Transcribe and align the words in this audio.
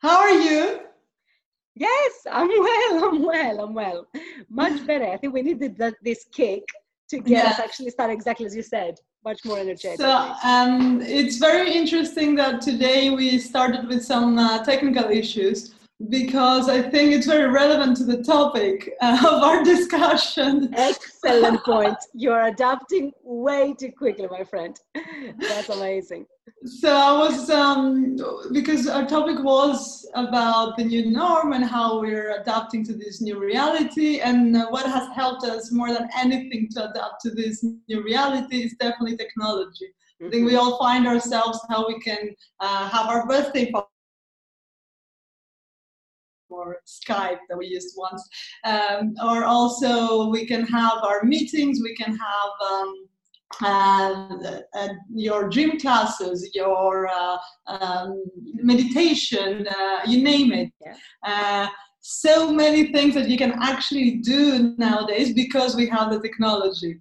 How 0.00 0.18
are 0.18 0.30
you? 0.30 0.80
Yes, 1.74 2.12
I'm 2.30 2.48
well. 2.48 3.04
I'm 3.04 3.22
well. 3.22 3.60
I'm 3.60 3.74
well. 3.74 4.06
Much 4.48 4.86
better. 4.86 5.06
I 5.06 5.16
think 5.16 5.34
we 5.34 5.42
needed 5.42 5.76
that, 5.78 5.94
this 6.02 6.26
kick 6.32 6.64
to 7.10 7.18
get 7.18 7.46
us 7.46 7.58
actually 7.58 7.90
start 7.90 8.10
exactly 8.10 8.46
as 8.46 8.54
you 8.54 8.62
said, 8.62 8.94
much 9.24 9.44
more 9.44 9.58
energetic. 9.58 9.98
So 9.98 10.34
um, 10.44 11.02
it's 11.02 11.36
very 11.38 11.72
interesting 11.72 12.34
that 12.36 12.60
today 12.60 13.10
we 13.10 13.38
started 13.38 13.88
with 13.88 14.04
some 14.04 14.38
uh, 14.38 14.64
technical 14.64 15.10
issues 15.10 15.74
because 16.08 16.68
I 16.68 16.80
think 16.80 17.12
it's 17.12 17.26
very 17.26 17.50
relevant 17.50 17.96
to 17.98 18.04
the 18.04 18.22
topic 18.22 18.90
uh, 19.02 19.18
of 19.26 19.42
our 19.42 19.62
discussion. 19.62 20.72
Excellent 20.74 21.62
point. 21.64 21.98
You're 22.14 22.46
adapting 22.46 23.12
way 23.22 23.74
too 23.78 23.92
quickly, 23.92 24.26
my 24.30 24.44
friend. 24.44 24.78
That's 25.38 25.68
amazing. 25.68 26.26
So 26.64 26.94
I 26.94 27.16
was, 27.18 27.48
um, 27.50 28.18
because 28.52 28.88
our 28.88 29.06
topic 29.06 29.42
was 29.42 30.08
about 30.14 30.76
the 30.76 30.84
new 30.84 31.10
norm 31.10 31.52
and 31.52 31.64
how 31.64 32.00
we're 32.00 32.40
adapting 32.40 32.84
to 32.84 32.94
this 32.94 33.20
new 33.20 33.38
reality, 33.38 34.20
and 34.20 34.56
uh, 34.56 34.68
what 34.68 34.86
has 34.86 35.08
helped 35.14 35.44
us 35.44 35.70
more 35.70 35.92
than 35.92 36.08
anything 36.18 36.68
to 36.72 36.90
adapt 36.90 37.20
to 37.22 37.30
this 37.30 37.64
new 37.88 38.02
reality 38.02 38.62
is 38.64 38.74
definitely 38.80 39.16
technology. 39.16 39.86
I 40.22 40.28
think 40.28 40.44
we 40.44 40.52
mm-hmm. 40.52 40.58
all 40.58 40.78
find 40.78 41.06
ourselves 41.06 41.60
how 41.70 41.88
we 41.88 41.98
can 42.00 42.34
uh, 42.60 42.88
have 42.90 43.06
our 43.06 43.26
birthday 43.26 43.70
or 46.50 46.78
Skype 46.86 47.38
that 47.48 47.58
we 47.58 47.66
used 47.66 47.94
once. 47.96 48.28
Um, 48.64 49.14
or 49.24 49.44
also 49.44 50.28
we 50.30 50.46
can 50.46 50.64
have 50.66 50.98
our 51.02 51.24
meetings, 51.24 51.80
we 51.82 51.94
can 51.94 52.16
have 52.16 52.70
um, 52.70 52.94
uh, 53.62 54.60
uh, 54.74 54.88
your 55.12 55.48
gym 55.48 55.78
classes, 55.78 56.50
your 56.54 57.08
uh, 57.08 57.36
um, 57.66 58.22
meditation, 58.54 59.66
uh, 59.66 60.00
you 60.06 60.22
name 60.22 60.52
it. 60.52 60.70
Yeah. 60.80 60.94
Uh, 61.24 61.68
so 62.00 62.52
many 62.52 62.92
things 62.92 63.14
that 63.14 63.28
you 63.28 63.36
can 63.36 63.52
actually 63.60 64.18
do 64.18 64.74
nowadays 64.78 65.34
because 65.34 65.76
we 65.76 65.86
have 65.88 66.10
the 66.10 66.20
technology. 66.20 66.98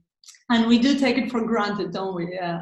And 0.50 0.68
we 0.68 0.80
do 0.80 1.00
take 1.00 1.18
it 1.18 1.32
for 1.32 1.46
granted, 1.46 1.94
don't 1.94 2.16
we? 2.16 2.38
Uh, 2.38 2.60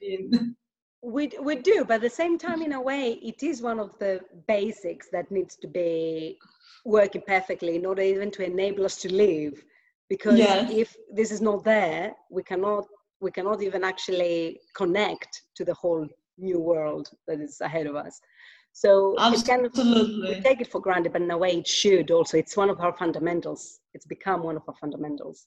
in 0.00 0.54
we, 1.02 1.30
we 1.40 1.56
do, 1.56 1.84
but 1.84 1.94
at 1.94 2.00
the 2.02 2.10
same 2.10 2.38
time, 2.38 2.62
in 2.62 2.72
a 2.72 2.80
way, 2.80 3.18
it 3.22 3.42
is 3.42 3.60
one 3.60 3.80
of 3.80 3.98
the 3.98 4.20
basics 4.46 5.08
that 5.10 5.30
needs 5.30 5.56
to 5.56 5.66
be 5.66 6.38
working 6.84 7.22
perfectly 7.26 7.76
in 7.76 7.84
order 7.84 8.02
even 8.02 8.30
to 8.30 8.44
enable 8.44 8.84
us 8.84 8.96
to 8.98 9.12
live. 9.12 9.62
Because 10.08 10.38
yes. 10.38 10.70
if 10.70 10.96
this 11.12 11.32
is 11.32 11.40
not 11.40 11.64
there, 11.64 12.12
we 12.30 12.42
cannot 12.42 12.86
we 13.20 13.30
cannot 13.30 13.62
even 13.62 13.84
actually 13.84 14.58
connect 14.74 15.42
to 15.54 15.64
the 15.64 15.74
whole 15.74 16.08
new 16.38 16.58
world 16.58 17.08
that 17.28 17.40
is 17.40 17.60
ahead 17.60 17.86
of 17.86 17.94
us. 17.94 18.20
So 18.72 19.14
Absolutely. 19.18 19.82
Kind 19.82 19.96
of, 19.96 20.36
we 20.36 20.40
take 20.40 20.60
it 20.60 20.72
for 20.72 20.80
granted, 20.80 21.12
but 21.12 21.22
in 21.22 21.30
a 21.30 21.38
way, 21.38 21.58
it 21.58 21.68
should 21.68 22.10
also. 22.10 22.36
It's 22.36 22.56
one 22.56 22.68
of 22.68 22.80
our 22.80 22.92
fundamentals. 22.96 23.78
It's 23.94 24.06
become 24.06 24.42
one 24.42 24.56
of 24.56 24.62
our 24.66 24.74
fundamentals 24.80 25.46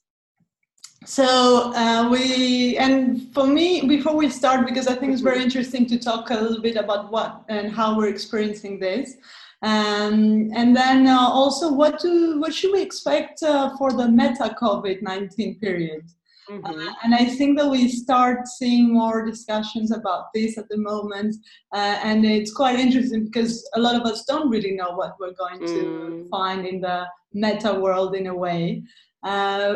so 1.06 1.72
uh, 1.74 2.08
we 2.10 2.76
and 2.78 3.32
for 3.32 3.46
me 3.46 3.86
before 3.86 4.16
we 4.16 4.28
start 4.28 4.66
because 4.66 4.88
i 4.88 4.94
think 4.94 5.12
it's 5.12 5.22
very 5.22 5.40
interesting 5.40 5.86
to 5.86 5.98
talk 5.98 6.30
a 6.30 6.34
little 6.34 6.60
bit 6.60 6.76
about 6.76 7.12
what 7.12 7.44
and 7.48 7.72
how 7.72 7.96
we're 7.96 8.08
experiencing 8.08 8.80
this 8.80 9.14
um, 9.62 10.50
and 10.54 10.76
then 10.76 11.06
uh, 11.06 11.16
also 11.16 11.72
what 11.72 12.00
do 12.00 12.40
what 12.40 12.52
should 12.52 12.72
we 12.72 12.82
expect 12.82 13.40
uh, 13.44 13.74
for 13.76 13.92
the 13.92 14.08
meta 14.08 14.56
covid-19 14.60 15.60
period 15.60 16.02
mm-hmm. 16.50 16.66
Uh, 16.66 16.92
and 17.04 17.14
i 17.14 17.24
think 17.24 17.56
that 17.56 17.70
we 17.70 17.88
start 17.88 18.48
seeing 18.48 18.92
more 18.92 19.24
discussions 19.24 19.92
about 19.92 20.32
this 20.34 20.58
at 20.58 20.68
the 20.68 20.76
moment 20.76 21.36
uh, 21.72 22.00
and 22.02 22.24
it's 22.24 22.52
quite 22.52 22.80
interesting 22.80 23.24
because 23.26 23.68
a 23.74 23.80
lot 23.80 23.94
of 23.94 24.02
us 24.02 24.24
don't 24.24 24.50
really 24.50 24.72
know 24.72 24.90
what 24.90 25.14
we're 25.20 25.34
going 25.34 25.60
to 25.60 25.84
mm. 25.84 26.30
find 26.30 26.66
in 26.66 26.80
the 26.80 27.06
meta 27.32 27.72
world 27.74 28.16
in 28.16 28.26
a 28.26 28.34
way 28.34 28.82
uh, 29.22 29.74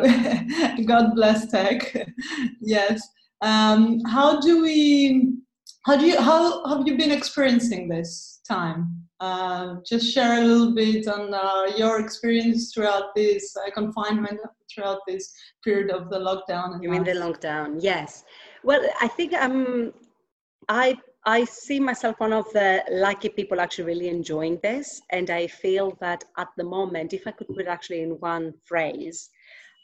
God 0.85 1.15
bless 1.15 1.47
tech. 1.47 1.95
yes. 2.61 3.01
Um, 3.41 3.99
how 4.05 4.39
do 4.39 4.61
we? 4.61 5.33
How 5.85 5.97
do 5.97 6.05
you? 6.05 6.19
How 6.19 6.65
have 6.67 6.87
you 6.87 6.97
been 6.97 7.11
experiencing 7.11 7.89
this 7.89 8.41
time? 8.47 9.01
Uh, 9.19 9.75
just 9.85 10.11
share 10.11 10.41
a 10.41 10.45
little 10.45 10.73
bit 10.73 11.07
on 11.07 11.33
uh, 11.33 11.77
your 11.77 11.99
experience 11.99 12.73
throughout 12.73 13.13
this 13.15 13.55
uh, 13.55 13.69
confinement, 13.71 14.39
throughout 14.73 14.99
this 15.07 15.31
period 15.63 15.91
of 15.91 16.09
the 16.09 16.17
lockdown. 16.17 16.81
You 16.81 16.89
mean 16.89 17.03
the 17.03 17.11
lockdown? 17.11 17.77
Yes. 17.79 18.23
Well, 18.63 18.83
I 18.99 19.07
think 19.07 19.33
um, 19.33 19.93
I 20.69 20.97
I 21.25 21.43
see 21.45 21.79
myself 21.79 22.19
one 22.19 22.33
of 22.33 22.51
the 22.51 22.83
lucky 22.89 23.29
people 23.29 23.61
actually 23.61 23.85
really 23.85 24.09
enjoying 24.09 24.59
this, 24.63 25.01
and 25.11 25.29
I 25.29 25.45
feel 25.45 25.95
that 26.01 26.23
at 26.37 26.47
the 26.57 26.63
moment, 26.63 27.13
if 27.13 27.27
I 27.27 27.31
could 27.31 27.47
put 27.47 27.61
it 27.61 27.67
actually 27.67 28.01
in 28.01 28.19
one 28.19 28.53
phrase, 28.65 29.29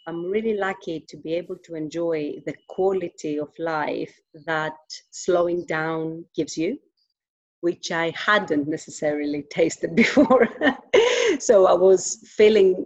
I'm 0.08 0.31
really 0.31 0.56
lucky 0.56 1.06
to 1.08 1.18
be 1.18 1.34
able 1.36 1.58
to 1.66 1.76
enjoy 1.76 2.42
the 2.46 2.56
quality 2.70 3.38
of 3.40 3.50
life 3.59 4.14
that 4.46 4.78
slowing 5.12 5.66
down 5.66 6.26
gives 6.36 6.58
you, 6.58 6.80
which 7.62 7.92
I 7.92 8.14
hadn't 8.16 8.68
necessarily 8.68 9.44
tasted 9.52 9.96
before. 9.96 10.47
so 11.40 11.68
I 11.68 11.74
was 11.74 12.28
feeling 12.36 12.84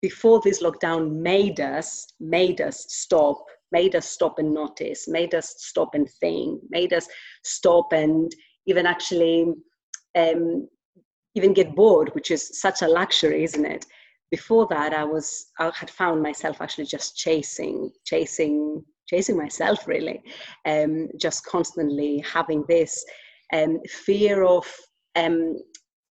before 0.00 0.40
this 0.42 0.62
lockdown 0.62 1.10
made 1.10 1.60
us 1.60 2.06
made 2.20 2.60
us 2.60 2.84
stop 2.88 3.44
made 3.78 3.94
us 4.00 4.06
stop 4.16 4.38
and 4.38 4.52
notice 4.62 5.00
made 5.18 5.34
us 5.40 5.48
stop 5.70 5.90
and 5.94 6.08
think 6.20 6.60
made 6.78 6.92
us 6.98 7.06
stop 7.42 7.92
and 7.92 8.32
even 8.70 8.86
actually 8.94 9.38
um, 10.22 10.68
even 11.34 11.52
get 11.60 11.74
bored 11.80 12.10
which 12.14 12.30
is 12.30 12.42
such 12.64 12.82
a 12.82 12.92
luxury 13.00 13.42
isn't 13.48 13.66
it? 13.76 13.84
Before 14.30 14.66
that 14.74 14.92
i 15.02 15.04
was 15.14 15.26
i 15.64 15.70
had 15.80 15.90
found 16.00 16.18
myself 16.28 16.56
actually 16.60 16.88
just 16.96 17.16
chasing 17.24 17.76
chasing 18.10 18.56
chasing 19.12 19.36
myself 19.44 19.78
really 19.86 20.18
um, 20.72 20.92
just 21.24 21.44
constantly 21.54 22.12
having 22.36 22.64
this 22.68 22.92
um, 23.52 23.72
fear 24.06 24.36
of 24.56 24.64
um, 25.22 25.56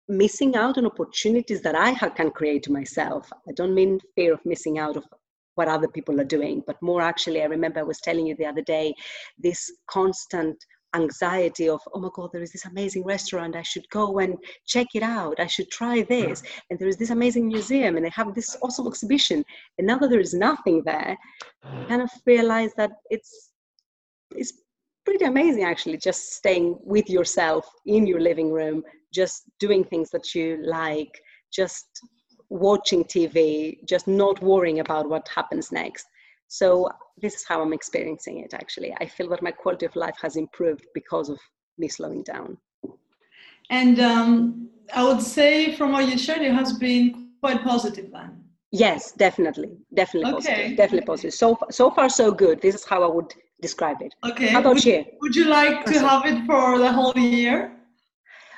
missing 0.07 0.55
out 0.55 0.77
on 0.77 0.85
opportunities 0.85 1.61
that 1.61 1.75
i 1.75 1.93
can 2.19 2.29
create 2.39 2.69
myself. 2.69 3.23
I 3.49 3.51
don't 3.59 3.75
mean 3.79 3.99
fear 4.15 4.33
of 4.33 4.45
missing 4.45 4.77
out 4.77 4.97
of 4.97 5.05
what 5.55 5.67
other 5.67 5.87
people 5.87 6.19
are 6.19 6.35
doing. 6.37 6.63
But 6.65 6.81
more 6.81 7.01
actually 7.01 7.41
i 7.41 7.45
remember 7.45 7.79
i 7.79 7.83
was 7.83 7.99
telling 7.99 8.25
you 8.25 8.35
the 8.35 8.45
other 8.45 8.61
day 8.61 8.93
this 9.37 9.71
constant 9.87 10.57
anxiety 10.95 11.67
of 11.67 11.81
oh 11.93 11.99
my 11.99 12.09
god 12.13 12.29
there 12.31 12.41
is 12.41 12.51
this 12.51 12.65
amazing 12.65 13.03
restaurant. 13.03 13.55
I 13.55 13.63
should 13.63 13.87
go 13.89 14.19
and 14.19 14.37
check 14.67 14.87
it 14.93 15.03
out. 15.03 15.39
I 15.39 15.47
should 15.47 15.69
try 15.71 16.03
this. 16.03 16.43
And 16.69 16.77
there 16.79 16.87
is 16.87 16.97
this 16.97 17.09
amazing 17.09 17.47
museum 17.47 17.95
and 17.95 18.05
they 18.05 18.09
have 18.09 18.33
this 18.33 18.55
awesome 18.61 18.87
exhibition. 18.87 19.43
And 19.77 19.87
now 19.87 19.97
that 19.97 20.09
there 20.09 20.19
is 20.19 20.33
nothing 20.33 20.83
there 20.85 21.17
you 21.63 21.85
kind 21.87 22.01
of 22.01 22.09
realize 22.25 22.71
that 22.77 22.91
it's 23.09 23.51
it's 24.31 24.53
pretty 25.05 25.25
amazing 25.25 25.63
actually 25.63 25.97
just 25.97 26.33
staying 26.33 26.77
with 26.81 27.09
yourself 27.09 27.65
in 27.85 28.07
your 28.07 28.21
living 28.21 28.51
room 28.51 28.83
just 29.13 29.43
doing 29.59 29.83
things 29.83 30.09
that 30.09 30.33
you 30.33 30.57
like 30.63 31.11
just 31.51 31.85
watching 32.49 33.03
tv 33.03 33.77
just 33.87 34.07
not 34.07 34.41
worrying 34.41 34.79
about 34.79 35.09
what 35.09 35.27
happens 35.27 35.71
next 35.71 36.05
so 36.53 36.87
this 37.19 37.33
is 37.33 37.43
how 37.43 37.63
I'm 37.63 37.73
experiencing 37.73 38.39
it 38.41 38.53
actually. 38.53 38.93
I 39.01 39.07
feel 39.07 39.27
that 39.29 39.41
my 39.41 39.49
quality 39.49 39.87
of 39.87 39.95
life 39.95 40.15
has 40.21 40.35
improved 40.35 40.85
because 40.93 41.29
of 41.29 41.39
me 41.79 41.87
slowing 41.87 42.21
down. 42.21 42.57
And 43.71 43.99
um, 43.99 44.69
I 44.93 45.03
would 45.03 45.19
say 45.19 45.75
from 45.75 45.93
what 45.93 46.07
you 46.07 46.15
shared, 46.15 46.43
it 46.43 46.53
has 46.53 46.73
been 46.73 47.31
quite 47.41 47.63
positive 47.63 48.11
then. 48.11 48.43
Yes, 48.71 49.13
definitely, 49.13 49.71
definitely 49.95 50.33
okay. 50.33 50.41
positive, 50.41 50.77
definitely 50.77 51.05
positive. 51.07 51.33
So 51.33 51.57
so 51.71 51.89
far 51.89 52.07
so 52.07 52.31
good. 52.31 52.61
This 52.61 52.75
is 52.75 52.85
how 52.85 53.03
I 53.03 53.07
would 53.07 53.33
describe 53.59 54.01
it. 54.01 54.13
Okay. 54.23 54.49
How 54.49 54.59
about 54.59 54.75
would, 54.75 54.85
you? 54.85 55.05
Would 55.21 55.35
you 55.35 55.45
like 55.45 55.85
to 55.85 55.99
have 55.99 56.25
it 56.25 56.45
for 56.45 56.77
the 56.77 56.91
whole 56.91 57.17
year? 57.17 57.72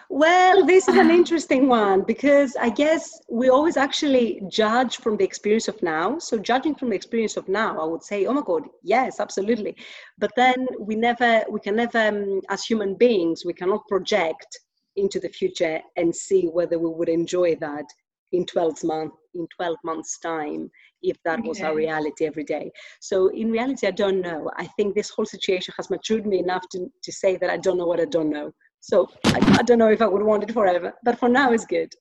Well, 0.09 0.65
this 0.71 0.87
is 0.87 0.97
an 0.97 1.09
interesting 1.09 1.67
one 1.67 2.03
because 2.03 2.55
I 2.55 2.69
guess 2.69 3.19
we 3.29 3.49
always 3.49 3.77
actually 3.77 4.41
judge 4.49 4.97
from 4.97 5.17
the 5.17 5.23
experience 5.23 5.67
of 5.67 5.81
now. 5.81 6.19
So, 6.19 6.37
judging 6.37 6.75
from 6.75 6.89
the 6.89 6.95
experience 6.95 7.37
of 7.37 7.47
now, 7.47 7.79
I 7.79 7.85
would 7.85 8.03
say, 8.03 8.25
oh 8.25 8.33
my 8.33 8.43
God, 8.45 8.63
yes, 8.83 9.19
absolutely. 9.19 9.75
But 10.17 10.31
then 10.35 10.67
we 10.79 10.95
never, 10.95 11.43
we 11.49 11.59
can 11.59 11.75
never, 11.75 12.07
um, 12.07 12.41
as 12.49 12.63
human 12.63 12.95
beings, 12.95 13.43
we 13.45 13.53
cannot 13.53 13.87
project 13.87 14.59
into 14.95 15.19
the 15.19 15.29
future 15.29 15.81
and 15.97 16.15
see 16.15 16.47
whether 16.47 16.79
we 16.79 16.89
would 16.89 17.09
enjoy 17.09 17.55
that 17.55 17.85
in 18.31 18.45
12 18.45 18.83
months 18.83 19.15
in 19.33 19.47
12 19.55 19.77
months 19.83 20.17
time 20.19 20.69
if 21.01 21.17
that 21.23 21.41
was 21.43 21.61
our 21.61 21.75
reality 21.75 22.25
every 22.25 22.43
day 22.43 22.71
so 22.99 23.27
in 23.27 23.51
reality 23.51 23.87
i 23.87 23.91
don't 23.91 24.21
know 24.21 24.49
i 24.57 24.65
think 24.77 24.95
this 24.95 25.09
whole 25.09 25.25
situation 25.25 25.73
has 25.77 25.89
matured 25.89 26.25
me 26.25 26.39
enough 26.39 26.63
to, 26.71 26.89
to 27.03 27.11
say 27.11 27.35
that 27.37 27.49
i 27.49 27.57
don't 27.57 27.77
know 27.77 27.85
what 27.85 27.99
i 27.99 28.05
don't 28.05 28.29
know 28.29 28.51
so 28.85 29.09
I, 29.25 29.57
I, 29.59 29.63
don't 29.63 29.79
know 29.79 29.89
if 29.89 29.99
I 29.99 30.05
would 30.05 30.21
want 30.21 30.43
it 30.43 30.51
forever, 30.53 30.93
but 31.03 31.17
for 31.17 31.27
now 31.27 31.51
it's 31.51 31.65
good. 31.65 31.91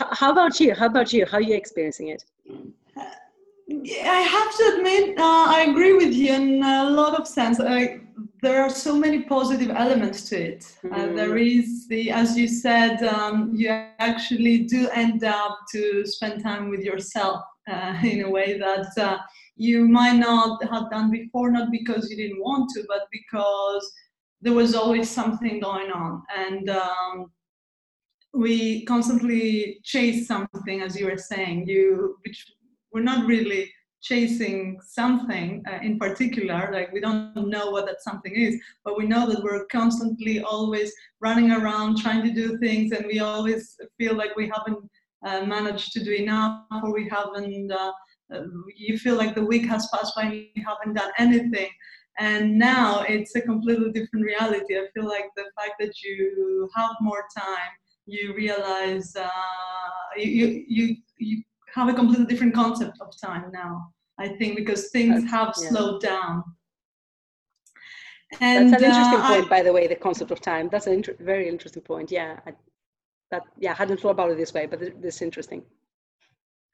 H- 0.00 0.08
how 0.12 0.32
about 0.32 0.58
you? 0.58 0.74
How 0.74 0.86
about 0.86 1.12
you? 1.12 1.26
How 1.26 1.36
are 1.36 1.42
you 1.42 1.54
experiencing 1.54 2.08
it? 2.08 2.24
I 3.70 4.20
have 4.36 4.56
to 4.56 4.76
admit, 4.76 5.18
uh, 5.18 5.44
I 5.56 5.66
agree 5.68 5.92
with 5.92 6.14
you 6.14 6.32
in 6.32 6.62
a 6.62 6.88
lot 6.88 7.20
of 7.20 7.28
sense. 7.28 7.60
I, 7.60 8.00
there 8.40 8.62
are 8.62 8.70
so 8.70 8.96
many 8.96 9.24
positive 9.24 9.70
elements 9.76 10.26
to 10.30 10.36
it. 10.52 10.74
Mm. 10.84 10.92
Uh, 10.92 11.14
there 11.14 11.34
mm. 11.34 11.88
the, 11.90 12.10
as 12.10 12.34
you 12.34 12.48
said, 12.48 13.02
um, 13.02 13.52
you 13.54 13.68
actually 13.68 14.60
do 14.60 14.88
end 14.88 15.22
up 15.22 15.58
to 15.72 16.06
spend 16.06 16.42
time 16.42 16.70
with 16.70 16.80
yourself 16.80 17.42
uh, 17.70 17.94
in 18.04 18.24
a 18.24 18.30
way 18.30 18.58
that 18.58 18.88
uh, 18.96 19.18
you 19.56 19.86
might 19.86 20.16
not 20.16 20.64
have 20.64 20.90
done 20.90 21.10
before, 21.10 21.50
not 21.50 21.70
because 21.70 22.10
you 22.10 22.16
didn't 22.16 22.40
want 22.40 22.70
to, 22.70 22.84
but 22.88 23.02
because 23.12 23.92
there 24.44 24.52
was 24.52 24.74
always 24.74 25.10
something 25.10 25.58
going 25.58 25.90
on. 25.90 26.22
And 26.36 26.68
um, 26.68 27.32
we 28.34 28.84
constantly 28.84 29.80
chase 29.82 30.26
something, 30.26 30.82
as 30.82 31.00
you 31.00 31.06
were 31.06 31.16
saying, 31.16 31.66
you, 31.66 32.18
which 32.24 32.52
we're 32.92 33.02
not 33.02 33.26
really 33.26 33.72
chasing 34.02 34.78
something 34.86 35.62
uh, 35.66 35.78
in 35.82 35.98
particular. 35.98 36.68
Like 36.70 36.92
we 36.92 37.00
don't 37.00 37.34
know 37.48 37.70
what 37.70 37.86
that 37.86 38.02
something 38.02 38.34
is 38.34 38.60
but 38.84 38.98
we 38.98 39.06
know 39.06 39.26
that 39.26 39.42
we're 39.42 39.64
constantly 39.66 40.40
always 40.40 40.92
running 41.20 41.50
around 41.50 41.96
trying 41.96 42.22
to 42.22 42.30
do 42.30 42.58
things 42.58 42.92
and 42.92 43.06
we 43.06 43.20
always 43.20 43.78
feel 43.96 44.14
like 44.14 44.36
we 44.36 44.52
haven't 44.54 44.78
uh, 45.26 45.46
managed 45.46 45.92
to 45.92 46.04
do 46.04 46.12
enough 46.12 46.66
or 46.82 46.92
we 46.92 47.08
haven't 47.08 47.72
uh, 47.72 47.92
uh 48.34 48.42
you 48.76 48.98
feel 48.98 49.16
like 49.16 49.34
the 49.34 49.44
week 49.52 49.64
has 49.64 49.88
passed 49.92 50.14
by 50.14 50.24
and 50.24 50.34
you 50.34 50.64
haven't 50.66 50.92
done 50.92 51.10
anything 51.18 51.70
and 52.18 52.56
now 52.58 53.00
it's 53.08 53.34
a 53.34 53.40
completely 53.40 53.90
different 53.90 54.24
reality 54.24 54.76
i 54.76 54.86
feel 54.94 55.06
like 55.06 55.26
the 55.36 55.44
fact 55.56 55.72
that 55.80 56.00
you 56.02 56.68
have 56.74 56.92
more 57.00 57.24
time 57.36 57.72
you 58.06 58.34
realize 58.34 59.16
uh, 59.16 59.28
you, 60.16 60.64
you 60.68 60.96
you 61.18 61.42
have 61.74 61.88
a 61.88 61.94
completely 61.94 62.26
different 62.26 62.54
concept 62.54 62.98
of 63.00 63.08
time 63.20 63.50
now. 63.52 63.90
I 64.18 64.28
think 64.28 64.56
because 64.56 64.90
things 64.90 65.28
have 65.30 65.54
yeah. 65.60 65.68
slowed 65.68 66.00
down. 66.00 66.44
And 68.40 68.72
That's 68.72 68.82
an 68.82 68.90
interesting 68.90 69.20
uh, 69.20 69.28
point, 69.28 69.46
I, 69.46 69.48
by 69.48 69.62
the 69.62 69.72
way. 69.72 69.86
The 69.86 69.96
concept 69.96 70.30
of 70.30 70.40
time. 70.40 70.68
That's 70.70 70.86
a 70.86 70.92
inter- 70.92 71.16
very 71.20 71.48
interesting 71.48 71.82
point. 71.82 72.10
Yeah, 72.10 72.38
I, 72.46 72.52
that 73.30 73.42
yeah, 73.58 73.72
I 73.72 73.74
hadn't 73.74 74.00
thought 74.00 74.10
about 74.10 74.30
it 74.30 74.36
this 74.36 74.54
way, 74.54 74.66
but 74.66 74.80
this 74.80 75.16
is 75.16 75.22
interesting. 75.22 75.62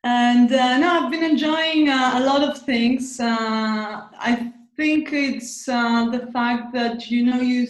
And 0.04 0.52
uh, 0.52 0.78
no, 0.78 0.88
I've 1.00 1.10
been 1.10 1.24
enjoying 1.24 1.88
uh, 1.88 2.12
a 2.14 2.20
lot 2.20 2.42
of 2.42 2.62
things. 2.62 3.20
Uh, 3.20 4.08
I 4.18 4.52
think 4.76 5.12
it's 5.12 5.68
uh, 5.68 6.08
the 6.10 6.30
fact 6.32 6.72
that 6.74 7.10
you 7.10 7.24
know 7.24 7.40
you 7.40 7.66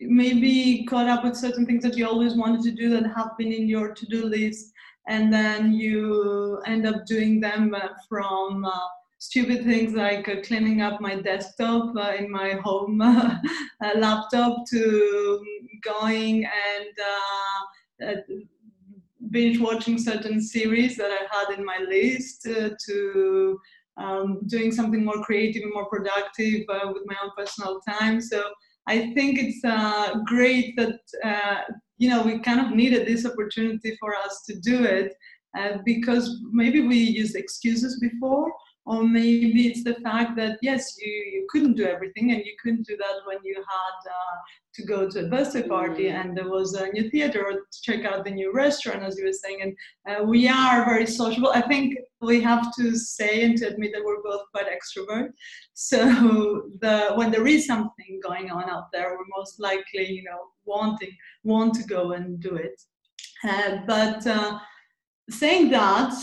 maybe 0.00 0.84
caught 0.88 1.08
up 1.08 1.24
with 1.24 1.36
certain 1.36 1.66
things 1.66 1.82
that 1.82 1.96
you 1.96 2.06
always 2.06 2.34
wanted 2.34 2.62
to 2.62 2.70
do 2.70 2.90
that 2.90 3.06
have 3.16 3.36
been 3.38 3.52
in 3.52 3.68
your 3.68 3.94
to-do 3.94 4.26
list 4.26 4.72
and 5.08 5.32
then 5.32 5.72
you 5.72 6.60
end 6.66 6.86
up 6.86 7.06
doing 7.06 7.40
them 7.40 7.74
uh, 7.74 7.88
from 8.08 8.64
uh, 8.64 8.88
stupid 9.18 9.64
things 9.64 9.94
like 9.94 10.28
uh, 10.28 10.36
cleaning 10.42 10.80
up 10.80 11.00
my 11.00 11.16
desktop 11.16 11.94
uh, 11.96 12.12
in 12.18 12.30
my 12.30 12.54
home 12.62 13.00
uh, 13.00 13.38
laptop 13.96 14.66
to 14.68 15.42
going 15.82 16.44
and 16.44 18.10
uh, 18.10 18.14
binge 19.30 19.58
watching 19.58 19.98
certain 19.98 20.40
series 20.40 20.96
that 20.96 21.10
I 21.10 21.26
had 21.34 21.58
in 21.58 21.64
my 21.64 21.78
list 21.88 22.42
to 22.42 23.58
um, 23.98 24.40
doing 24.46 24.72
something 24.72 25.04
more 25.04 25.22
creative 25.22 25.62
and 25.62 25.72
more 25.72 25.86
productive 25.86 26.64
with 26.68 27.02
my 27.06 27.16
own 27.22 27.30
personal 27.36 27.80
time. 27.88 28.20
So 28.20 28.42
I 28.86 29.12
think 29.14 29.38
it's 29.38 29.60
great 30.26 30.76
that 30.76 30.98
you 31.98 32.10
know, 32.10 32.22
we 32.22 32.38
kind 32.40 32.60
of 32.60 32.72
needed 32.72 33.06
this 33.06 33.24
opportunity 33.24 33.96
for 33.98 34.14
us 34.14 34.42
to 34.46 34.58
do 34.60 34.84
it 34.84 35.14
uh, 35.58 35.78
because 35.84 36.42
maybe 36.52 36.86
we 36.86 36.96
used 36.96 37.36
excuses 37.36 37.98
before, 37.98 38.52
or 38.86 39.02
maybe 39.02 39.66
it's 39.66 39.82
the 39.82 39.96
fact 39.96 40.36
that 40.36 40.58
yes, 40.62 40.96
you, 40.98 41.12
you 41.12 41.46
couldn't 41.50 41.74
do 41.74 41.84
everything 41.84 42.30
and 42.30 42.44
you 42.44 42.52
couldn't 42.62 42.86
do 42.86 42.96
that 42.96 43.26
when 43.26 43.38
you 43.42 43.56
had 43.56 44.10
uh, 44.10 44.36
to 44.74 44.84
go 44.84 45.10
to 45.10 45.26
a 45.26 45.28
birthday 45.28 45.66
party 45.66 46.04
mm. 46.04 46.14
and 46.14 46.36
there 46.36 46.48
was 46.48 46.74
a 46.74 46.88
new 46.92 47.10
theater 47.10 47.44
or 47.44 47.52
to 47.52 47.82
check 47.82 48.04
out 48.04 48.24
the 48.24 48.30
new 48.30 48.52
restaurant, 48.52 49.02
as 49.02 49.18
you 49.18 49.24
were 49.24 49.32
saying. 49.32 49.60
And 49.62 50.20
uh, 50.20 50.22
we 50.22 50.48
are 50.48 50.84
very 50.84 51.06
sociable. 51.06 51.50
I 51.52 51.62
think 51.62 51.98
we 52.20 52.40
have 52.42 52.72
to 52.76 52.96
say 52.96 53.42
and 53.42 53.58
to 53.58 53.66
admit 53.66 53.90
that 53.92 54.04
we're 54.04 54.22
both 54.22 54.42
quite 54.54 54.66
extrovert. 54.66 55.30
So 55.74 55.98
the 56.80 57.12
when 57.16 57.32
there 57.32 57.46
is 57.48 57.66
something 57.66 58.20
going 58.22 58.50
on 58.50 58.70
out 58.70 58.92
there, 58.92 59.10
we're 59.10 59.36
most 59.36 59.58
likely, 59.58 60.06
you 60.12 60.22
know, 60.22 60.38
wanting 60.64 61.10
want 61.42 61.74
to 61.74 61.84
go 61.84 62.12
and 62.12 62.40
do 62.40 62.54
it. 62.54 62.80
Uh, 63.42 63.78
but 63.86 64.24
uh, 64.26 64.58
saying 65.28 65.70
that, 65.70 66.14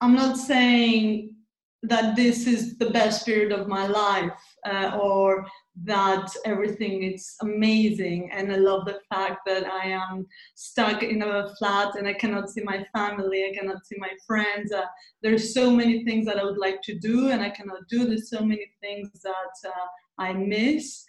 I'm 0.00 0.14
not 0.14 0.36
saying 0.36 1.34
that 1.82 2.14
this 2.14 2.46
is 2.46 2.78
the 2.78 2.90
best 2.90 3.26
period 3.26 3.50
of 3.50 3.66
my 3.66 3.86
life 3.86 4.32
uh, 4.66 4.96
or 5.00 5.44
that 5.84 6.30
everything 6.44 7.02
is 7.02 7.34
amazing. 7.40 8.30
And 8.32 8.52
i 8.52 8.56
love 8.56 8.84
the 8.84 9.00
fact 9.12 9.40
that 9.46 9.66
i 9.66 9.86
am 9.86 10.26
stuck 10.54 11.02
in 11.02 11.22
a 11.22 11.48
flat 11.56 11.96
and 11.96 12.06
i 12.06 12.12
cannot 12.12 12.50
see 12.50 12.62
my 12.62 12.84
family 12.92 13.44
i 13.44 13.58
cannot 13.58 13.84
see 13.86 13.96
my 13.98 14.12
friends. 14.26 14.72
Uh, 14.72 14.84
there's 15.22 15.54
so 15.54 15.70
many 15.70 16.04
things 16.04 16.26
that 16.26 16.38
i 16.38 16.44
would 16.44 16.58
like 16.58 16.82
to 16.82 16.98
do 16.98 17.30
and 17.30 17.42
i 17.42 17.50
cannot 17.50 17.88
do. 17.88 18.06
There's 18.06 18.30
so 18.30 18.40
many 18.40 18.66
things 18.80 19.10
that 19.22 19.68
uh, 19.68 19.86
i 20.18 20.32
miss. 20.32 21.04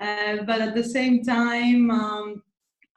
Uh, 0.00 0.36
but 0.46 0.60
at 0.60 0.74
the 0.74 0.84
same 0.84 1.22
time 1.24 1.90
um, 1.90 2.42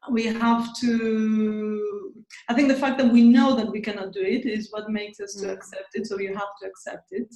we 0.09 0.25
have 0.25 0.74
to 0.75 2.13
i 2.50 2.53
think 2.53 2.68
the 2.68 2.75
fact 2.75 2.98
that 2.98 3.12
we 3.12 3.21
know 3.21 3.56
that 3.56 3.69
we 3.69 3.81
cannot 3.81 4.12
do 4.12 4.21
it 4.21 4.45
is 4.45 4.71
what 4.71 4.89
makes 4.89 5.19
us 5.19 5.36
to 5.36 5.48
mm. 5.48 5.53
accept 5.53 5.89
it 5.94 6.07
so 6.07 6.19
you 6.19 6.33
have 6.33 6.53
to 6.59 6.68
accept 6.68 7.07
it 7.12 7.33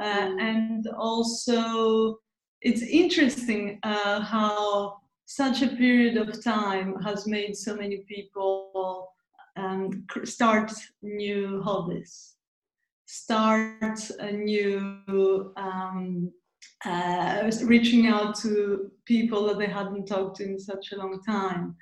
uh, 0.00 0.28
mm. 0.28 0.40
and 0.40 0.88
also 0.96 2.18
it's 2.62 2.82
interesting 2.82 3.78
uh, 3.82 4.20
how 4.20 4.96
such 5.26 5.62
a 5.62 5.68
period 5.76 6.16
of 6.16 6.42
time 6.42 7.00
has 7.02 7.26
made 7.26 7.54
so 7.56 7.76
many 7.76 7.98
people 8.08 9.08
um, 9.56 10.04
start 10.24 10.72
new 11.02 11.60
hobbies 11.62 12.36
start 13.06 14.10
a 14.20 14.32
new 14.32 15.52
um, 15.56 16.32
uh, 16.84 17.50
reaching 17.64 18.06
out 18.06 18.36
to 18.36 18.90
people 19.04 19.46
that 19.46 19.58
they 19.58 19.66
hadn't 19.66 20.06
talked 20.06 20.36
to 20.36 20.44
in 20.44 20.58
such 20.58 20.92
a 20.92 20.96
long 20.96 21.20
time. 21.22 21.76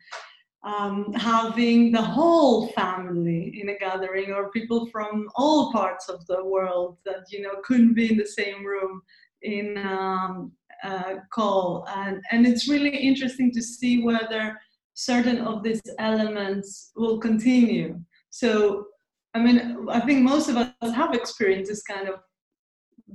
Um, 0.64 1.12
having 1.12 1.93
the 1.93 2.00
whole 2.00 2.69
family 2.69 3.61
in 3.61 3.69
a 3.69 3.76
gathering 3.76 4.32
or 4.32 4.50
people 4.50 4.87
from 4.87 5.28
all 5.34 5.70
parts 5.72 6.08
of 6.08 6.26
the 6.26 6.43
world 6.43 6.96
that 7.05 7.25
you 7.31 7.43
know 7.43 7.56
couldn't 7.62 7.93
be 7.93 8.11
in 8.11 8.16
the 8.16 8.26
same 8.26 8.64
room 8.64 9.02
in 9.43 9.76
um, 9.76 10.52
a 10.84 11.16
call 11.32 11.87
and, 11.94 12.22
and 12.31 12.46
it's 12.46 12.69
really 12.69 12.96
interesting 12.96 13.52
to 13.52 13.62
see 13.62 14.02
whether 14.02 14.58
certain 14.94 15.38
of 15.38 15.62
these 15.62 15.82
elements 15.99 16.93
will 16.96 17.19
continue 17.19 17.99
so 18.30 18.87
i 19.35 19.38
mean 19.38 19.87
i 19.90 20.00
think 20.00 20.23
most 20.23 20.49
of 20.49 20.56
us 20.56 20.94
have 20.94 21.14
experienced 21.14 21.71
this 21.71 21.83
kind 21.83 22.09
of 22.09 22.16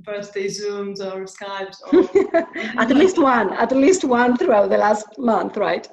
birthday 0.02 0.46
Zooms 0.46 1.00
or 1.00 1.24
Skypes? 1.24 1.78
Or 1.92 2.80
at 2.80 2.90
least 2.90 3.18
one, 3.18 3.52
at 3.52 3.72
least 3.72 4.04
one 4.04 4.36
throughout 4.36 4.70
the 4.70 4.78
last 4.78 5.18
month, 5.18 5.56
right? 5.56 5.88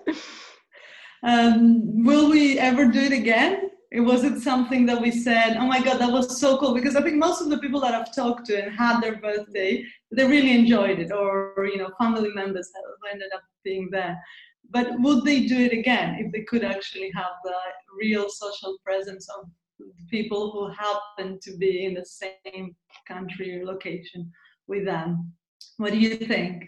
Um, 1.23 2.05
will 2.05 2.29
we 2.29 2.59
ever 2.59 2.85
do 2.85 2.99
it 2.99 3.11
again? 3.11 3.71
It 3.91 4.01
Was 4.01 4.23
it 4.23 4.39
something 4.41 4.85
that 4.87 5.01
we 5.01 5.11
said, 5.11 5.55
oh 5.57 5.65
my 5.65 5.81
God, 5.81 5.99
that 5.99 6.11
was 6.11 6.39
so 6.39 6.57
cool? 6.57 6.73
Because 6.73 6.95
I 6.95 7.01
think 7.01 7.15
most 7.15 7.41
of 7.41 7.49
the 7.49 7.57
people 7.57 7.79
that 7.81 7.95
I've 7.95 8.13
talked 8.13 8.45
to 8.47 8.61
and 8.61 8.75
had 8.75 8.99
their 9.01 9.15
birthday, 9.15 9.83
they 10.11 10.27
really 10.27 10.51
enjoyed 10.51 10.99
it, 10.99 11.11
or, 11.11 11.53
you 11.71 11.77
know, 11.77 11.89
family 11.99 12.29
members 12.33 12.69
ended 13.11 13.29
up 13.33 13.43
being 13.63 13.89
there. 13.89 14.21
But 14.69 14.99
would 14.99 15.23
they 15.23 15.45
do 15.45 15.57
it 15.57 15.71
again 15.71 16.17
if 16.19 16.33
they 16.33 16.41
could 16.41 16.65
actually 16.65 17.11
have 17.15 17.31
the 17.45 17.55
real 17.97 18.29
social 18.29 18.77
presence 18.83 19.29
of 19.29 19.49
people 20.09 20.51
who 20.51 20.69
happen 20.69 21.39
to 21.41 21.57
be 21.57 21.85
in 21.85 21.93
the 21.93 22.05
same 22.05 22.75
country 23.07 23.59
or 23.59 23.65
location 23.65 24.31
with 24.67 24.85
them. 24.85 25.31
What 25.77 25.93
do 25.93 25.99
you 25.99 26.15
think? 26.15 26.65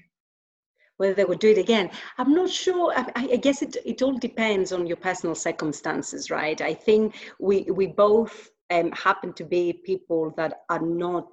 Whether 0.99 1.13
they 1.13 1.23
would 1.23 1.39
do 1.39 1.51
it 1.51 1.57
again, 1.57 1.89
I'm 2.17 2.33
not 2.33 2.49
sure. 2.49 2.93
I, 2.93 3.05
I, 3.15 3.37
guess 3.37 3.61
it, 3.61 3.77
it 3.85 4.01
all 4.01 4.17
depends 4.17 4.73
on 4.73 4.85
your 4.85 4.97
personal 4.97 5.33
circumstances, 5.33 6.29
right? 6.29 6.59
I 6.61 6.73
think 6.73 7.15
we 7.39 7.61
we 7.71 7.87
both 7.87 8.49
um, 8.69 8.91
happen 8.91 9.31
to 9.33 9.45
be 9.45 9.81
people 9.85 10.33
that 10.35 10.61
are 10.69 10.81
not 10.81 11.31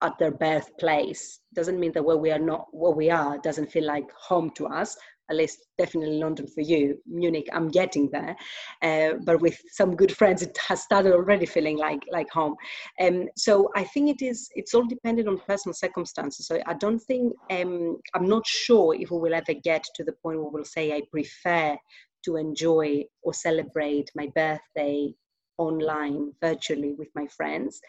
at 0.00 0.16
their 0.18 0.30
birthplace. 0.30 1.40
Doesn't 1.54 1.80
mean 1.80 1.90
that 1.92 2.04
where 2.04 2.16
we 2.16 2.30
are 2.30 2.38
not 2.38 2.68
where 2.70 2.92
we 2.92 3.10
are 3.10 3.36
doesn't 3.38 3.72
feel 3.72 3.84
like 3.84 4.10
home 4.12 4.50
to 4.50 4.68
us 4.68 4.96
at 5.30 5.36
least 5.36 5.66
definitely 5.78 6.18
London 6.18 6.46
for 6.46 6.60
you. 6.60 6.98
Munich, 7.06 7.48
I'm 7.52 7.68
getting 7.68 8.10
there, 8.10 8.36
uh, 8.82 9.14
but 9.24 9.40
with 9.40 9.58
some 9.70 9.96
good 9.96 10.14
friends, 10.16 10.42
it 10.42 10.56
has 10.68 10.82
started 10.82 11.12
already 11.12 11.46
feeling 11.46 11.78
like 11.78 12.02
like 12.10 12.30
home. 12.30 12.54
Um, 13.00 13.28
so 13.36 13.70
I 13.74 13.84
think 13.84 14.10
it 14.10 14.24
is. 14.24 14.48
It's 14.54 14.74
all 14.74 14.86
dependent 14.86 15.28
on 15.28 15.38
personal 15.46 15.74
circumstances. 15.74 16.46
So 16.46 16.60
I 16.66 16.74
don't 16.74 17.00
think 17.00 17.32
um, 17.50 17.98
I'm 18.14 18.28
not 18.28 18.46
sure 18.46 18.94
if 18.94 19.10
we 19.10 19.18
will 19.18 19.34
ever 19.34 19.54
get 19.54 19.84
to 19.94 20.04
the 20.04 20.12
point 20.12 20.38
where 20.38 20.50
we'll 20.50 20.64
say 20.64 20.92
I 20.92 21.02
prefer 21.10 21.76
to 22.24 22.36
enjoy 22.36 23.04
or 23.22 23.34
celebrate 23.34 24.10
my 24.14 24.28
birthday 24.34 25.12
online 25.58 26.32
virtually 26.40 26.94
with 26.98 27.08
my 27.14 27.26
friends 27.28 27.80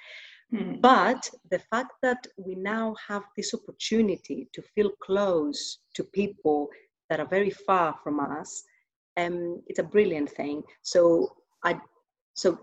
Mm. 0.54 0.82
But 0.82 1.30
the 1.50 1.60
fact 1.60 1.94
that 2.04 2.28
we 2.38 2.56
now 2.56 2.96
have 3.08 3.24
this 3.36 3.54
opportunity 3.54 4.48
to 4.54 4.62
feel 4.62 4.92
close 5.02 5.80
to 5.96 6.04
people 6.04 6.70
that 7.10 7.20
are 7.20 7.28
very 7.28 7.50
far 7.50 7.96
from 8.04 8.20
us, 8.20 8.64
um, 9.18 9.62
it's 9.68 9.80
a 9.80 9.84
brilliant 9.84 10.30
thing. 10.30 10.64
So 10.82 11.30
I, 11.64 11.80
so 12.34 12.60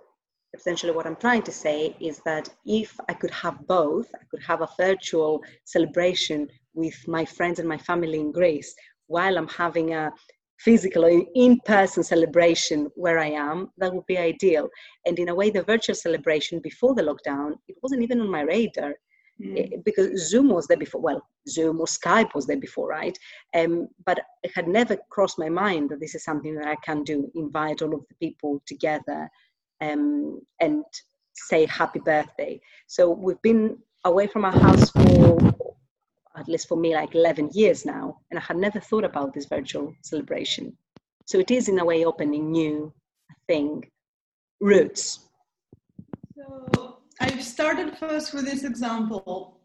essentially 0.55 0.93
what 0.93 1.07
I'm 1.07 1.17
trying 1.17 1.43
to 1.43 1.53
say 1.53 1.97
is 2.01 2.21
that 2.25 2.49
if 2.67 2.99
I 3.09 3.15
could 3.15 3.31
have 3.31 3.67
both, 3.67 4.09
I 4.15 4.25
could 4.31 4.43
have 4.43 4.61
a 4.61 4.69
virtual 4.77 5.43
celebration 5.65 6.49
with 6.75 6.97
my 7.09 7.25
friends 7.25 7.59
and 7.59 7.69
my 7.69 7.79
family 7.79 8.21
in 8.21 8.33
Greece 8.33 8.75
while 9.07 9.37
I'm 9.37 9.49
having 9.49 9.95
a 9.95 10.11
physical 10.59 11.05
in-person 11.35 12.03
celebration 12.05 12.89
where 12.95 13.19
I 13.19 13.31
am, 13.31 13.71
that 13.79 13.93
would 13.93 14.07
be 14.07 14.17
ideal. 14.17 14.69
And 15.07 15.19
in 15.19 15.29
a 15.29 15.35
way, 15.35 15.51
the 15.51 15.65
virtual 15.65 15.95
celebration 15.95 16.61
before 16.63 16.95
the 16.95 17.03
lockdown, 17.03 17.55
it 17.67 17.77
wasn't 17.83 18.03
even 18.03 18.21
on 18.21 18.31
my 18.31 18.43
radar. 18.43 18.95
Mm. 19.41 19.85
Because 19.85 20.29
Zoom 20.29 20.49
was 20.49 20.67
there 20.67 20.77
before. 20.77 21.01
Well, 21.01 21.27
Zoom 21.49 21.81
or 21.81 21.87
Skype 21.87 22.35
was 22.35 22.47
there 22.47 22.59
before, 22.59 22.89
right? 22.89 23.17
Um, 23.55 23.89
but 24.05 24.21
it 24.43 24.53
had 24.55 24.69
never 24.69 24.97
crossed 25.11 25.39
my 25.39 25.49
mind 25.49 25.91
that 25.91 26.01
this 26.01 26.15
is 26.15 26.25
something 26.25 26.55
that 26.57 26.69
I 26.69 26.77
can 26.77 27.03
do. 27.03 27.31
Invite 27.35 27.83
all 27.83 27.95
of 27.95 28.05
the 28.09 28.15
people 28.21 28.63
together 28.67 29.29
um, 29.81 30.41
and 30.61 30.85
say 31.35 31.67
happy 31.67 32.01
birthday. 32.01 32.61
So 32.87 33.11
we've 33.11 33.43
been 33.43 33.79
away 34.05 34.27
from 34.27 34.45
our 34.45 34.53
house 34.53 34.91
for 34.91 35.39
at 36.37 36.49
least 36.49 36.69
for 36.69 36.77
me, 36.77 36.95
like 36.95 37.15
11 37.15 37.51
years 37.53 37.85
now, 37.85 38.19
and 38.31 38.39
I 38.39 38.43
had 38.43 38.57
never 38.57 38.81
thought 38.81 39.05
about 39.05 39.35
this 39.35 39.47
virtual 39.47 39.95
celebration. 40.03 40.77
So 41.27 41.39
it 41.39 41.51
is, 41.51 41.69
in 41.69 41.79
a 41.79 41.85
way, 41.85 42.05
opening 42.05 42.51
new 42.51 42.93
thing, 43.47 43.85
roots. 44.61 45.29
So 46.37 46.92
I've 47.21 47.43
started 47.43 47.97
first 47.99 48.35
with 48.35 48.45
this 48.45 48.65
example 48.65 49.61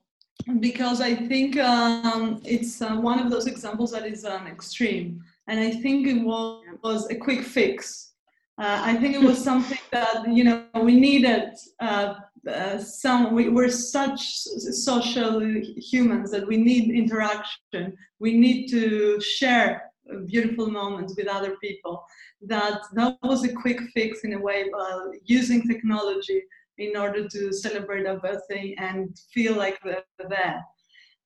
because 0.60 1.02
I 1.02 1.16
think 1.16 1.58
um, 1.58 2.42
it's 2.46 2.82
uh, 2.82 2.96
one 2.96 3.20
of 3.20 3.32
those 3.32 3.48
examples 3.48 3.92
that 3.92 4.06
is 4.06 4.24
an 4.24 4.48
extreme, 4.48 5.24
and 5.48 5.60
I 5.60 5.72
think 5.72 6.08
it 6.08 6.22
was, 6.22 6.64
was 6.84 7.10
a 7.10 7.16
quick 7.16 7.44
fix. 7.44 8.14
Uh, 8.60 8.82
I 8.84 8.96
think 8.96 9.16
it 9.16 9.22
was 9.22 9.44
something 9.44 9.78
that 9.92 10.32
you 10.32 10.44
know 10.44 10.66
we 10.82 11.00
needed 11.00 11.54
uh, 11.80 12.16
uh, 12.48 12.78
some 12.78 13.34
we, 13.34 13.50
we're 13.50 13.70
such 13.70 14.22
social 14.22 15.42
humans 15.78 16.32
that 16.32 16.48
we 16.48 16.58
need 16.58 16.92
interaction. 16.92 17.98
We 18.20 18.34
need 18.34 18.68
to 18.70 19.20
share 19.22 19.92
beautiful 20.26 20.68
moments 20.68 21.16
with 21.18 21.28
other 21.28 21.56
people. 21.58 22.06
That 22.42 22.82
that 22.94 23.18
was 23.24 23.44
a 23.44 23.54
quick 23.54 23.80
fix 23.94 24.24
in 24.24 24.34
a 24.34 24.40
way 24.40 24.66
uh, 24.78 25.00
using 25.26 25.68
technology 25.68 26.42
in 26.78 26.96
order 26.96 27.28
to 27.28 27.52
celebrate 27.52 28.06
a 28.06 28.16
birthday 28.16 28.76
and 28.78 29.18
feel 29.34 29.56
like 29.56 29.80
they're 29.84 30.04
there 30.30 30.64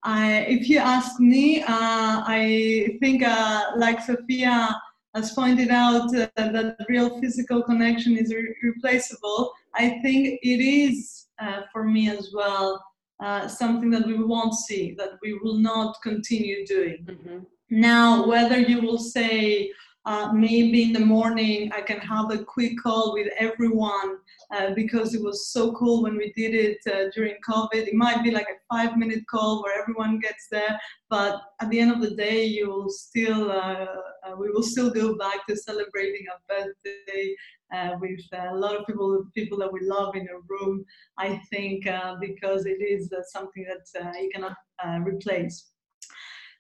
I, 0.03 0.46
if 0.48 0.67
you 0.70 0.79
ask 0.79 1.20
me 1.20 1.62
uh, 1.62 2.24
i 2.25 2.98
think 3.01 3.24
uh, 3.24 3.72
like 3.75 4.01
sophia 4.01 4.75
has 5.13 5.34
pointed 5.34 5.70
out 5.70 6.13
uh, 6.15 6.27
that 6.36 6.77
real 6.88 7.20
physical 7.20 7.62
connection 7.63 8.17
is 8.17 8.31
irreplaceable, 8.63 9.51
I 9.75 10.00
think 10.01 10.39
it 10.41 10.62
is 10.63 11.27
uh, 11.39 11.62
for 11.72 11.84
me 11.84 12.10
as 12.10 12.31
well 12.34 12.84
uh, 13.22 13.48
something 13.48 13.89
that 13.91 14.08
we 14.08 14.24
won't 14.24 14.53
see, 14.53 14.96
that 14.98 15.12
we 15.22 15.38
will 15.43 15.58
not 15.58 15.96
continue 16.01 16.65
doing. 16.65 17.05
Mm-hmm. 17.05 17.39
Now, 17.70 18.25
whether 18.25 18.60
you 18.60 18.81
will 18.81 18.98
say, 18.98 19.72
uh, 20.05 20.31
maybe 20.34 20.84
in 20.84 20.93
the 20.93 21.00
morning 21.00 21.72
I 21.74 21.81
can 21.81 22.00
have 22.00 22.31
a 22.31 22.43
quick 22.43 22.74
call 22.81 23.13
with 23.13 23.27
everyone 23.38 24.17
uh, 24.51 24.74
because 24.74 25.13
it 25.13 25.22
was 25.22 25.48
so 25.48 25.74
cool 25.74 26.03
when 26.03 26.17
we 26.17 26.34
did 26.36 26.55
it 26.55 26.77
uh, 26.91 27.10
during 27.13 27.36
COVID. 27.48 27.88
It 27.88 27.93
might 27.93 28.24
be 28.24 28.31
like 28.31 28.48
a 28.48 28.60
five 28.74 28.98
minute 28.98 29.25
call 29.27 29.62
where 29.62 29.79
everyone 29.79 30.20
gets 30.20 30.48
there, 30.50 30.79
but 31.10 31.41
at 31.62 31.70
the 31.70 31.79
end 31.79 31.91
of 31.91 32.01
the 32.01 32.15
day, 32.15 32.46
you 32.46 32.67
will 32.67 32.89
still 32.89 33.51
uh, 33.51 33.86
uh, 34.25 34.36
we 34.38 34.50
will 34.50 34.63
still 34.63 34.89
go 34.89 35.15
back 35.17 35.46
to 35.48 35.55
celebrating 35.55 36.25
a 36.27 36.53
birthday. 36.53 37.36
Uh, 37.74 37.96
with 38.01 38.20
a 38.34 38.53
lot 38.53 38.75
of 38.75 38.86
people, 38.86 39.24
people 39.34 39.58
that 39.58 39.72
we 39.72 39.79
love 39.84 40.13
in 40.13 40.27
a 40.27 40.39
room, 40.50 40.84
I 41.17 41.41
think, 41.50 41.86
because 42.20 42.65
it 42.65 42.81
is 42.81 43.10
something 43.31 43.65
that 43.65 44.13
you 44.22 44.29
cannot 44.34 44.58
replace. 45.05 45.70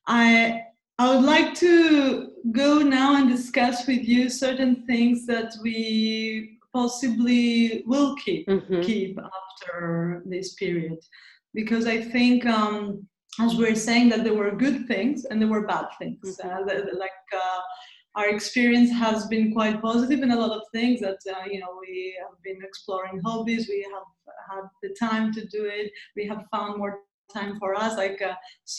I 0.07 0.61
I 1.01 1.15
would 1.15 1.25
like 1.25 1.55
to 1.55 2.29
go 2.51 2.77
now 2.77 3.15
and 3.15 3.27
discuss 3.27 3.87
with 3.87 4.03
you 4.03 4.29
certain 4.29 4.85
things 4.85 5.25
that 5.25 5.51
we 5.63 6.59
possibly 6.71 7.83
will 7.87 8.15
keep 8.17 8.47
mm-hmm. 8.47 8.81
keep 8.81 9.17
after 9.17 10.21
this 10.27 10.53
period, 10.53 10.99
because 11.55 11.87
I 11.87 11.97
think, 11.99 12.45
um, 12.45 13.07
as 13.39 13.55
we 13.55 13.65
are 13.67 13.73
saying, 13.73 14.09
that 14.09 14.23
there 14.23 14.35
were 14.35 14.51
good 14.51 14.85
things 14.87 15.25
and 15.25 15.41
there 15.41 15.49
were 15.49 15.65
bad 15.65 15.87
things. 15.97 16.37
Mm-hmm. 16.37 16.69
Uh, 16.69 16.99
like 16.99 17.23
uh, 17.33 17.61
our 18.13 18.29
experience 18.29 18.91
has 18.91 19.25
been 19.25 19.53
quite 19.53 19.81
positive 19.81 20.21
in 20.21 20.29
a 20.29 20.39
lot 20.39 20.51
of 20.51 20.61
things. 20.71 20.99
That 20.99 21.21
uh, 21.35 21.45
you 21.49 21.61
know 21.61 21.79
we 21.81 22.15
have 22.21 22.37
been 22.43 22.59
exploring 22.63 23.21
hobbies, 23.25 23.67
we 23.67 23.81
have 23.91 24.09
had 24.51 24.65
the 24.83 24.93
time 24.99 25.33
to 25.33 25.41
do 25.47 25.65
it, 25.65 25.91
we 26.15 26.27
have 26.27 26.45
found 26.51 26.77
more 26.77 26.99
time 27.31 27.57
for 27.59 27.75
us. 27.75 27.97
Like 27.97 28.21
uh, 28.21 28.35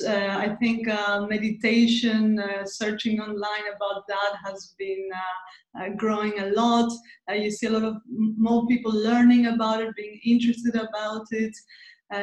uh, 0.06 0.36
I 0.38 0.56
think 0.60 0.88
uh, 0.88 1.26
meditation, 1.28 2.38
uh, 2.38 2.64
searching 2.64 3.20
online 3.20 3.66
about 3.74 4.06
that 4.08 4.32
has 4.44 4.74
been 4.78 5.08
uh, 5.14 5.80
uh, 5.80 5.88
growing 5.96 6.38
a 6.38 6.46
lot. 6.46 6.92
you 7.32 7.50
see 7.50 7.66
a 7.66 7.70
lot 7.70 7.84
of 7.84 7.96
more 8.06 8.66
people 8.66 8.92
learning 8.92 9.46
about 9.46 9.82
it, 9.82 9.94
being 9.96 10.20
interested 10.24 10.74
about 10.74 11.26
it. 11.30 11.54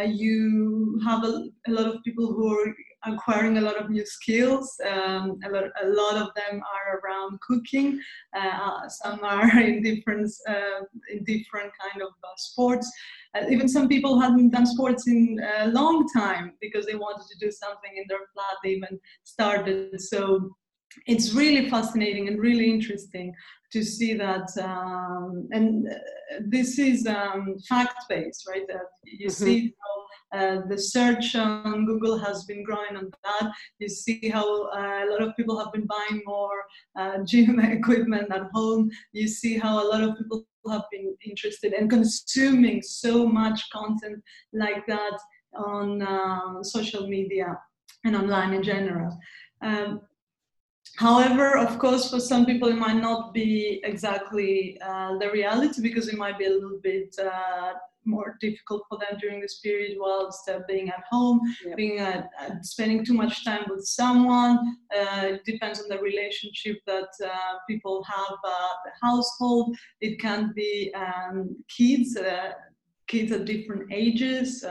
you 0.06 1.02
have 1.06 1.24
a, 1.24 1.34
a, 1.68 1.72
lot 1.72 1.88
of 1.88 2.04
people 2.04 2.28
who 2.34 2.46
are 2.54 2.76
acquiring 3.06 3.58
a 3.58 3.62
lot 3.62 3.78
of 3.82 3.90
new 3.90 4.06
skills. 4.06 4.80
Um, 4.86 5.40
a, 5.46 5.50
lot, 5.50 5.64
a 5.84 5.88
lot 5.88 6.16
of 6.24 6.30
them 6.36 6.62
are 6.76 7.00
around 7.00 7.40
cooking. 7.42 8.00
some 9.02 9.20
are 9.24 9.60
in 9.70 9.82
different 9.82 10.32
in 11.14 11.24
different 11.24 11.72
kind 11.82 12.02
of 12.06 12.10
sports. 12.38 12.88
Uh, 13.36 13.46
even 13.50 13.68
some 13.70 13.88
people 13.88 14.20
hadn't 14.20 14.50
done 14.50 14.66
sports 14.66 15.08
in 15.08 15.40
a 15.60 15.68
long 15.68 16.08
time 16.16 16.54
because 16.62 16.86
they 16.86 16.96
wanted 16.96 17.26
to 17.28 17.46
do 17.46 17.52
something 17.52 17.92
in 17.96 18.04
their 18.08 18.26
flat. 18.34 18.56
They 18.64 18.72
even 18.72 19.00
started. 19.24 20.02
So 20.02 20.56
it's 21.06 21.34
really 21.34 21.70
fascinating 21.70 22.28
and 22.28 22.40
really 22.40 22.70
interesting 22.70 23.34
to 23.72 23.84
see 23.84 24.16
that. 24.16 24.50
Um, 24.62 25.48
and 25.52 25.88
uh, 25.88 26.40
this 26.48 26.80
is 26.80 27.06
um, 27.06 27.56
fact 27.68 28.06
based, 28.10 28.48
right? 28.48 28.68
That 28.68 28.88
you 29.04 29.28
mm-hmm. 29.28 29.46
see 29.46 29.74
how 29.80 30.06
uh, 30.32 30.62
the 30.68 30.78
search 30.78 31.36
on 31.36 31.86
Google 31.86 32.18
has 32.18 32.46
been 32.46 32.64
growing 32.64 32.96
on 32.96 33.12
that. 33.24 33.52
You 33.80 33.90
see 33.90 34.30
how 34.30 34.68
uh, 34.70 35.06
a 35.06 35.10
lot 35.10 35.22
of 35.22 35.36
people 35.36 35.58
have 35.58 35.72
been 35.74 35.88
buying 35.88 36.22
more 36.26 36.64
uh, 36.98 37.24
gym 37.26 37.60
equipment 37.60 38.32
at 38.32 38.50
home. 38.54 38.90
You 39.12 39.28
see 39.28 39.58
how 39.58 39.84
a 39.84 39.88
lot 39.88 40.04
of 40.04 40.18
people 40.18 40.46
have 40.70 40.86
been 40.92 41.16
interested 41.26 41.74
in 41.74 41.90
consuming 41.90 42.82
so 42.82 43.26
much 43.26 43.70
content 43.72 44.22
like 44.54 44.86
that 44.88 45.18
on 45.54 46.02
uh, 46.02 46.62
social 46.64 47.08
media 47.08 47.58
and 48.06 48.16
online 48.16 48.54
in 48.54 48.64
general. 48.64 49.18
Um, 49.62 50.02
however, 50.98 51.58
of 51.58 51.80
course, 51.80 52.10
for 52.10 52.20
some 52.20 52.46
people, 52.46 52.70
it 52.70 52.78
might 52.78 53.02
not 53.02 53.34
be 53.34 53.82
exactly 53.84 54.80
uh, 54.82 55.18
the 55.18 55.32
reality 55.32 55.82
because 55.82 56.08
it 56.08 56.18
might 56.18 56.38
be 56.38 56.46
a 56.46 56.50
little 56.50 56.80
bit 56.84 57.16
uh, 57.20 57.74
more 58.06 58.38
difficult 58.40 58.84
for 58.90 58.98
them 58.98 59.18
during 59.20 59.42
this 59.42 59.60
period 59.60 59.98
whilst 60.00 60.50
uh, 60.50 60.60
being 60.68 60.90
at 60.90 61.04
home, 61.10 61.40
yep. 61.66 61.78
being 61.78 62.00
uh, 62.00 62.24
uh, 62.40 62.56
spending 62.62 63.06
too 63.06 63.14
much 63.14 63.46
time 63.46 63.66
with 63.70 63.86
someone. 63.86 64.58
Uh, 64.96 65.22
it 65.34 65.46
depends 65.46 65.82
on 65.82 65.90
the 65.90 66.00
relationship 66.00 66.78
that 66.86 67.10
uh, 67.24 67.54
people 67.70 68.04
have 68.04 68.38
uh, 68.44 68.74
the 68.86 68.92
household. 69.02 69.76
It 70.02 70.20
can 70.20 70.54
be 70.56 70.94
um, 70.96 71.56
kids, 71.76 72.18
kids 73.08 73.32
at 73.32 73.46
different 73.46 73.92
ages. 73.92 74.66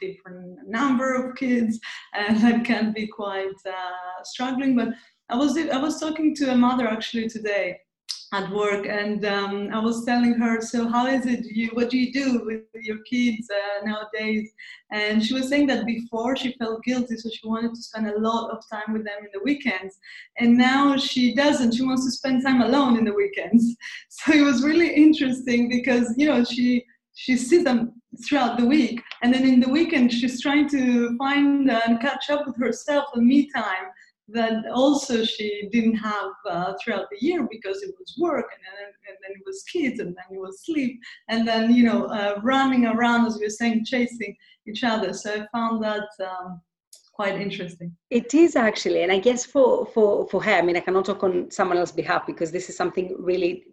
different 0.00 0.58
number 0.68 1.14
of 1.14 1.36
kids 1.36 1.78
and 2.12 2.36
that 2.42 2.64
can 2.64 2.92
be 2.92 3.06
quite 3.06 3.58
struggling 4.24 4.76
but 4.76 4.88
i 5.30 5.36
was 5.36 5.56
i 5.56 5.78
was 5.78 6.00
talking 6.00 6.34
to 6.34 6.50
a 6.50 6.56
mother 6.56 6.86
actually 6.88 7.28
today 7.28 7.78
at 8.38 8.50
work 8.50 8.84
and 8.86 9.24
um, 9.24 9.54
i 9.72 9.78
was 9.78 10.04
telling 10.04 10.34
her 10.34 10.60
so 10.60 10.88
how 10.88 11.06
is 11.06 11.26
it? 11.26 11.44
You 11.46 11.68
what 11.72 11.90
do 11.90 11.98
you 11.98 12.12
do 12.12 12.42
with 12.44 12.62
your 12.82 12.98
kids 13.10 13.48
uh, 13.50 13.86
nowadays? 13.86 14.52
And 14.90 15.24
she 15.24 15.34
was 15.34 15.48
saying 15.48 15.66
that 15.68 15.86
before 15.86 16.36
she 16.36 16.54
felt 16.58 16.82
guilty 16.84 17.16
so 17.16 17.28
she 17.30 17.46
wanted 17.46 17.74
to 17.74 17.82
spend 17.82 18.06
a 18.08 18.18
lot 18.18 18.50
of 18.50 18.58
time 18.70 18.92
with 18.92 19.04
them 19.04 19.20
in 19.20 19.30
the 19.32 19.42
weekends. 19.44 19.98
And 20.38 20.56
now 20.56 20.96
she 20.96 21.34
doesn't. 21.34 21.74
She 21.74 21.84
wants 21.84 22.04
to 22.04 22.10
spend 22.10 22.42
time 22.42 22.62
alone 22.62 22.96
in 22.98 23.04
the 23.04 23.14
weekends. 23.14 23.64
So 24.08 24.32
it 24.32 24.42
was 24.42 24.64
really 24.64 24.92
interesting 24.92 25.68
because 25.68 26.14
you 26.16 26.26
know 26.26 26.42
she 26.44 26.84
she 27.14 27.36
sees 27.36 27.64
them 27.64 27.80
throughout 28.24 28.58
the 28.58 28.66
week. 28.66 29.00
And 29.22 29.32
then 29.32 29.44
in 29.46 29.60
the 29.60 29.68
weekend 29.68 30.12
she's 30.12 30.40
trying 30.40 30.68
to 30.70 31.16
find 31.18 31.70
and 31.70 32.00
catch 32.00 32.30
up 32.30 32.46
with 32.46 32.56
herself 32.56 33.04
and 33.14 33.26
me 33.26 33.50
time 33.54 33.86
that 34.28 34.66
also 34.72 35.24
she 35.24 35.68
didn't 35.72 35.96
have 35.96 36.30
uh, 36.50 36.72
throughout 36.82 37.06
the 37.10 37.18
year 37.20 37.46
because 37.50 37.82
it 37.82 37.94
was 37.98 38.16
work 38.18 38.46
and 38.52 38.62
then, 38.78 38.92
and 39.08 39.16
then 39.22 39.36
it 39.36 39.42
was 39.46 39.62
kids 39.64 40.00
and 40.00 40.08
then 40.08 40.36
it 40.36 40.40
was 40.40 40.64
sleep 40.64 40.98
and 41.28 41.46
then 41.46 41.72
you 41.72 41.84
know 41.84 42.06
uh, 42.06 42.40
running 42.42 42.86
around 42.86 43.26
as 43.26 43.36
we 43.38 43.44
were 43.44 43.50
saying 43.50 43.84
chasing 43.84 44.34
each 44.66 44.82
other. 44.82 45.12
So 45.12 45.34
i 45.34 45.46
found 45.56 45.82
that 45.84 46.08
um, 46.20 46.60
quite 47.12 47.40
interesting. 47.40 47.96
It 48.10 48.34
is 48.34 48.56
actually 48.56 49.02
and 49.02 49.12
i 49.12 49.18
guess 49.18 49.46
for 49.46 49.86
for 49.86 50.28
for 50.28 50.42
her 50.42 50.56
i 50.58 50.62
mean 50.62 50.76
i 50.76 50.80
cannot 50.80 51.06
talk 51.06 51.22
on 51.22 51.50
someone 51.50 51.78
else's 51.78 51.96
behalf 51.96 52.26
because 52.26 52.50
this 52.50 52.68
is 52.68 52.76
something 52.76 53.14
really 53.18 53.64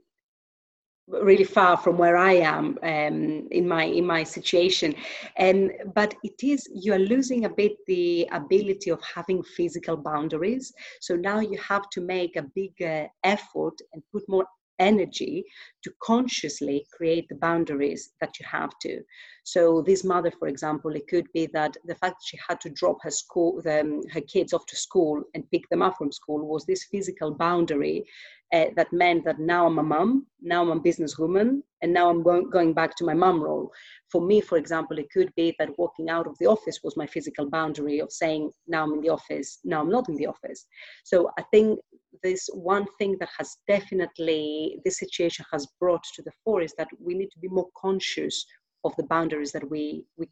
really 1.07 1.43
far 1.43 1.77
from 1.77 1.97
where 1.97 2.17
I 2.17 2.33
am 2.33 2.77
um, 2.83 3.47
in 3.51 3.67
my 3.67 3.83
in 3.83 4.05
my 4.05 4.23
situation, 4.23 4.95
and 5.37 5.71
but 5.93 6.15
it 6.23 6.43
is 6.43 6.67
you 6.73 6.93
are 6.93 6.99
losing 6.99 7.45
a 7.45 7.49
bit 7.49 7.73
the 7.87 8.27
ability 8.31 8.89
of 8.89 9.01
having 9.03 9.43
physical 9.43 9.97
boundaries. 9.97 10.73
So 11.01 11.15
now 11.15 11.39
you 11.39 11.57
have 11.57 11.89
to 11.91 12.01
make 12.01 12.35
a 12.35 12.45
big 12.55 12.73
uh, 12.81 13.07
effort 13.23 13.75
and 13.93 14.01
put 14.11 14.23
more 14.27 14.45
energy 14.79 15.45
to 15.83 15.91
consciously 16.01 16.85
create 16.95 17.27
the 17.29 17.35
boundaries 17.35 18.11
that 18.21 18.39
you 18.39 18.45
have 18.49 18.71
to. 18.81 19.01
So 19.43 19.81
this 19.81 20.03
mother, 20.03 20.31
for 20.31 20.47
example, 20.47 20.95
it 20.95 21.07
could 21.07 21.27
be 21.33 21.47
that 21.53 21.75
the 21.85 21.95
fact 21.95 22.15
that 22.15 22.25
she 22.25 22.39
had 22.47 22.61
to 22.61 22.69
drop 22.69 22.97
her 23.01 23.11
school, 23.11 23.61
the, 23.61 24.03
her 24.13 24.21
kids 24.21 24.53
off 24.53 24.65
to 24.67 24.75
school 24.75 25.21
and 25.33 25.49
pick 25.51 25.67
them 25.69 25.81
up 25.81 25.95
from 25.97 26.11
school 26.11 26.47
was 26.47 26.65
this 26.65 26.85
physical 26.85 27.31
boundary 27.31 28.05
uh, 28.53 28.65
that 28.75 28.93
meant 28.93 29.25
that 29.25 29.39
now 29.39 29.65
I'm 29.65 29.79
a 29.79 29.83
mom, 29.83 30.27
now 30.41 30.61
I'm 30.61 30.77
a 30.77 30.79
businesswoman, 30.79 31.61
and 31.81 31.91
now 31.91 32.09
I'm 32.09 32.21
going, 32.21 32.49
going 32.49 32.73
back 32.73 32.95
to 32.97 33.03
my 33.03 33.13
mom 33.13 33.41
role. 33.41 33.71
For 34.11 34.21
me, 34.21 34.41
for 34.41 34.57
example, 34.57 34.99
it 34.99 35.11
could 35.11 35.33
be 35.35 35.55
that 35.57 35.77
walking 35.77 36.09
out 36.09 36.27
of 36.27 36.37
the 36.39 36.45
office 36.45 36.79
was 36.83 36.95
my 36.95 37.07
physical 37.07 37.49
boundary 37.49 37.99
of 37.99 38.11
saying, 38.11 38.51
now 38.67 38.83
I'm 38.83 38.93
in 38.93 39.01
the 39.01 39.09
office, 39.09 39.59
now 39.63 39.81
I'm 39.81 39.89
not 39.89 40.07
in 40.07 40.15
the 40.15 40.27
office. 40.27 40.67
So 41.03 41.31
I 41.39 41.43
think 41.51 41.79
this 42.21 42.47
one 42.53 42.85
thing 42.99 43.17
that 43.19 43.29
has 43.37 43.57
definitely, 43.67 44.79
this 44.85 44.99
situation 44.99 45.45
has 45.51 45.67
brought 45.79 46.03
to 46.15 46.21
the 46.21 46.31
fore 46.43 46.61
is 46.61 46.73
that 46.77 46.87
we 46.99 47.13
need 47.13 47.31
to 47.31 47.39
be 47.39 47.47
more 47.47 47.69
conscious 47.77 48.45
of 48.83 48.95
the 48.97 49.03
boundaries 49.03 49.51
that 49.51 49.69
we, 49.69 50.05
we 50.17 50.27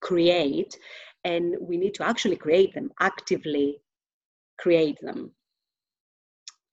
create, 0.00 0.78
and 1.24 1.56
we 1.60 1.76
need 1.76 1.94
to 1.94 2.04
actually 2.04 2.36
create 2.36 2.74
them, 2.74 2.90
actively 3.00 3.80
create 4.58 4.98
them 5.02 5.32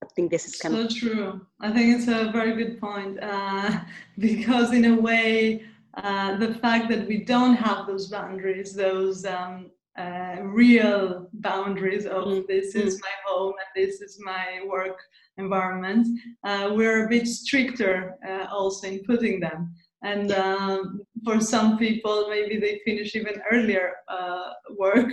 I 0.04 0.08
think 0.16 0.32
this 0.32 0.46
is 0.46 0.56
kind 0.56 0.76
so 0.76 0.82
of 0.82 0.96
true. 0.96 1.42
I 1.60 1.72
think 1.72 1.96
it's 1.96 2.08
a 2.08 2.32
very 2.32 2.56
good 2.56 2.80
point 2.80 3.20
uh, 3.22 3.80
because, 4.18 4.74
in 4.74 4.86
a 4.86 4.96
way, 4.96 5.64
uh, 5.96 6.38
the 6.38 6.54
fact 6.56 6.90
that 6.90 7.08
we 7.08 7.24
don't 7.24 7.56
have 7.56 7.88
those 7.88 8.08
boundaries, 8.08 8.74
those 8.74 9.26
um, 9.26 9.72
uh, 9.98 10.42
real 10.44 11.28
boundaries 11.34 12.06
of 12.06 12.26
mm-hmm. 12.26 12.42
this 12.48 12.76
is 12.76 13.02
my 13.02 13.16
home 13.26 13.54
and 13.60 13.86
this 13.86 14.02
is 14.02 14.20
my 14.24 14.62
work 14.68 15.00
environment, 15.38 16.08
uh, 16.44 16.72
we're 16.74 17.06
a 17.06 17.10
bit 17.10 17.28
stricter 17.28 18.16
uh, 18.28 18.46
also 18.52 18.88
in 18.88 19.04
putting 19.04 19.40
them. 19.40 19.74
And 20.04 20.32
um, 20.32 21.02
for 21.24 21.40
some 21.40 21.78
people, 21.78 22.28
maybe 22.30 22.60
they 22.60 22.82
finish 22.86 23.16
even 23.16 23.42
earlier 23.52 23.94
uh, 24.08 24.52
work 24.78 25.12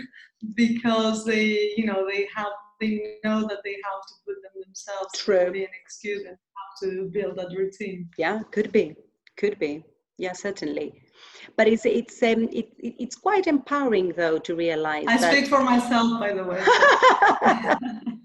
because 0.54 1.24
they, 1.24 1.72
you 1.76 1.86
know, 1.86 2.06
they 2.06 2.28
have 2.34 2.52
they 2.80 3.18
know 3.24 3.46
that 3.46 3.60
they 3.64 3.76
have 3.84 4.02
to 4.08 4.14
put 4.26 4.34
them 4.42 4.62
themselves 4.62 5.10
True. 5.14 5.50
be 5.50 5.62
an 5.62 5.70
excuse 5.80 6.24
and 6.26 6.36
have 6.36 6.90
to 6.90 7.08
build 7.12 7.36
that 7.36 7.56
routine. 7.56 8.10
Yeah, 8.18 8.40
could 8.50 8.72
be, 8.72 8.96
could 9.36 9.58
be. 9.58 9.84
Yeah, 10.18 10.32
certainly. 10.32 11.03
But 11.56 11.68
it's 11.68 11.84
it's 11.84 12.22
um 12.22 12.48
it, 12.52 12.68
it's 12.78 13.16
quite 13.16 13.46
empowering 13.46 14.12
though 14.16 14.38
to 14.38 14.54
realize. 14.54 15.04
I 15.08 15.16
that... 15.18 15.32
speak 15.32 15.46
for 15.48 15.62
myself, 15.62 16.20
by 16.20 16.32
the 16.32 16.44
way. 16.44 16.62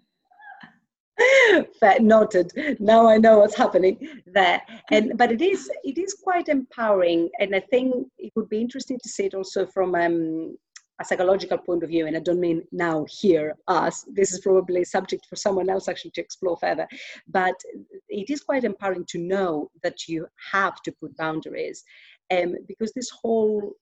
Fair, 1.79 2.00
noted. 2.00 2.51
Now 2.79 3.08
I 3.08 3.18
know 3.18 3.39
what's 3.39 3.56
happening 3.56 4.22
there. 4.25 4.62
And 4.91 5.18
but 5.18 5.32
it 5.32 5.41
is 5.41 5.70
it 5.84 5.98
is 5.98 6.13
quite 6.13 6.48
empowering, 6.48 7.29
and 7.39 7.56
I 7.56 7.60
think 7.60 8.08
it 8.18 8.32
would 8.36 8.50
be 8.50 8.62
interesting 8.62 9.00
to 9.03 9.10
see 9.10 9.25
it 9.25 9.34
also 9.34 9.65
from 9.65 9.96
um, 9.96 10.56
a 11.00 11.06
psychological 11.06 11.58
point 11.58 11.84
of 11.84 11.89
view, 11.89 12.08
and 12.08 12.18
I 12.18 12.20
don't 12.20 12.39
mean 12.39 12.62
now, 12.72 13.06
here, 13.10 13.56
us, 13.68 14.06
this 14.13 14.34
is 14.34 14.41
probably 14.41 14.82
a 14.82 14.86
subject 14.86 15.25
for 15.27 15.36
someone 15.36 15.70
else 15.70 15.88
actually 15.88 16.12
to 16.12 16.22
explore 16.22 16.58
further, 16.58 16.88
but 17.27 17.56
it 18.10 18.29
is 18.29 18.41
quite 18.41 18.65
empowering 18.65 19.06
to 19.10 19.18
know 19.18 19.72
that 19.82 20.08
you 20.08 20.27
have 20.51 20.82
to 20.84 20.91
put 20.91 21.15
boundaries. 21.15 21.84
Um, 22.31 22.55
because 22.67 22.92
this 22.94 23.09
whole 23.09 23.74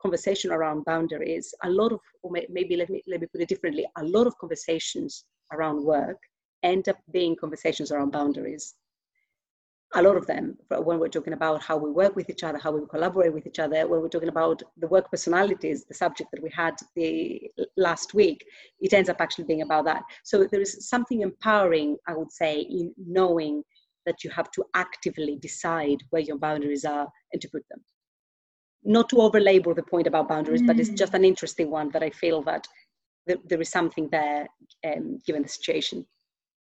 conversation 0.00 0.52
around 0.52 0.84
boundaries, 0.84 1.52
a 1.64 1.70
lot 1.70 1.92
of, 1.92 2.00
or 2.22 2.30
maybe 2.30 2.76
let 2.76 2.88
me, 2.88 3.02
let 3.06 3.20
me 3.20 3.26
put 3.26 3.40
it 3.40 3.48
differently, 3.48 3.86
a 3.96 4.04
lot 4.04 4.26
of 4.26 4.38
conversations 4.38 5.24
around 5.52 5.82
work 5.82 6.18
end 6.62 6.88
up 6.88 6.98
being 7.12 7.36
conversations 7.36 7.90
around 7.90 8.10
boundaries 8.10 8.74
a 9.94 10.02
lot 10.02 10.16
of 10.16 10.26
them 10.26 10.56
when 10.68 10.98
we're 10.98 11.08
talking 11.08 11.32
about 11.32 11.62
how 11.62 11.76
we 11.76 11.90
work 11.90 12.16
with 12.16 12.28
each 12.28 12.42
other, 12.42 12.58
how 12.58 12.72
we 12.72 12.86
collaborate 12.88 13.32
with 13.32 13.46
each 13.46 13.58
other, 13.58 13.86
when 13.86 14.00
we're 14.00 14.08
talking 14.08 14.28
about 14.28 14.62
the 14.76 14.88
work 14.88 15.10
personalities, 15.10 15.84
the 15.84 15.94
subject 15.94 16.30
that 16.32 16.42
we 16.42 16.50
had 16.50 16.74
the 16.96 17.40
last 17.76 18.12
week, 18.12 18.44
it 18.80 18.92
ends 18.92 19.08
up 19.08 19.20
actually 19.20 19.44
being 19.44 19.62
about 19.62 19.84
that. 19.84 20.02
So 20.24 20.44
there 20.44 20.60
is 20.60 20.88
something 20.88 21.22
empowering, 21.22 21.96
I 22.08 22.14
would 22.14 22.32
say, 22.32 22.60
in 22.60 22.92
knowing 22.98 23.62
that 24.04 24.24
you 24.24 24.30
have 24.30 24.50
to 24.52 24.64
actively 24.74 25.36
decide 25.36 25.98
where 26.10 26.22
your 26.22 26.38
boundaries 26.38 26.84
are 26.84 27.08
and 27.32 27.40
to 27.40 27.48
put 27.48 27.62
them. 27.70 27.80
Not 28.86 29.08
to 29.10 29.16
overlabor 29.16 29.74
the 29.74 29.82
point 29.82 30.06
about 30.06 30.28
boundaries, 30.28 30.62
mm. 30.62 30.68
but 30.68 30.78
it's 30.78 30.90
just 30.90 31.12
mm. 31.12 31.16
an 31.16 31.24
interesting 31.24 31.70
one 31.70 31.90
that 31.90 32.02
I 32.02 32.10
feel 32.10 32.42
that 32.42 32.66
there, 33.26 33.36
there 33.44 33.60
is 33.60 33.70
something 33.70 34.08
there 34.10 34.46
um, 34.86 35.18
given 35.26 35.42
the 35.42 35.48
situation. 35.48 36.06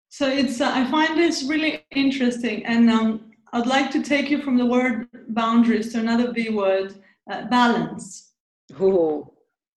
So 0.09 0.27
it's 0.27 0.59
uh, 0.59 0.71
I 0.73 0.89
find 0.89 1.17
this 1.17 1.43
really 1.43 1.85
interesting, 1.95 2.65
and 2.65 2.89
um, 2.89 3.31
I'd 3.53 3.67
like 3.67 3.91
to 3.91 4.03
take 4.03 4.29
you 4.29 4.41
from 4.41 4.57
the 4.57 4.65
word 4.65 5.07
boundaries 5.29 5.93
to 5.93 5.99
another 5.99 6.33
B 6.33 6.49
word, 6.49 6.95
uh, 7.31 7.45
balance. 7.45 8.33
Oh. 8.79 9.33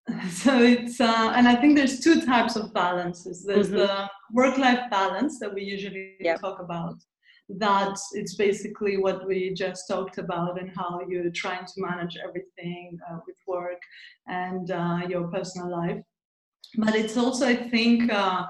So 0.31 0.61
it's 0.61 1.01
uh, 1.01 1.33
and 1.37 1.47
I 1.47 1.55
think 1.55 1.77
there's 1.77 2.01
two 2.01 2.27
types 2.27 2.57
of 2.57 2.75
balances. 2.75 3.45
There's 3.45 3.69
mm-hmm. 3.69 3.77
the 3.77 4.11
work-life 4.33 4.91
balance 4.91 5.39
that 5.39 5.55
we 5.55 5.63
usually 5.63 6.17
yep. 6.19 6.41
talk 6.41 6.59
about. 6.59 6.97
That 7.59 7.99
it's 8.13 8.35
basically 8.35 8.97
what 8.97 9.27
we 9.27 9.53
just 9.55 9.87
talked 9.89 10.19
about 10.19 10.61
and 10.61 10.71
how 10.75 11.01
you're 11.09 11.31
trying 11.31 11.67
to 11.67 11.73
manage 11.77 12.17
everything 12.17 12.99
uh, 13.11 13.19
with 13.27 13.37
work 13.47 13.81
and 14.27 14.71
uh, 14.71 15.01
your 15.09 15.29
personal 15.29 15.71
life. 15.71 16.03
But 16.77 16.95
it's 16.95 17.17
also 17.17 17.47
I 17.47 17.57
think 17.57 18.11
uh, 18.13 18.45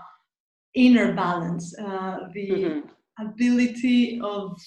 inner 0.75 1.15
balance, 1.15 1.77
uh, 1.79 2.29
the 2.33 2.51
mm-hmm. 2.51 3.27
ability 3.27 4.21
of 4.23 4.59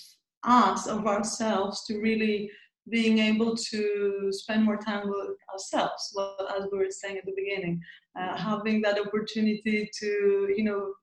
us, 0.43 0.87
of 0.87 1.07
ourselves, 1.07 1.85
to 1.85 1.99
really 1.99 2.49
being 2.89 3.17
able 3.19 3.55
to 3.55 4.27
spend 4.31 4.63
more 4.63 4.77
time 4.77 5.09
with 5.09 5.37
ourselves, 5.51 6.13
well, 6.15 6.37
as 6.55 6.67
we 6.71 6.77
were 6.77 6.91
saying 6.91 7.17
at 7.17 7.25
the 7.25 7.33
beginning, 7.35 7.81
uh, 8.19 8.37
having 8.37 8.81
that 8.81 8.99
opportunity 8.99 9.89
to, 9.99 10.53
you 10.55 10.63
know, 10.63 10.93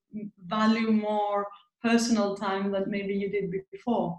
value 0.47 0.93
more 0.93 1.47
personal 1.83 2.37
time 2.37 2.71
that 2.73 2.89
maybe 2.89 3.15
you 3.15 3.31
did 3.31 3.53
before. 3.71 4.19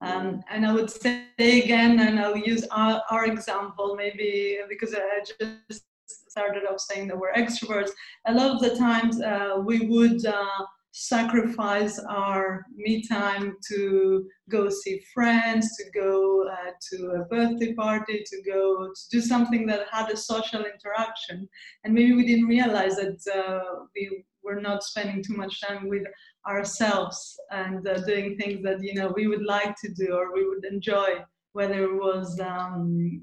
Um, 0.00 0.42
and 0.50 0.66
I 0.66 0.72
would 0.72 0.90
say 0.90 1.24
again, 1.38 2.00
and 2.00 2.18
I'll 2.18 2.36
use 2.36 2.66
our, 2.72 3.02
our 3.10 3.26
example, 3.26 3.94
maybe 3.96 4.58
because 4.68 4.94
I 4.94 5.22
just 5.24 5.84
started 6.08 6.64
off 6.68 6.80
saying 6.80 7.08
that 7.08 7.18
we're 7.18 7.32
extroverts, 7.34 7.90
a 8.26 8.34
lot 8.34 8.50
of 8.50 8.60
the 8.60 8.76
times 8.76 9.22
uh, 9.22 9.62
we 9.64 9.86
would 9.86 10.24
uh, 10.26 10.64
sacrifice 10.92 11.98
our 12.00 12.66
me 12.76 13.02
time 13.06 13.56
to 13.68 14.26
go 14.50 14.68
see 14.68 15.02
friends, 15.14 15.76
to 15.76 15.84
go 15.94 16.46
uh, 16.48 16.70
to 16.90 16.96
a 17.12 17.24
birthday 17.26 17.72
party, 17.74 18.22
to 18.26 18.42
go 18.42 18.88
to 18.88 19.08
do 19.10 19.20
something 19.20 19.66
that 19.66 19.86
had 19.90 20.10
a 20.10 20.16
social 20.16 20.64
interaction. 20.64 21.48
And 21.84 21.94
maybe 21.94 22.12
we 22.14 22.26
didn't 22.26 22.46
realize 22.46 22.96
that 22.96 23.20
uh, 23.34 23.84
we 23.94 24.24
were 24.42 24.60
not 24.60 24.82
spending 24.82 25.22
too 25.22 25.34
much 25.34 25.60
time 25.62 25.88
with 25.88 26.02
ourselves 26.46 27.38
and 27.50 27.86
uh, 27.86 27.98
doing 28.04 28.36
things 28.36 28.62
that 28.62 28.82
you 28.82 28.94
know 28.94 29.12
we 29.14 29.26
would 29.26 29.44
like 29.44 29.74
to 29.76 29.88
do 29.92 30.12
or 30.12 30.32
we 30.32 30.48
would 30.48 30.64
enjoy, 30.64 31.22
whether 31.52 31.84
it 31.84 31.94
was 31.94 32.38
um, 32.40 33.20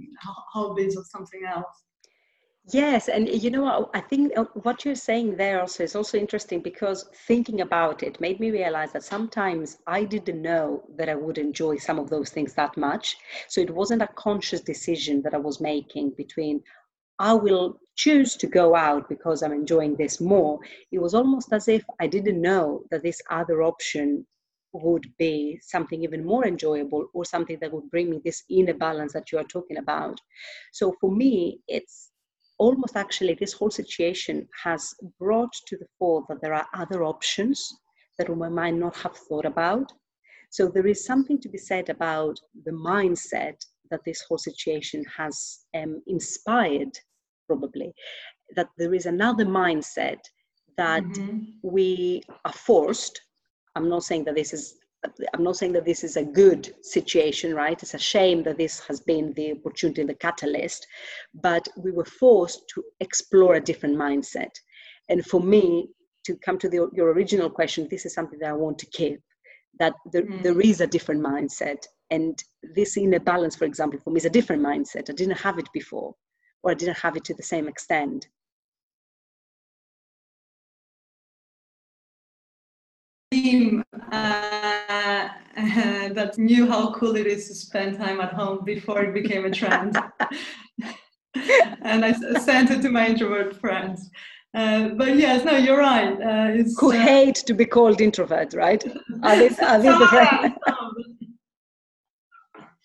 hobbies 0.53 0.95
or 0.97 1.03
something 1.03 1.43
else. 1.45 1.83
Yes, 2.71 3.09
and 3.09 3.27
you 3.27 3.49
know, 3.49 3.89
I 3.95 3.99
think 3.99 4.37
uh, 4.37 4.43
what 4.53 4.85
you're 4.85 4.93
saying 4.93 5.37
there 5.37 5.59
also 5.59 5.83
is 5.83 5.95
also 5.95 6.19
interesting 6.19 6.61
because 6.61 7.09
thinking 7.25 7.61
about 7.61 8.03
it 8.03 8.21
made 8.21 8.39
me 8.39 8.51
realize 8.51 8.91
that 8.91 9.03
sometimes 9.03 9.79
I 9.87 10.03
didn't 10.03 10.41
know 10.41 10.83
that 10.95 11.09
I 11.09 11.15
would 11.15 11.39
enjoy 11.39 11.77
some 11.77 11.97
of 11.97 12.11
those 12.11 12.29
things 12.29 12.53
that 12.53 12.77
much. 12.77 13.17
So 13.47 13.59
it 13.59 13.73
wasn't 13.73 14.03
a 14.03 14.07
conscious 14.07 14.61
decision 14.61 15.23
that 15.23 15.33
I 15.33 15.37
was 15.39 15.59
making 15.59 16.11
between 16.11 16.61
I 17.19 17.33
will 17.33 17.79
choose 17.95 18.37
to 18.37 18.47
go 18.47 18.75
out 18.75 19.09
because 19.09 19.43
I'm 19.43 19.51
enjoying 19.51 19.95
this 19.97 20.21
more. 20.21 20.59
It 20.91 20.99
was 20.99 21.13
almost 21.13 21.51
as 21.51 21.67
if 21.67 21.83
I 21.99 22.07
didn't 22.07 22.41
know 22.41 22.83
that 22.91 23.03
this 23.03 23.21
other 23.29 23.61
option 23.61 24.25
would 24.71 25.11
be 25.17 25.59
something 25.61 26.03
even 26.03 26.25
more 26.25 26.45
enjoyable 26.45 27.07
or 27.13 27.25
something 27.25 27.57
that 27.59 27.73
would 27.73 27.89
bring 27.89 28.09
me 28.09 28.21
this 28.23 28.43
inner 28.49 28.73
balance 28.73 29.13
that 29.13 29.31
you 29.31 29.37
are 29.37 29.43
talking 29.43 29.77
about. 29.77 30.19
So 30.71 30.95
for 31.01 31.11
me, 31.11 31.59
it's 31.67 32.11
almost 32.57 32.95
actually 32.95 33.33
this 33.33 33.53
whole 33.53 33.71
situation 33.71 34.47
has 34.63 34.93
brought 35.19 35.53
to 35.67 35.77
the 35.77 35.87
fore 35.97 36.23
that 36.29 36.41
there 36.41 36.53
are 36.53 36.67
other 36.73 37.03
options 37.03 37.73
that 38.17 38.29
we 38.29 38.49
might 38.49 38.75
not 38.75 38.95
have 38.97 39.15
thought 39.15 39.45
about. 39.45 39.91
So 40.51 40.67
there 40.67 40.87
is 40.87 41.05
something 41.05 41.39
to 41.41 41.49
be 41.49 41.57
said 41.57 41.89
about 41.89 42.39
the 42.65 42.71
mindset 42.71 43.55
that 43.91 44.03
this 44.05 44.21
whole 44.21 44.37
situation 44.37 45.03
has 45.17 45.59
um, 45.75 46.01
inspired, 46.07 46.97
probably. 47.49 47.89
That 48.55 48.69
there 48.77 48.93
is 48.99 49.05
another 49.05 49.45
mindset 49.45 50.21
that 50.77 51.03
mm-hmm. 51.03 51.39
we 51.63 52.21
are 52.45 52.57
forced. 52.69 53.15
I'm 53.75 53.89
not 53.89 54.03
saying 54.03 54.23
that 54.25 54.35
this 54.35 54.53
is 54.53 54.63
I'm 55.33 55.43
not 55.43 55.55
saying 55.55 55.73
that 55.73 55.85
this 55.85 56.03
is 56.03 56.17
a 56.17 56.23
good 56.41 56.63
situation, 56.81 57.55
right? 57.55 57.81
It's 57.81 57.93
a 57.93 57.99
shame 58.13 58.43
that 58.43 58.57
this 58.57 58.81
has 58.87 58.99
been 58.99 59.33
the 59.33 59.53
opportunity, 59.53 60.03
the 60.03 60.13
catalyst, 60.27 60.85
but 61.33 61.65
we 61.77 61.91
were 61.91 62.11
forced 62.23 62.67
to 62.73 62.83
explore 62.99 63.55
a 63.55 63.61
different 63.69 63.95
mindset. 63.95 64.53
And 65.07 65.25
for 65.25 65.39
me, 65.39 65.89
to 66.25 66.35
come 66.45 66.57
to 66.59 66.69
the, 66.69 66.89
your 66.93 67.11
original 67.13 67.49
question, 67.49 67.87
this 67.89 68.05
is 68.05 68.13
something 68.13 68.39
that 68.39 68.49
I 68.49 68.53
want 68.65 68.77
to 68.79 68.85
keep. 68.87 69.21
That 69.79 69.93
there, 70.11 70.23
mm. 70.23 70.43
there 70.43 70.59
is 70.59 70.81
a 70.81 70.87
different 70.95 71.23
mindset, 71.23 71.81
and 72.09 72.37
this 72.75 72.97
inner 72.97 73.19
balance, 73.19 73.55
for 73.55 73.65
example, 73.65 73.99
for 74.03 74.09
me 74.11 74.17
is 74.17 74.25
a 74.25 74.37
different 74.37 74.61
mindset. 74.61 75.09
I 75.09 75.13
didn't 75.13 75.39
have 75.47 75.59
it 75.59 75.69
before, 75.73 76.13
or 76.63 76.71
I 76.71 76.73
didn't 76.73 76.97
have 76.97 77.15
it 77.15 77.23
to 77.25 77.33
the 77.33 77.43
same 77.43 77.67
extent. 77.67 78.27
team 83.31 83.83
uh, 84.11 85.29
that 85.57 86.33
knew 86.37 86.67
how 86.67 86.93
cool 86.93 87.15
it 87.15 87.27
is 87.27 87.47
to 87.47 87.55
spend 87.55 87.97
time 87.97 88.19
at 88.21 88.33
home 88.33 88.63
before 88.65 89.03
it 89.03 89.13
became 89.13 89.45
a 89.45 89.51
trend. 89.51 89.97
and 91.81 92.05
I 92.05 92.11
sent 92.39 92.71
it 92.71 92.81
to 92.81 92.89
my 92.89 93.07
introvert 93.07 93.55
friends. 93.55 94.09
Uh, 94.55 94.89
but 94.89 95.15
yes, 95.15 95.45
no, 95.45 95.57
you're 95.57 95.77
right. 95.77 96.19
Uh, 96.19 96.63
Who 96.79 96.91
uh, 96.91 96.99
hate 96.99 97.35
to 97.35 97.53
be 97.53 97.65
called 97.65 98.01
introvert, 98.01 98.53
right? 98.53 98.83
Are 99.21 99.37
these, 99.37 99.59
are 99.69 99.79
these 99.79 99.99
the 99.99 100.07
friends? 100.07 100.55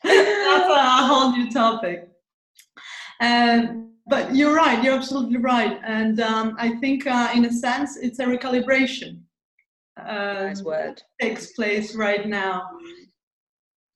That's 0.05 0.69
a 0.69 1.07
whole 1.07 1.33
new 1.33 1.51
topic. 1.51 2.14
Um, 3.21 3.93
but 4.07 4.35
you're 4.35 4.55
right. 4.55 4.83
You're 4.85 4.95
absolutely 4.95 5.39
right. 5.39 5.79
And 5.85 6.21
um, 6.21 6.57
I 6.59 6.77
think, 6.77 7.07
uh, 7.07 7.31
in 7.35 7.47
a 7.47 7.53
sense, 7.53 7.97
it's 7.97 8.19
a 8.19 8.25
recalibration 8.25 9.21
um, 9.97 10.47
nice 10.47 10.63
word. 10.63 11.03
takes 11.21 11.53
place 11.53 11.95
right 11.95 12.27
now 12.27 12.71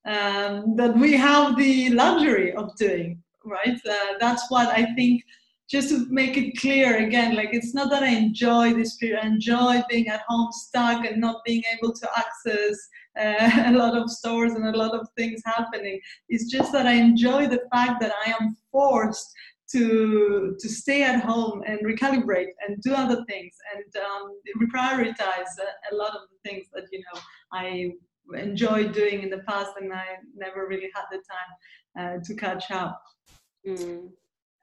um, 0.06 0.76
that 0.76 0.96
we 0.96 1.12
have 1.14 1.56
the 1.56 1.90
luxury 1.90 2.52
of 2.54 2.74
doing, 2.76 3.22
right? 3.44 3.78
Uh, 3.88 4.14
that's 4.20 4.50
what 4.50 4.68
I 4.68 4.94
think. 4.94 5.22
Just 5.68 5.90
to 5.90 6.06
make 6.08 6.38
it 6.38 6.56
clear 6.56 7.06
again, 7.06 7.36
like 7.36 7.50
it's 7.52 7.74
not 7.74 7.90
that 7.90 8.02
I 8.02 8.08
enjoy 8.08 8.72
this 8.72 8.96
period, 8.96 9.20
I 9.22 9.26
enjoy 9.26 9.82
being 9.90 10.08
at 10.08 10.22
home 10.26 10.50
stuck 10.50 11.04
and 11.04 11.20
not 11.20 11.44
being 11.44 11.62
able 11.76 11.92
to 11.92 12.08
access 12.16 12.88
uh, 13.18 13.62
a 13.66 13.72
lot 13.72 13.96
of 13.96 14.10
stores 14.10 14.52
and 14.52 14.66
a 14.66 14.76
lot 14.76 14.94
of 14.94 15.08
things 15.16 15.40
happening. 15.44 16.00
It's 16.28 16.50
just 16.50 16.72
that 16.72 16.86
I 16.86 16.92
enjoy 16.92 17.48
the 17.48 17.62
fact 17.72 18.00
that 18.00 18.12
I 18.26 18.34
am 18.40 18.56
forced 18.70 19.32
to 19.72 20.56
to 20.58 20.68
stay 20.68 21.02
at 21.02 21.22
home 21.22 21.62
and 21.66 21.78
recalibrate 21.80 22.52
and 22.66 22.80
do 22.80 22.94
other 22.94 23.22
things 23.28 23.54
and 23.74 24.02
um, 24.02 24.40
reprioritize 24.62 25.52
a, 25.60 25.94
a, 25.94 25.94
lot 25.94 26.12
of 26.16 26.22
the 26.30 26.48
things 26.48 26.66
that 26.72 26.84
you 26.90 27.00
know 27.00 27.20
I 27.52 27.92
enjoyed 28.34 28.92
doing 28.92 29.22
in 29.22 29.30
the 29.30 29.42
past 29.48 29.72
and 29.78 29.92
I 29.92 30.06
never 30.34 30.66
really 30.66 30.90
had 30.94 31.04
the 31.10 31.20
time 31.34 31.52
uh, 31.98 32.24
to 32.24 32.34
catch 32.34 32.70
up. 32.70 33.02
Mm. 33.66 34.08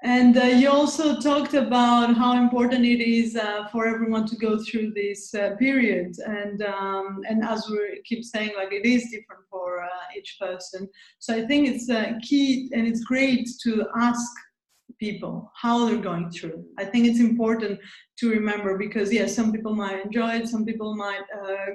And 0.06 0.38
uh, 0.38 0.44
you 0.44 0.70
also 0.70 1.20
talked 1.20 1.56
about 1.56 2.16
how 2.16 2.34
important 2.34 2.86
it 2.86 3.02
is 3.02 3.36
uh, 3.36 3.68
for 3.70 3.88
everyone 3.88 4.28
to 4.28 4.36
go 4.36 4.64
through 4.64 4.92
this 4.92 5.34
uh, 5.34 5.56
period, 5.58 6.16
and 6.20 6.62
um, 6.62 7.22
and 7.28 7.44
as 7.44 7.68
we 7.68 8.04
keep 8.06 8.24
saying, 8.24 8.52
like 8.56 8.72
it 8.72 8.86
is 8.86 9.06
different 9.06 9.42
for 9.50 9.82
uh, 9.82 9.88
each 10.16 10.38
person. 10.40 10.88
So 11.18 11.36
I 11.36 11.48
think 11.48 11.68
it's 11.68 11.90
uh, 11.90 12.20
key, 12.22 12.70
and 12.72 12.86
it's 12.88 13.04
great 13.04 13.50
to 13.64 13.88
ask 14.00 14.32
people 15.00 15.52
how 15.56 15.88
they're 15.88 16.08
going 16.12 16.30
through. 16.30 16.64
I 16.78 16.86
think 16.86 17.08
it's 17.08 17.20
important 17.20 17.80
to 18.20 18.30
remember 18.30 18.78
because 18.78 19.12
yes 19.12 19.36
some 19.36 19.52
people 19.52 19.74
might 19.76 20.06
enjoy 20.06 20.36
it 20.36 20.48
some 20.48 20.64
people 20.66 20.96
might 20.96 21.26
uh, 21.40 21.72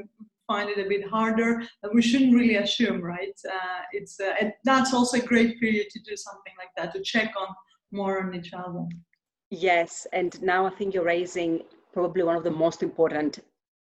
find 0.47 0.71
it 0.71 0.79
a 0.79 0.89
bit 0.89 1.07
harder 1.07 1.63
we 1.93 2.01
shouldn't 2.01 2.35
really 2.35 2.57
assume 2.57 3.03
right? 3.03 3.39
It's 3.93 4.21
uh, 4.21 4.51
that's 4.65 4.95
also 4.95 5.19
a 5.19 5.27
great 5.33 5.61
period 5.61 5.89
to 5.91 5.99
do 6.11 6.17
something 6.17 6.55
like 6.57 6.73
that 6.77 6.95
to 6.95 7.03
check 7.03 7.33
on 7.39 7.49
more 7.93 8.23
on 8.23 8.35
each 8.35 8.53
other 8.53 8.87
yes 9.51 10.07
and 10.13 10.41
now 10.43 10.67
i 10.67 10.71
think 10.71 10.95
you're 10.95 11.05
raising 11.05 11.63
probably 11.93 12.23
one 12.23 12.37
of 12.37 12.45
the 12.45 12.51
most 12.51 12.83
important 12.83 13.41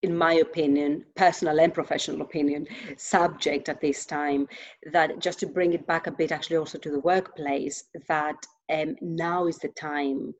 in 0.02 0.16
my 0.16 0.36
opinion, 0.36 1.06
personal 1.16 1.60
and 1.60 1.74
professional 1.74 2.22
opinion, 2.22 2.66
subject 2.98 3.68
at 3.68 3.82
this 3.82 4.06
time. 4.06 4.48
That 4.94 5.20
just 5.20 5.40
to 5.40 5.48
bring 5.48 5.74
it 5.74 5.86
back 5.88 6.08
a 6.08 6.12
bit, 6.12 6.32
actually, 6.32 6.58
also 6.58 6.78
to 6.78 6.92
the 6.92 7.02
workplace, 7.02 7.84
that 8.08 8.38
um, 8.72 8.96
now 9.02 9.48
is 9.48 9.58
the 9.58 9.70
time 9.70 10.34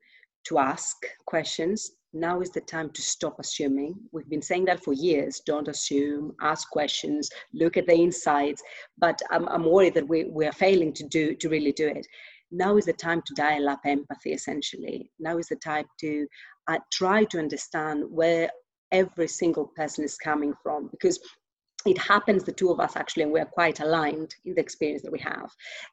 to 0.46 0.58
ask 0.58 0.96
questions. 1.26 1.92
Now 2.12 2.40
is 2.40 2.50
the 2.50 2.62
time 2.62 2.90
to 2.90 3.02
stop 3.02 3.38
assuming. 3.38 3.94
We've 4.12 4.28
been 4.28 4.42
saying 4.42 4.64
that 4.64 4.82
for 4.82 4.94
years. 4.94 5.42
Don't 5.46 5.68
assume, 5.68 6.32
ask 6.40 6.68
questions, 6.70 7.28
look 7.52 7.76
at 7.76 7.86
the 7.86 7.94
insights. 7.94 8.62
But 8.98 9.20
I'm, 9.30 9.46
I'm 9.48 9.64
worried 9.64 9.94
that 9.94 10.08
we, 10.08 10.24
we 10.24 10.46
are 10.46 10.52
failing 10.52 10.92
to 10.94 11.04
do 11.06 11.34
to 11.34 11.48
really 11.48 11.72
do 11.72 11.86
it. 11.86 12.06
Now 12.50 12.76
is 12.76 12.86
the 12.86 12.92
time 12.92 13.22
to 13.26 13.34
dial 13.34 13.68
up 13.68 13.80
empathy, 13.84 14.32
essentially. 14.32 15.10
Now 15.18 15.38
is 15.38 15.48
the 15.48 15.56
time 15.56 15.86
to 16.00 16.26
uh, 16.68 16.78
try 16.92 17.24
to 17.24 17.38
understand 17.38 18.04
where 18.10 18.50
every 18.92 19.28
single 19.28 19.66
person 19.76 20.04
is 20.04 20.16
coming 20.16 20.52
from 20.62 20.88
because 20.90 21.20
it 21.86 21.96
happens 21.96 22.44
the 22.44 22.52
two 22.52 22.70
of 22.70 22.78
us 22.78 22.94
actually 22.94 23.22
and 23.22 23.32
we're 23.32 23.46
quite 23.46 23.80
aligned 23.80 24.34
in 24.44 24.54
the 24.54 24.60
experience 24.60 25.02
that 25.02 25.12
we 25.12 25.18
have. 25.20 25.50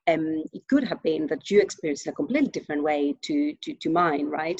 Um, 0.07 0.43
it 0.51 0.67
could 0.67 0.83
have 0.83 1.01
been 1.01 1.27
that 1.27 1.49
you 1.49 1.61
experienced 1.61 2.07
a 2.07 2.11
completely 2.11 2.49
different 2.49 2.83
way 2.83 3.15
to 3.21 3.53
to, 3.61 3.73
to 3.73 3.89
mine 3.89 4.27
right? 4.27 4.59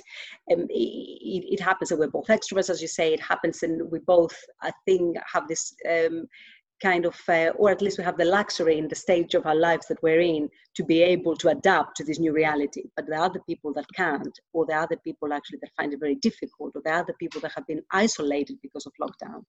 Um, 0.52 0.68
it, 0.70 1.54
it 1.54 1.60
happens 1.60 1.90
that 1.90 2.00
we're 2.00 2.08
both 2.08 2.28
extroverts 2.28 2.70
as 2.70 2.82
you 2.82 2.88
say. 2.88 3.14
It 3.14 3.20
happens 3.20 3.64
and 3.64 3.92
we 3.92 4.00
both 4.00 4.36
i 4.62 4.72
think 4.86 5.18
have 5.34 5.48
this 5.48 5.76
um, 5.90 6.28
kind 6.82 7.06
of, 7.06 7.16
uh, 7.28 7.52
or 7.58 7.70
at 7.70 7.82
least 7.82 7.98
we 7.98 8.04
have 8.04 8.18
the 8.18 8.26
luxury 8.26 8.78
in 8.78 8.88
the 8.88 8.96
stage 8.96 9.34
of 9.34 9.46
our 9.46 9.56
lives 9.56 9.88
that 9.88 10.02
we're 10.04 10.20
in 10.20 10.50
to 10.76 10.84
be 10.84 11.02
able 11.02 11.36
to 11.36 11.50
adapt 11.50 11.98
to 11.98 12.04
this 12.04 12.20
new 12.20 12.34
reality. 12.34 12.84
But 12.96 13.08
there 13.08 13.20
are 13.20 13.26
other 13.26 13.42
people 13.48 13.74
that 13.74 13.86
can't, 13.96 14.38
or 14.54 14.66
there 14.66 14.78
are 14.78 14.84
other 14.84 14.98
people 15.04 15.34
actually 15.34 15.60
that 15.62 15.72
find 15.76 15.94
it 15.94 16.00
very 16.00 16.16
difficult, 16.16 16.74
or 16.76 16.82
there 16.84 16.94
are 16.94 17.02
other 17.02 17.16
people 17.20 17.42
that 17.42 17.54
have 17.56 17.66
been 17.68 17.82
isolated 17.92 18.58
because 18.62 18.86
of 18.86 18.94
lockdown. 19.02 19.44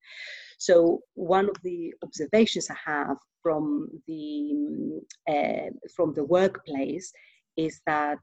So 0.58 1.00
one 1.14 1.48
of 1.48 1.56
the 1.62 1.94
observations 2.02 2.68
I 2.70 2.76
have 2.84 3.16
from 3.42 3.88
the 4.06 5.00
uh, 5.28 5.70
from 5.94 6.14
the 6.14 6.24
workplace 6.24 7.12
is 7.56 7.80
that 7.86 8.18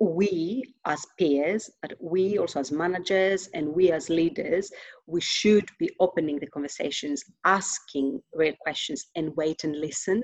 we 0.00 0.62
as 0.84 1.04
peers, 1.18 1.70
but 1.82 1.92
we 2.00 2.38
also 2.38 2.60
as 2.60 2.72
managers 2.72 3.48
and 3.54 3.68
we 3.68 3.90
as 3.92 4.08
leaders, 4.10 4.70
we 5.06 5.20
should 5.20 5.68
be 5.78 5.90
opening 6.00 6.38
the 6.38 6.46
conversations, 6.48 7.24
asking 7.44 8.20
real 8.34 8.54
questions, 8.60 9.06
and 9.16 9.34
wait 9.36 9.64
and 9.64 9.76
listen. 9.76 10.22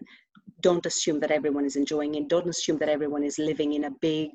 Don't 0.61 0.87
assume 0.87 1.21
that 1.21 1.31
everyone 1.31 1.65
is 1.65 1.77
enjoying 1.77 2.15
it. 2.15 2.29
Don't 2.29 2.49
assume 2.49 2.79
that 2.79 2.89
everyone 2.89 3.25
is 3.25 3.39
living 3.39 3.75
in 3.75 3.85
a 3.85 3.91
big, 4.01 4.31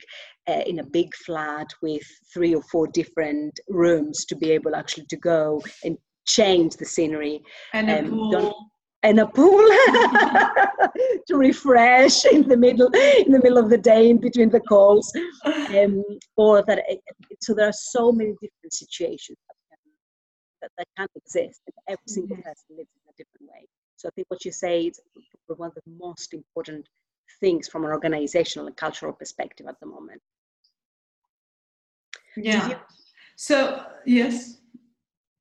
uh, 0.48 0.63
in 0.65 0.80
a 0.80 0.84
big 0.84 1.13
flat 1.26 1.68
with 1.82 2.04
three 2.34 2.56
or 2.56 2.63
four 2.72 2.88
different 2.88 3.60
rooms 3.70 4.26
to 4.26 4.36
be 4.36 4.52
able 4.52 4.76
actually 4.76 5.06
to 5.10 5.18
go 5.18 5.62
and 5.84 5.98
change 6.26 6.76
the 6.76 6.86
scenery. 6.86 7.42
And 7.74 7.89
um, 7.89 8.68
and 9.03 9.19
a 9.19 9.25
pool 9.25 9.59
to 11.27 11.35
refresh 11.35 12.25
in 12.25 12.47
the 12.47 12.57
middle 12.57 12.88
in 13.25 13.31
the 13.31 13.39
middle 13.41 13.57
of 13.57 13.69
the 13.69 13.77
day 13.77 14.09
in 14.09 14.17
between 14.17 14.49
the 14.49 14.59
calls. 14.59 15.12
Um, 15.45 16.03
or 16.35 16.63
that 16.63 16.83
so 17.41 17.53
there 17.53 17.69
are 17.69 17.73
so 17.73 18.12
many 18.12 18.31
different 18.41 18.73
situations 18.73 19.38
that, 19.47 19.55
can, 19.69 20.71
that, 20.77 20.88
can't 20.97 21.12
exist 21.15 21.62
and 21.67 21.73
every 21.88 22.07
single 22.07 22.38
person 22.38 22.75
lives 22.77 22.89
in 22.95 23.09
a 23.09 23.15
different 23.17 23.51
way. 23.53 23.67
So 23.95 24.07
i 24.09 24.12
think 24.12 24.27
what 24.29 24.43
you 24.45 24.51
say 24.51 24.88
is 24.88 24.99
one 25.47 25.69
of 25.69 25.75
the 25.75 25.91
most 25.99 26.33
important 26.33 26.88
things 27.39 27.67
from 27.67 27.85
an 27.85 27.91
organizational 27.91 28.67
and 28.67 28.75
cultural 28.75 29.13
perspective 29.13 29.67
at 29.67 29.79
the 29.79 29.85
moment. 29.85 30.21
Yeah. 32.35 32.69
you, 32.69 32.75
so 33.35 33.85
yes 34.05 34.59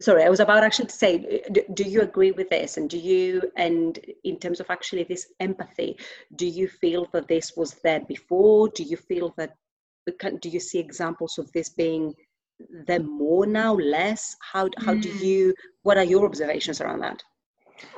sorry 0.00 0.22
i 0.22 0.28
was 0.28 0.40
about 0.40 0.62
actually 0.62 0.86
to 0.86 0.94
say 0.94 1.42
do, 1.52 1.62
do, 1.74 1.84
you 1.84 2.02
agree 2.02 2.30
with 2.32 2.48
this? 2.50 2.76
And 2.76 2.88
do 2.88 2.98
you 2.98 3.42
and 3.56 3.98
in 4.24 4.38
terms 4.38 4.60
of 4.60 4.70
actually 4.70 5.04
this 5.04 5.26
empathy 5.40 5.98
do 6.36 6.46
you 6.46 6.68
feel 6.68 7.08
that 7.12 7.28
this 7.28 7.56
was 7.56 7.74
there 7.84 8.00
before? 8.00 8.68
Do 8.68 8.82
you 8.82 8.96
feel 8.96 9.34
that 9.36 9.54
do 10.40 10.48
you 10.48 10.60
see 10.60 10.78
examples 10.78 11.38
of 11.38 11.50
this 11.52 11.68
being 11.68 12.14
there 12.86 13.02
more 13.02 13.46
now 13.46 13.74
less? 13.74 14.36
How 14.40 14.68
how 14.78 14.94
do 14.94 15.10
hmm. 15.10 15.24
you 15.24 15.54
what 15.82 15.98
are 15.98 16.04
your 16.04 16.24
observations 16.26 16.80
around 16.80 17.00
that? 17.00 17.22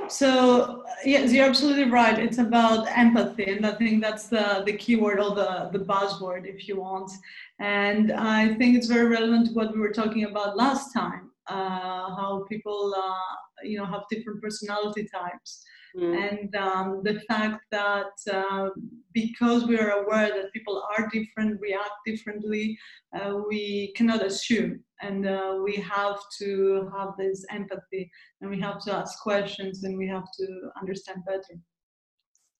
So 0.09 0.85
yes 1.05 1.33
you're 1.33 1.49
absolutely 1.49 1.91
right. 1.91 2.19
It's 2.19 2.39
about 2.39 2.89
empathy 2.89 3.45
and 3.45 3.67
i 3.67 3.73
think 3.73 4.03
that's 4.03 4.29
the 4.29 4.63
the 4.65 4.77
key 4.77 4.97
word 4.97 5.21
or 5.21 5.35
the 5.35 5.71
the 5.73 5.85
buzzword 5.85 6.47
if 6.47 6.67
you 6.67 6.81
want. 6.81 7.11
And 7.59 8.13
i 8.13 8.55
think 8.55 8.77
it's 8.77 8.87
very 8.87 9.07
relevant 9.07 9.49
to 9.49 9.53
what 9.53 9.75
we 9.75 9.81
were 9.81 9.93
talking 9.93 10.25
about 10.25 10.57
last 10.57 10.93
time 10.93 11.30
how 11.51 12.45
people 12.49 12.95
uh, 12.97 13.35
you 13.65 13.79
know 13.79 13.87
have 13.87 14.03
different 14.11 14.43
personality 14.43 15.07
types. 15.13 15.65
Mm. 15.97 16.31
and 16.31 16.55
um, 16.55 17.01
the 17.03 17.19
fact 17.29 17.65
that 17.73 18.13
uh, 18.33 18.69
because 19.13 19.67
we 19.67 19.77
are 19.77 20.05
aware 20.05 20.29
that 20.29 20.53
people 20.53 20.81
are 20.97 21.09
different 21.13 21.61
react 21.61 21.97
differently 22.07 22.79
uh, 23.19 23.39
we 23.49 23.93
cannot 23.97 24.25
assume. 24.25 24.85
And 25.03 25.27
uh, 25.27 25.59
we 25.65 25.77
have 25.77 26.19
to 26.41 26.91
have 26.97 27.11
this 27.19 27.45
empathy 27.51 28.11
and 28.41 28.51
we 28.51 28.61
have 28.61 28.81
to 28.85 28.95
ask 28.95 29.21
questions 29.21 29.83
and 29.85 29.97
we 29.97 30.07
have 30.07 30.27
to 30.39 30.47
understand 30.81 31.25
better. 31.27 31.59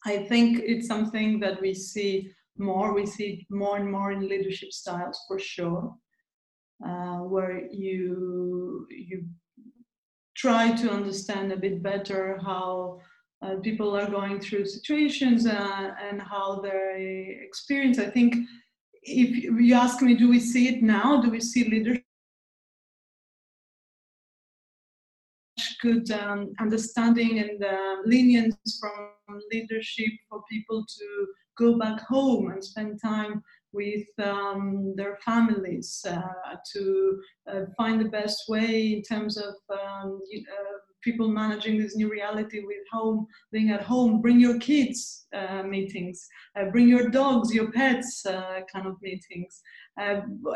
I 0.07 0.25
think 0.25 0.61
it's 0.65 0.89
something 0.89 1.39
that 1.41 1.61
we 1.61 1.75
see 1.75 2.31
more. 2.59 2.95
We 2.95 3.07
see 3.07 3.47
more 3.51 3.77
and 3.77 3.91
more 3.91 4.13
in 4.13 4.29
leadership 4.29 4.73
styles 4.73 5.21
for 5.29 5.39
sure 5.39 5.95
uh, 6.87 7.19
where 7.19 7.67
you 7.71 8.87
you 8.91 9.25
try 10.37 10.73
to 10.73 10.91
understand 10.91 11.53
a 11.53 11.57
bit 11.57 11.83
better 11.83 12.41
how 12.43 12.99
uh, 13.43 13.57
people 13.57 13.97
are 13.97 14.09
going 14.09 14.41
through 14.41 14.65
situations 14.65 15.47
uh, 15.47 15.91
and 16.03 16.21
how 16.21 16.61
they 16.61 17.39
experience. 17.43 17.99
I 17.99 18.09
think 18.11 18.37
if 19.03 19.31
you 19.45 19.75
ask 19.75 20.01
me, 20.03 20.15
do 20.15 20.29
we 20.29 20.41
see 20.41 20.69
it 20.69 20.83
now? 20.83 21.21
Do 21.21 21.31
we 21.31 21.41
see 21.41 21.65
leadership? 21.65 22.05
good 25.81 26.11
um, 26.11 26.53
understanding 26.61 27.39
and 27.39 27.63
uh, 27.65 27.97
lenience 28.05 28.79
from 28.81 29.41
leadership 29.53 30.13
for 30.29 30.43
people 30.51 30.85
to 30.87 31.27
go 31.59 31.79
back 31.79 32.01
home 32.01 32.51
and 32.51 32.63
spend 32.63 33.01
time 33.03 33.43
with 33.73 34.07
um, 34.23 34.95
their 34.97 35.17
families 35.25 36.05
uh, 36.09 36.57
to 36.73 37.21
uh, 37.51 37.61
find 37.77 38.01
the 38.01 38.09
best 38.09 38.45
way 38.49 38.93
in 38.93 39.03
terms 39.03 39.37
of 39.37 39.55
um, 39.73 40.21
uh, 40.35 40.77
people 41.03 41.29
managing 41.29 41.79
this 41.79 41.97
new 41.97 42.11
reality 42.11 42.61
with 42.61 42.85
home 42.93 43.27
being 43.53 43.71
at 43.71 43.83
home 43.83 44.21
bring 44.21 44.39
your 44.39 44.59
kids 44.59 45.27
uh, 45.35 45.63
meetings 45.63 46.29
uh, 46.59 46.67
bring 46.67 46.89
your 46.89 47.09
dogs 47.09 47.55
your 47.55 47.71
pets 47.73 48.25
uh, 48.27 48.61
kind 48.73 48.87
of 48.87 48.97
meetings. 49.03 49.63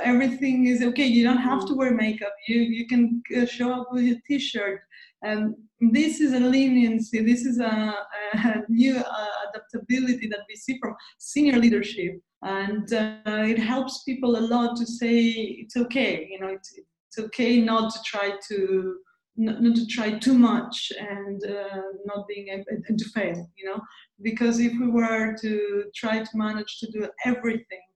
Everything 0.02 0.66
is 0.66 0.82
okay 0.82 1.06
you 1.06 1.22
don't 1.22 1.38
have 1.50 1.66
to 1.66 1.74
wear 1.74 1.92
makeup 1.92 2.34
you 2.48 2.58
you 2.58 2.86
can 2.86 3.22
show 3.46 3.72
up 3.72 3.88
with 3.92 4.04
a 4.04 4.20
t-shirt. 4.26 4.80
And 5.22 5.54
this 5.80 6.20
is 6.20 6.32
a 6.32 6.40
leniency 6.40 7.22
this 7.22 7.44
is 7.44 7.58
a, 7.60 7.94
a 8.34 8.62
new 8.68 9.02
adaptability 9.48 10.26
that 10.28 10.44
we 10.48 10.56
see 10.56 10.78
from 10.78 10.94
senior 11.18 11.58
leadership 11.58 12.20
and 12.44 12.92
uh, 12.92 13.16
it 13.24 13.58
helps 13.58 14.02
people 14.02 14.36
a 14.36 14.46
lot 14.54 14.76
to 14.76 14.86
say 14.86 15.20
it's 15.62 15.76
okay 15.76 16.28
you 16.30 16.38
know 16.38 16.48
it's, 16.48 16.74
it's 16.76 17.18
okay 17.18 17.60
not 17.60 17.92
to 17.92 17.98
try 18.04 18.32
to 18.48 18.98
not, 19.36 19.62
not 19.62 19.74
to 19.74 19.86
try 19.86 20.18
too 20.18 20.34
much 20.34 20.92
and 20.98 21.44
uh, 21.44 21.82
not 22.04 22.28
being 22.28 22.48
able 22.48 22.64
and 22.88 22.98
to 22.98 23.08
fail 23.10 23.50
you 23.56 23.64
know? 23.64 23.80
Because 24.22 24.60
if 24.60 24.72
we 24.78 24.88
were 24.88 25.36
to 25.40 25.84
try 25.94 26.22
to 26.22 26.30
manage 26.34 26.78
to 26.78 26.90
do 26.92 27.08
everything 27.24 27.86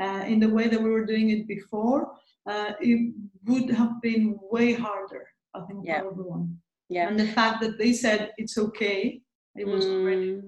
uh, 0.00 0.24
in 0.26 0.40
the 0.40 0.48
way 0.48 0.66
that 0.66 0.82
we 0.82 0.90
were 0.90 1.06
doing 1.06 1.30
it 1.30 1.46
before 1.46 2.12
uh, 2.48 2.72
it 2.80 3.14
would 3.46 3.70
have 3.70 4.00
been 4.00 4.38
way 4.50 4.72
harder 4.72 5.26
i 5.54 5.60
think 5.66 5.84
yeah. 5.84 6.00
for 6.00 6.10
everyone. 6.12 6.58
Yeah. 6.88 7.06
And 7.06 7.20
the 7.20 7.28
fact 7.28 7.60
that 7.60 7.78
they 7.78 7.92
said 7.92 8.32
it's 8.38 8.56
okay 8.58 9.20
it 9.54 9.66
was 9.66 9.84
mm. 9.84 10.00
already 10.00 10.40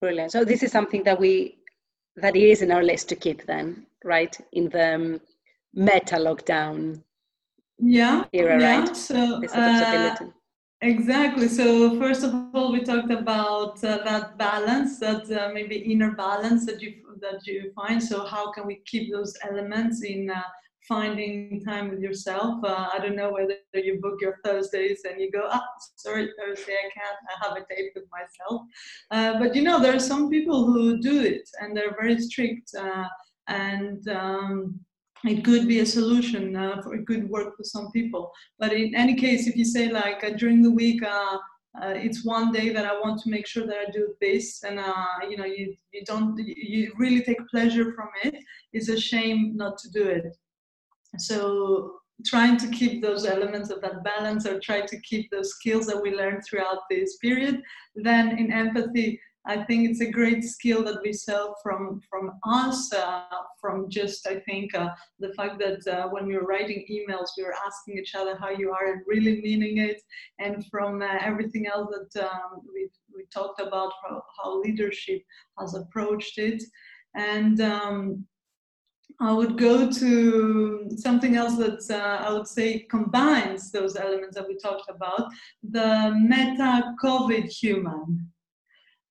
brilliant. 0.00 0.30
So 0.30 0.44
this 0.44 0.62
is 0.62 0.70
something 0.70 1.02
that 1.04 1.18
we 1.18 1.58
that 2.16 2.36
is 2.36 2.62
in 2.62 2.70
our 2.70 2.82
list 2.82 3.08
to 3.10 3.16
keep 3.16 3.46
then, 3.46 3.86
right? 4.04 4.36
In 4.52 4.68
the 4.70 4.94
um, 4.94 5.20
meta 5.74 6.16
lockdown 6.16 7.02
yeah, 7.78 8.24
era, 8.32 8.60
yeah. 8.60 8.78
right? 8.80 8.96
So, 8.96 9.42
uh, 9.52 10.16
exactly. 10.80 11.48
So, 11.48 11.98
first 11.98 12.24
of 12.24 12.34
all, 12.54 12.72
we 12.72 12.80
talked 12.80 13.10
about 13.10 13.82
uh, 13.84 13.98
that 14.04 14.38
balance, 14.38 14.98
that 15.00 15.30
uh, 15.30 15.50
maybe 15.52 15.76
inner 15.76 16.12
balance 16.12 16.64
that 16.66 16.80
you 16.80 16.94
that 17.20 17.46
you 17.46 17.72
find. 17.74 18.02
So, 18.02 18.24
how 18.24 18.50
can 18.50 18.66
we 18.66 18.76
keep 18.86 19.12
those 19.12 19.36
elements 19.42 20.02
in 20.02 20.30
uh, 20.30 20.42
finding 20.88 21.62
time 21.64 21.90
with 21.90 22.00
yourself. 22.00 22.62
Uh, 22.64 22.88
I 22.92 22.98
don't 22.98 23.16
know 23.16 23.32
whether 23.32 23.56
you 23.74 23.98
book 24.00 24.18
your 24.20 24.38
Thursdays 24.44 25.02
and 25.08 25.20
you 25.20 25.30
go, 25.30 25.48
ah, 25.50 25.64
sorry, 25.96 26.30
Thursday, 26.38 26.74
I 26.74 26.90
can't, 26.96 27.18
I 27.30 27.48
have 27.48 27.56
a 27.56 27.74
date 27.74 27.92
with 27.94 28.04
myself. 28.10 28.62
Uh, 29.10 29.38
but 29.38 29.54
you 29.54 29.62
know, 29.62 29.80
there 29.80 29.94
are 29.94 30.00
some 30.00 30.30
people 30.30 30.64
who 30.66 30.98
do 31.00 31.22
it 31.22 31.48
and 31.60 31.76
they're 31.76 31.96
very 32.00 32.20
strict. 32.20 32.70
Uh, 32.78 33.06
and 33.48 34.08
um, 34.08 34.80
it 35.24 35.44
could 35.44 35.66
be 35.66 35.80
a 35.80 35.86
solution 35.86 36.56
uh, 36.56 36.80
for 36.82 36.94
it 36.94 37.06
could 37.06 37.28
work 37.28 37.56
for 37.56 37.64
some 37.64 37.90
people. 37.92 38.32
But 38.58 38.72
in 38.72 38.94
any 38.94 39.14
case, 39.14 39.46
if 39.46 39.56
you 39.56 39.64
say 39.64 39.90
like 39.90 40.22
uh, 40.24 40.30
during 40.30 40.62
the 40.62 40.70
week, 40.70 41.02
uh, 41.02 41.38
uh, 41.82 41.92
it's 41.94 42.24
one 42.24 42.52
day 42.52 42.70
that 42.72 42.86
I 42.86 42.98
want 43.00 43.20
to 43.22 43.30
make 43.30 43.46
sure 43.46 43.66
that 43.66 43.76
I 43.76 43.90
do 43.90 44.14
this, 44.20 44.62
and 44.62 44.78
uh, 44.78 45.04
you 45.28 45.36
know, 45.36 45.44
you 45.44 45.74
you 45.92 46.02
don't 46.06 46.38
you 46.38 46.92
really 46.96 47.22
take 47.22 47.46
pleasure 47.48 47.92
from 47.94 48.08
it. 48.24 48.34
It's 48.72 48.88
a 48.88 48.98
shame 48.98 49.56
not 49.56 49.76
to 49.78 49.90
do 49.90 50.04
it. 50.04 50.36
So 51.18 52.00
trying 52.24 52.56
to 52.56 52.68
keep 52.68 53.02
those 53.02 53.26
elements 53.26 53.70
of 53.70 53.80
that 53.82 54.02
balance 54.02 54.46
or 54.46 54.58
try 54.58 54.80
to 54.80 55.00
keep 55.00 55.30
those 55.30 55.50
skills 55.50 55.86
that 55.86 56.00
we 56.00 56.14
learned 56.14 56.42
throughout 56.44 56.78
this 56.88 57.16
period. 57.18 57.62
Then 57.94 58.38
in 58.38 58.52
empathy, 58.52 59.20
I 59.48 59.62
think 59.62 59.88
it's 59.88 60.00
a 60.00 60.10
great 60.10 60.42
skill 60.42 60.82
that 60.84 61.00
we 61.02 61.12
sell 61.12 61.56
from 61.62 62.00
from 62.10 62.32
us, 62.44 62.92
uh, 62.92 63.22
from 63.60 63.88
just 63.88 64.26
I 64.26 64.40
think 64.40 64.74
uh, 64.74 64.88
the 65.20 65.32
fact 65.34 65.60
that 65.60 65.86
uh, 65.86 66.08
when 66.08 66.26
we 66.26 66.34
were 66.34 66.46
writing 66.46 66.84
emails, 66.90 67.28
we 67.36 67.44
were 67.44 67.54
asking 67.64 67.98
each 67.98 68.16
other 68.16 68.36
how 68.36 68.50
you 68.50 68.72
are 68.72 68.92
and 68.92 69.02
really 69.06 69.40
meaning 69.42 69.78
it, 69.78 70.02
and 70.40 70.66
from 70.66 71.00
uh, 71.00 71.18
everything 71.20 71.68
else 71.68 71.94
that 71.94 72.24
um, 72.24 72.60
we 72.74 72.88
we 73.14 73.24
talked 73.32 73.60
about 73.60 73.92
how, 74.02 74.22
how, 74.36 74.60
leadership 74.60 75.22
has 75.60 75.74
approached 75.74 76.38
it, 76.38 76.62
and 77.14 77.60
um, 77.60 78.26
I 79.20 79.32
would 79.32 79.56
go 79.56 79.90
to 79.90 80.90
something 80.96 81.36
else 81.36 81.56
that 81.56 81.80
uh, 81.90 82.26
I 82.26 82.32
would 82.32 82.46
say 82.46 82.80
combines 82.90 83.70
those 83.70 83.96
elements 83.96 84.36
that 84.36 84.46
we 84.46 84.56
talked 84.56 84.90
about 84.90 85.30
the 85.62 86.14
meta 86.20 86.94
COVID 87.02 87.50
human, 87.50 88.30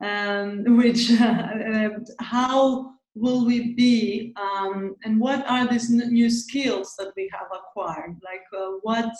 um, 0.02 0.63
which 0.78 1.12
uh, 1.20 1.89
how 2.20 2.94
will 3.15 3.46
we 3.46 3.74
be 3.74 4.34
um, 4.39 4.96
and 5.04 5.20
what 5.20 5.50
are 5.50 5.68
these 5.68 5.89
new 5.89 6.30
skills 6.30 6.96
that 7.00 7.13
we 7.15 7.30
have 7.34 7.48
acquired? 7.54 8.18
Like, 8.24 8.44
uh, 8.56 8.74
what 8.82 9.12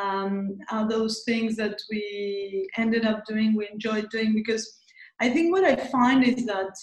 um, 0.00 0.58
are 0.70 0.88
those 0.88 1.22
things 1.24 1.56
that 1.56 1.78
we 1.90 2.68
ended 2.78 3.04
up 3.04 3.26
doing, 3.26 3.54
we 3.54 3.68
enjoyed 3.68 4.08
doing? 4.10 4.32
Because 4.32 4.78
I 5.20 5.28
think 5.28 5.52
what 5.52 5.64
I 5.64 5.76
find 5.76 6.24
is 6.24 6.46
that 6.46 6.74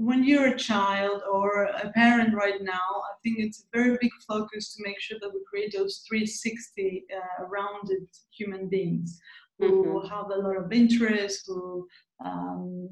when 0.00 0.24
you're 0.24 0.48
a 0.48 0.56
child 0.56 1.22
or 1.30 1.64
a 1.64 1.90
parent 1.92 2.34
right 2.34 2.62
now, 2.62 2.88
I 3.10 3.12
think 3.22 3.38
it's 3.38 3.60
a 3.60 3.76
very 3.76 3.98
big 4.00 4.12
focus 4.26 4.74
to 4.74 4.82
make 4.82 4.98
sure 4.98 5.18
that 5.20 5.30
we 5.32 5.40
create 5.46 5.74
those 5.76 6.02
360 6.08 7.04
uh, 7.14 7.44
rounded 7.46 8.08
human 8.30 8.70
beings 8.70 9.20
who 9.58 9.84
mm-hmm. 9.84 10.08
have 10.08 10.30
a 10.30 10.40
lot 10.40 10.56
of 10.56 10.72
interest, 10.72 11.44
who 11.46 11.86
um, 12.24 12.88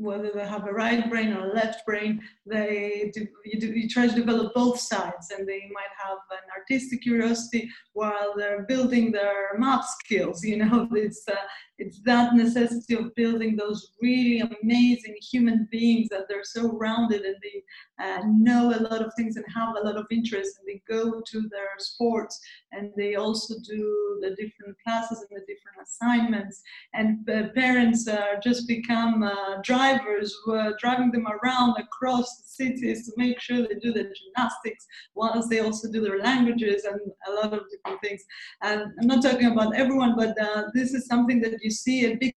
whether 0.00 0.30
they 0.32 0.46
have 0.46 0.66
a 0.66 0.72
right 0.72 1.10
brain 1.10 1.32
or 1.32 1.50
a 1.50 1.54
left 1.54 1.84
brain, 1.84 2.22
they 2.46 3.10
do, 3.12 3.26
you, 3.44 3.60
do, 3.60 3.66
you 3.66 3.88
try 3.88 4.06
to 4.06 4.14
develop 4.14 4.54
both 4.54 4.80
sides, 4.80 5.30
and 5.36 5.46
they 5.46 5.68
might 5.74 5.92
have 6.02 6.18
an 6.30 6.46
artistic 6.56 7.02
curiosity 7.02 7.68
while 7.92 8.32
they're 8.36 8.62
building 8.62 9.12
their 9.12 9.58
math 9.58 9.86
skills. 9.98 10.42
You 10.42 10.58
know, 10.58 10.88
it's 10.92 11.24
uh, 11.28 11.34
it's 11.80 12.00
that 12.02 12.34
necessity 12.34 12.94
of 12.94 13.14
building 13.14 13.56
those 13.56 13.92
really 14.02 14.40
amazing 14.40 15.16
human 15.32 15.66
beings 15.70 16.08
that 16.10 16.26
they're 16.28 16.44
so 16.44 16.72
rounded 16.76 17.22
and 17.22 17.36
they 17.42 17.62
uh, 18.00 18.22
know 18.26 18.68
a 18.70 18.80
lot 18.82 19.02
of 19.02 19.12
things 19.16 19.36
and 19.36 19.44
have 19.54 19.76
a 19.76 19.86
lot 19.86 19.96
of 19.96 20.06
interest, 20.10 20.58
and 20.58 20.68
they 20.68 20.82
go 20.88 21.20
to 21.26 21.40
their 21.50 21.72
sports 21.78 22.40
and 22.72 22.92
they 22.96 23.14
also 23.14 23.54
do 23.66 24.18
the 24.22 24.30
different 24.30 24.76
classes 24.84 25.24
and 25.28 25.38
the 25.38 25.44
different 25.52 25.78
assignments. 25.82 26.62
And 26.94 27.28
uh, 27.28 27.48
parents 27.54 28.08
uh, 28.08 28.36
just 28.42 28.66
become 28.68 29.22
uh, 29.22 29.60
drivers, 29.62 30.34
driving 30.78 31.10
them 31.10 31.26
around 31.26 31.76
across 31.78 32.38
the 32.38 32.48
cities 32.48 33.06
to 33.06 33.12
make 33.16 33.40
sure 33.40 33.58
they 33.58 33.74
do 33.80 33.92
the 33.92 34.12
gymnastics 34.18 34.86
whilst 35.14 35.50
they 35.50 35.60
also 35.60 35.90
do 35.90 36.00
their 36.00 36.18
languages 36.18 36.84
and 36.84 37.00
a 37.28 37.30
lot 37.32 37.52
of 37.52 37.64
different 37.70 38.00
things. 38.02 38.22
And 38.62 38.82
I'm 39.00 39.06
not 39.06 39.22
talking 39.22 39.46
about 39.46 39.74
everyone, 39.74 40.14
but 40.16 40.40
uh, 40.40 40.64
this 40.74 40.94
is 40.94 41.06
something 41.06 41.40
that 41.40 41.58
you 41.62 41.69
see 41.70 42.06
a 42.06 42.16
big 42.16 42.34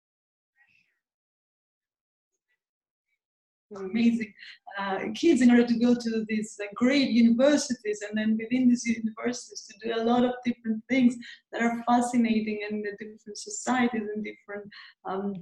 amazing. 3.76 4.34
Uh, 4.80 5.00
kids 5.14 5.42
in 5.42 5.52
order 5.52 5.66
to 5.66 5.80
go 5.80 5.94
to 5.94 6.26
these 6.28 6.60
uh, 6.62 6.66
great 6.76 7.10
universities 7.10 8.04
and 8.08 8.18
then 8.18 8.38
within 8.40 8.68
these 8.68 8.86
universities 8.86 9.68
to 9.68 9.88
do 9.88 9.96
a 9.96 10.04
lot 10.04 10.24
of 10.24 10.34
different 10.46 10.82
things 10.90 11.16
that 11.52 11.62
are 11.62 11.84
fascinating 11.88 12.66
in 12.70 12.82
the 12.82 12.92
different 13.00 13.38
societies 13.38 14.08
and 14.16 14.24
different 14.24 14.66
um, 15.06 15.34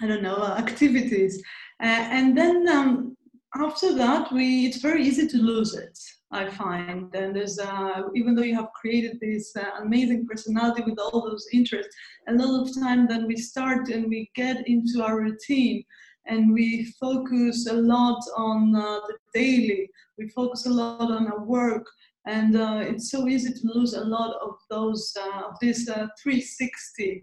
i 0.00 0.06
don't 0.06 0.22
know 0.22 0.36
uh, 0.36 0.56
activities. 0.58 1.42
Uh, 1.80 2.04
and 2.10 2.36
then 2.36 2.68
um, 2.68 3.16
after 3.54 3.94
that, 3.94 4.32
we 4.32 4.66
it's 4.66 4.78
very 4.78 5.02
easy 5.02 5.26
to 5.26 5.38
lose 5.38 5.74
it. 5.74 5.98
I 6.30 6.50
find, 6.50 7.14
and 7.14 7.34
there's 7.34 7.58
uh, 7.58 8.02
even 8.14 8.34
though 8.34 8.42
you 8.42 8.54
have 8.54 8.72
created 8.78 9.18
this 9.20 9.56
uh, 9.56 9.82
amazing 9.82 10.26
personality 10.26 10.82
with 10.82 10.98
all 10.98 11.22
those 11.22 11.46
interests, 11.52 11.94
a 12.28 12.34
lot 12.34 12.68
of 12.68 12.74
time 12.74 13.06
then 13.08 13.26
we 13.26 13.36
start 13.36 13.88
and 13.88 14.08
we 14.08 14.30
get 14.34 14.68
into 14.68 15.02
our 15.02 15.18
routine 15.20 15.84
and 16.26 16.52
we 16.52 16.92
focus 17.00 17.66
a 17.68 17.72
lot 17.72 18.22
on 18.36 18.76
uh, 18.76 19.00
the 19.08 19.16
daily. 19.32 19.88
We 20.18 20.28
focus 20.28 20.66
a 20.66 20.70
lot 20.70 21.10
on 21.10 21.26
our 21.28 21.42
work, 21.42 21.86
and 22.26 22.54
uh, 22.56 22.80
it's 22.82 23.10
so 23.10 23.26
easy 23.26 23.52
to 23.54 23.60
lose 23.62 23.94
a 23.94 24.04
lot 24.04 24.36
of 24.42 24.56
those 24.68 25.16
uh, 25.18 25.46
of 25.48 25.54
this 25.62 25.88
uh, 25.88 26.08
360 26.22 27.22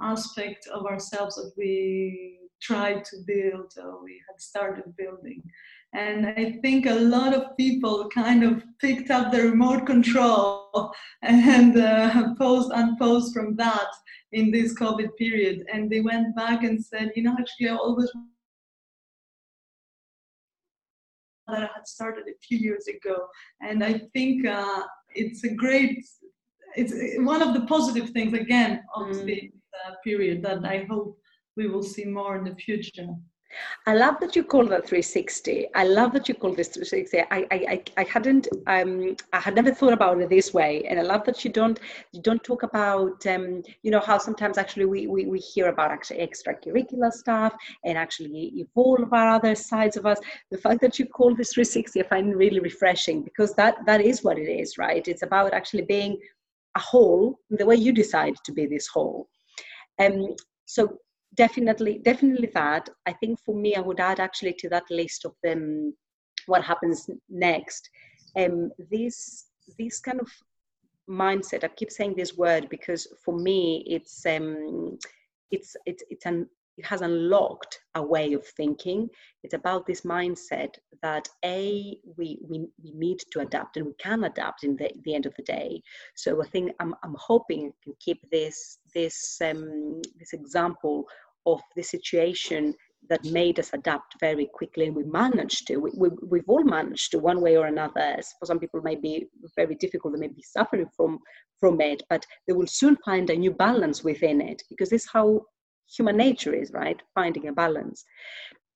aspect 0.00 0.68
of 0.72 0.86
ourselves 0.86 1.34
that 1.36 1.52
we 1.56 2.38
tried 2.64 3.04
to 3.04 3.16
build 3.26 3.72
or 3.82 4.02
we 4.02 4.20
had 4.28 4.40
started 4.40 4.96
building. 4.96 5.42
And 5.94 6.26
I 6.26 6.58
think 6.62 6.86
a 6.86 6.94
lot 6.94 7.34
of 7.34 7.56
people 7.56 8.08
kind 8.12 8.42
of 8.42 8.64
picked 8.80 9.10
up 9.10 9.30
the 9.30 9.42
remote 9.42 9.86
control 9.86 10.92
and 11.22 11.78
uh, 11.78 12.34
post 12.36 12.72
and 12.74 12.98
post 12.98 13.32
from 13.32 13.54
that 13.56 13.90
in 14.32 14.50
this 14.50 14.74
COVID 14.74 15.16
period. 15.16 15.64
And 15.72 15.88
they 15.88 16.00
went 16.00 16.34
back 16.34 16.64
and 16.64 16.84
said, 16.84 17.12
you 17.14 17.22
know, 17.22 17.36
actually, 17.38 17.68
I 17.68 17.76
always 17.76 18.10
that 21.46 21.58
I 21.58 21.70
had 21.74 21.86
started 21.86 22.24
a 22.26 22.38
few 22.46 22.58
years 22.58 22.86
ago. 22.88 23.26
And 23.60 23.84
I 23.84 24.00
think 24.14 24.46
uh, 24.46 24.82
it's 25.14 25.44
a 25.44 25.54
great, 25.54 26.04
it's 26.74 26.94
one 27.18 27.42
of 27.42 27.54
the 27.54 27.66
positive 27.66 28.10
things 28.10 28.32
again 28.32 28.82
of 28.96 29.08
mm. 29.08 29.24
the 29.26 29.50
uh, 29.86 29.94
period 30.02 30.42
that 30.44 30.64
I 30.64 30.86
hope 30.88 31.18
we 31.56 31.68
will 31.68 31.82
see 31.82 32.04
more 32.04 32.36
in 32.36 32.44
the 32.44 32.54
future. 32.54 33.08
I 33.86 33.94
love 33.94 34.18
that 34.20 34.34
you 34.34 34.42
call 34.42 34.66
that 34.66 34.86
360. 34.86 35.68
I 35.74 35.84
love 35.84 36.12
that 36.14 36.28
you 36.28 36.34
call 36.34 36.54
this 36.54 36.68
360. 36.68 37.20
I, 37.30 37.46
I, 37.50 37.82
I 37.96 38.04
hadn't, 38.04 38.48
um, 38.66 39.16
I 39.32 39.40
had 39.40 39.54
never 39.54 39.72
thought 39.72 39.92
about 39.92 40.20
it 40.20 40.28
this 40.28 40.52
way, 40.52 40.84
and 40.88 40.98
I 40.98 41.02
love 41.02 41.24
that 41.26 41.44
you 41.44 41.52
don't, 41.52 41.78
you 42.12 42.20
don't 42.20 42.42
talk 42.42 42.62
about, 42.62 43.24
um, 43.26 43.62
you 43.82 43.90
know, 43.90 44.00
how 44.00 44.18
sometimes 44.18 44.58
actually 44.58 44.86
we, 44.86 45.06
we, 45.06 45.26
we 45.26 45.38
hear 45.38 45.68
about 45.68 45.90
actually 45.90 46.26
extracurricular 46.26 47.12
stuff 47.12 47.54
and 47.84 47.96
actually 47.96 48.52
evolve 48.56 49.12
our 49.12 49.30
other 49.30 49.54
sides 49.54 49.96
of 49.96 50.06
us. 50.06 50.18
The 50.50 50.58
fact 50.58 50.80
that 50.80 50.98
you 50.98 51.06
call 51.06 51.34
this 51.34 51.52
360, 51.52 52.00
I 52.00 52.08
find 52.08 52.34
really 52.34 52.60
refreshing 52.60 53.22
because 53.22 53.54
that 53.54 53.76
that 53.86 54.00
is 54.00 54.24
what 54.24 54.38
it 54.38 54.48
is, 54.48 54.78
right? 54.78 55.06
It's 55.06 55.22
about 55.22 55.54
actually 55.54 55.82
being 55.82 56.18
a 56.76 56.80
whole 56.80 57.38
the 57.50 57.66
way 57.66 57.76
you 57.76 57.92
decide 57.92 58.34
to 58.44 58.52
be 58.52 58.66
this 58.66 58.88
whole. 58.88 59.28
Um, 60.00 60.34
so 60.66 60.98
definitely 61.34 61.98
definitely 62.04 62.50
that 62.54 62.88
i 63.06 63.12
think 63.12 63.38
for 63.40 63.54
me 63.54 63.74
i 63.74 63.80
would 63.80 64.00
add 64.00 64.20
actually 64.20 64.52
to 64.52 64.68
that 64.68 64.84
list 64.90 65.24
of 65.24 65.34
them 65.42 65.94
what 66.46 66.64
happens 66.64 67.08
next 67.28 67.88
um 68.36 68.70
this 68.90 69.46
this 69.78 70.00
kind 70.00 70.20
of 70.20 70.28
mindset 71.08 71.64
i 71.64 71.68
keep 71.68 71.90
saying 71.90 72.14
this 72.16 72.36
word 72.36 72.68
because 72.68 73.06
for 73.24 73.36
me 73.36 73.84
it's 73.86 74.24
um 74.26 74.98
it's 75.50 75.76
it's 75.86 76.02
it's 76.10 76.26
an 76.26 76.46
it 76.76 76.84
has 76.86 77.02
unlocked 77.02 77.80
a 77.94 78.02
way 78.02 78.32
of 78.32 78.44
thinking. 78.46 79.08
It's 79.42 79.54
about 79.54 79.86
this 79.86 80.00
mindset 80.00 80.74
that 81.02 81.28
a 81.44 81.96
we 82.16 82.38
we, 82.42 82.66
we 82.82 82.92
need 82.92 83.20
to 83.30 83.40
adapt 83.40 83.76
and 83.76 83.86
we 83.86 83.94
can 84.00 84.24
adapt 84.24 84.64
in 84.64 84.76
the, 84.76 84.90
the 85.04 85.14
end 85.14 85.26
of 85.26 85.34
the 85.36 85.42
day. 85.42 85.80
So 86.16 86.42
I 86.42 86.46
think 86.48 86.72
I'm 86.80 86.94
I'm 87.04 87.16
hoping 87.18 87.68
I 87.68 87.84
can 87.84 87.94
keep 88.00 88.28
this 88.30 88.78
this 88.94 89.40
um, 89.44 90.00
this 90.18 90.32
example 90.32 91.04
of 91.46 91.60
the 91.76 91.82
situation 91.82 92.74
that 93.10 93.22
made 93.26 93.58
us 93.58 93.70
adapt 93.74 94.14
very 94.18 94.48
quickly 94.54 94.86
and 94.86 94.96
we 94.96 95.04
managed 95.04 95.66
to 95.66 95.76
we, 95.76 95.90
we, 95.94 96.08
we've 96.26 96.48
all 96.48 96.64
managed 96.64 97.10
to 97.10 97.18
one 97.18 97.40
way 97.42 97.54
or 97.56 97.66
another 97.66 98.16
for 98.38 98.46
some 98.46 98.58
people 98.58 98.80
may 98.80 98.94
be 98.94 99.26
very 99.56 99.74
difficult 99.74 100.14
they 100.14 100.20
may 100.20 100.28
be 100.28 100.42
suffering 100.42 100.86
from 100.96 101.18
from 101.60 101.78
it 101.82 102.02
but 102.08 102.24
they 102.46 102.54
will 102.54 102.66
soon 102.66 102.96
find 103.04 103.28
a 103.28 103.36
new 103.36 103.50
balance 103.50 104.02
within 104.02 104.40
it 104.40 104.62
because 104.70 104.88
this 104.88 105.04
is 105.04 105.10
how 105.12 105.44
human 105.96 106.16
nature 106.16 106.54
is, 106.54 106.72
right? 106.72 107.00
Finding 107.14 107.48
a 107.48 107.52
balance. 107.52 108.04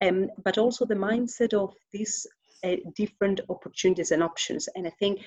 Um, 0.03 0.29
but 0.45 0.59
also 0.59 0.85
the 0.85 0.95
mindset 0.95 1.55
of 1.55 1.75
these 1.93 2.27
uh, 2.65 2.77
different 2.95 3.41
opportunities 3.49 4.11
and 4.11 4.23
options. 4.23 4.69
And 4.75 4.87
I 4.87 4.93
think, 4.99 5.21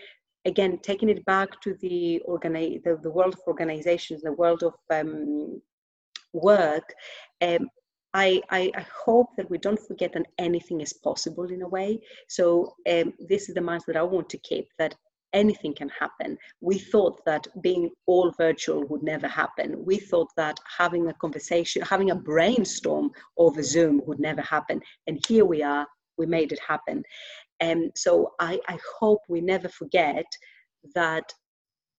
again, 0.45 0.79
taking 0.81 1.09
it 1.09 1.25
back 1.25 1.59
to 1.61 1.75
the, 1.81 2.21
organi- 2.27 2.83
the, 2.83 2.97
the 3.01 3.11
world 3.11 3.33
of 3.33 3.41
organizations, 3.47 4.21
the 4.21 4.33
world 4.33 4.63
of 4.63 4.73
um, 4.91 5.61
work, 6.33 6.93
um, 7.41 7.69
I, 8.13 8.41
I, 8.49 8.71
I, 8.75 8.85
hope 9.05 9.29
that 9.37 9.49
we 9.49 9.57
don't 9.57 9.79
forget 9.79 10.11
that 10.13 10.27
anything 10.37 10.81
is 10.81 10.91
possible 10.91 11.45
in 11.45 11.61
a 11.61 11.67
way. 11.67 12.01
So 12.27 12.75
um, 12.89 13.13
this 13.19 13.47
is 13.47 13.55
the 13.55 13.61
mindset 13.61 13.95
I 13.95 14.03
want 14.03 14.29
to 14.29 14.37
keep 14.39 14.67
that 14.79 14.95
anything 15.33 15.73
can 15.73 15.89
happen. 15.89 16.37
We 16.59 16.77
thought 16.77 17.21
that 17.25 17.47
being 17.61 17.89
all 18.05 18.31
virtual 18.37 18.85
would 18.87 19.03
never 19.03 19.27
happen. 19.27 19.83
We 19.85 19.97
thought 19.97 20.29
that 20.37 20.59
having 20.77 21.07
a 21.07 21.13
conversation, 21.13 21.81
having 21.83 22.11
a 22.11 22.15
brainstorm 22.15 23.11
over 23.37 23.63
Zoom 23.63 24.01
would 24.05 24.19
never 24.19 24.41
happen. 24.41 24.81
And 25.07 25.23
here 25.27 25.45
we 25.45 25.63
are, 25.63 25.87
we 26.17 26.25
made 26.25 26.51
it 26.51 26.59
happen. 26.59 27.03
And 27.59 27.91
so 27.95 28.33
I, 28.39 28.59
I 28.67 28.77
hope 28.99 29.21
we 29.29 29.39
never 29.41 29.69
forget 29.69 30.25
that 30.95 31.31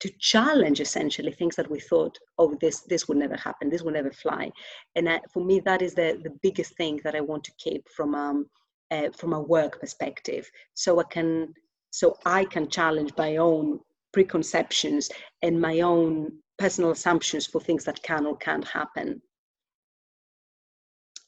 to 0.02 0.10
challenge 0.18 0.80
essentially 0.80 1.30
things 1.30 1.54
that 1.54 1.70
we 1.70 1.78
thought, 1.78 2.18
oh, 2.36 2.56
this 2.60 2.80
this 2.80 3.06
would 3.06 3.18
never 3.18 3.36
happen, 3.36 3.70
this 3.70 3.82
will 3.82 3.92
never 3.92 4.10
fly. 4.10 4.50
And 4.96 5.06
uh, 5.06 5.20
for 5.32 5.44
me, 5.44 5.60
that 5.60 5.80
is 5.80 5.94
the, 5.94 6.20
the 6.24 6.36
biggest 6.42 6.76
thing 6.76 7.00
that 7.04 7.14
I 7.14 7.20
want 7.20 7.44
to 7.44 7.52
keep 7.56 7.88
from 7.88 8.16
um, 8.16 8.46
uh, 8.90 9.10
from 9.16 9.32
a 9.32 9.40
work 9.40 9.78
perspective. 9.78 10.50
So 10.74 10.98
I 10.98 11.04
can 11.04 11.54
so 11.90 12.16
I 12.26 12.44
can 12.46 12.68
challenge 12.68 13.12
my 13.16 13.36
own 13.36 13.78
preconceptions 14.12 15.08
and 15.42 15.60
my 15.60 15.80
own 15.82 16.32
personal 16.58 16.90
assumptions 16.90 17.46
for 17.46 17.60
things 17.60 17.84
that 17.84 18.02
can 18.02 18.26
or 18.26 18.36
can't 18.38 18.66
happen. 18.66 19.22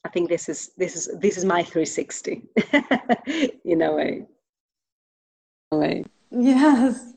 I 0.03 0.09
think 0.09 0.27
this 0.27 0.49
is 0.49 0.71
this 0.75 0.97
is 0.97 1.17
this 1.21 1.37
is 1.37 1.45
my 1.45 1.63
360 1.63 2.43
in 3.63 3.81
a 3.89 3.93
way. 3.93 4.25
In 5.71 5.71
a 5.71 5.77
way. 5.77 6.03
Yes. 6.29 7.14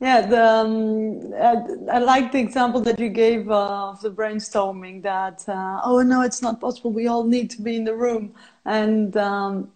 Yeah, 0.00 0.26
the, 0.26 0.44
um, 0.44 1.32
I, 1.34 1.96
I, 1.96 1.98
like 2.00 2.30
the 2.32 2.38
example 2.38 2.82
that 2.82 3.00
you 3.00 3.08
gave 3.08 3.50
uh, 3.50 3.88
of 3.90 4.00
the 4.02 4.10
brainstorming. 4.10 5.02
That 5.02 5.44
uh, 5.48 5.80
oh 5.84 6.02
no, 6.02 6.20
it's 6.22 6.42
not 6.42 6.60
possible. 6.60 6.92
We 6.92 7.06
all 7.06 7.24
need 7.24 7.48
to 7.52 7.62
be 7.62 7.76
in 7.76 7.84
the 7.84 7.96
room, 7.96 8.34
and 8.66 9.16
um, 9.16 9.72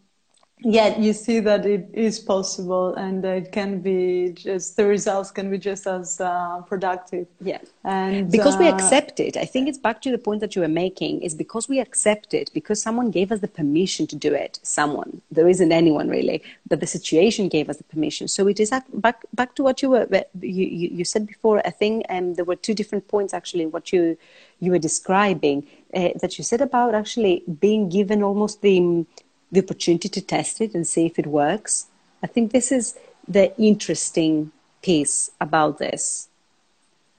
yet 0.62 0.98
you 0.98 1.12
see 1.12 1.40
that 1.40 1.66
it 1.66 1.88
is 1.92 2.18
possible 2.18 2.94
and 2.94 3.24
it 3.24 3.52
can 3.52 3.80
be 3.80 4.32
just 4.32 4.76
the 4.76 4.86
results 4.86 5.30
can 5.30 5.50
be 5.50 5.58
just 5.58 5.86
as 5.86 6.20
uh, 6.20 6.60
productive. 6.66 7.26
Yeah. 7.40 7.58
And 7.84 8.30
because 8.30 8.56
uh, 8.56 8.58
we 8.60 8.68
accept 8.68 9.20
it. 9.20 9.36
I 9.36 9.44
think 9.44 9.68
it's 9.68 9.78
back 9.78 10.02
to 10.02 10.10
the 10.10 10.18
point 10.18 10.40
that 10.40 10.54
you 10.54 10.62
were 10.62 10.68
making 10.68 11.22
is 11.22 11.34
because 11.34 11.68
we 11.68 11.80
accept 11.80 12.34
it 12.34 12.50
because 12.52 12.80
someone 12.82 13.10
gave 13.10 13.32
us 13.32 13.40
the 13.40 13.48
permission 13.48 14.06
to 14.08 14.16
do 14.16 14.34
it 14.34 14.58
someone. 14.62 15.22
There 15.30 15.48
isn't 15.48 15.72
anyone 15.72 16.08
really 16.08 16.42
but 16.68 16.80
the 16.80 16.86
situation 16.86 17.48
gave 17.48 17.68
us 17.68 17.78
the 17.78 17.84
permission. 17.84 18.28
So 18.28 18.46
it 18.46 18.60
is 18.60 18.70
back 18.92 19.24
back 19.34 19.54
to 19.56 19.62
what 19.62 19.82
you 19.82 19.90
were 19.90 20.06
you, 20.40 20.66
you, 20.66 20.88
you 20.98 21.04
said 21.04 21.26
before 21.26 21.56
i 21.66 21.70
think 21.70 22.04
um, 22.08 22.34
there 22.34 22.44
were 22.44 22.56
two 22.56 22.74
different 22.74 23.06
points 23.08 23.34
actually 23.34 23.66
what 23.66 23.92
you 23.92 24.16
you 24.60 24.70
were 24.70 24.78
describing 24.78 25.66
uh, 25.94 26.10
that 26.20 26.38
you 26.38 26.44
said 26.44 26.60
about 26.60 26.94
actually 26.94 27.42
being 27.60 27.88
given 27.88 28.22
almost 28.22 28.62
the 28.62 29.04
the 29.52 29.62
opportunity 29.62 30.08
to 30.08 30.20
test 30.20 30.60
it 30.60 30.74
and 30.74 30.86
see 30.86 31.06
if 31.06 31.18
it 31.18 31.26
works. 31.26 31.86
I 32.22 32.26
think 32.26 32.52
this 32.52 32.70
is 32.70 32.98
the 33.26 33.56
interesting 33.58 34.52
piece 34.82 35.30
about 35.40 35.78
this 35.78 36.28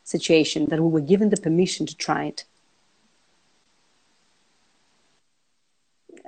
situation 0.03 0.65
that 0.67 0.81
we 0.81 0.89
were 0.89 1.01
given 1.01 1.29
the 1.29 1.37
permission 1.37 1.85
to 1.85 1.95
try 1.95 2.25
it. 2.25 2.45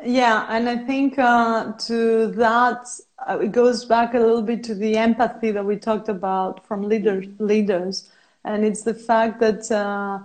Yeah, 0.05 0.45
and 0.49 0.67
I 0.67 0.77
think 0.77 1.17
uh, 1.17 1.73
to 1.87 2.27
that 2.27 2.87
uh, 3.25 3.39
it 3.39 3.53
goes 3.53 3.85
back 3.85 4.13
a 4.13 4.19
little 4.19 4.41
bit 4.41 4.63
to 4.65 4.75
the 4.75 4.97
empathy 4.97 5.51
that 5.51 5.65
we 5.65 5.77
talked 5.77 6.09
about 6.09 6.65
from 6.67 6.83
leaders. 6.83 7.25
Leaders, 7.39 8.11
and 8.43 8.65
it's 8.65 8.83
the 8.83 8.93
fact 8.93 9.39
that 9.39 9.71
uh, 9.71 10.19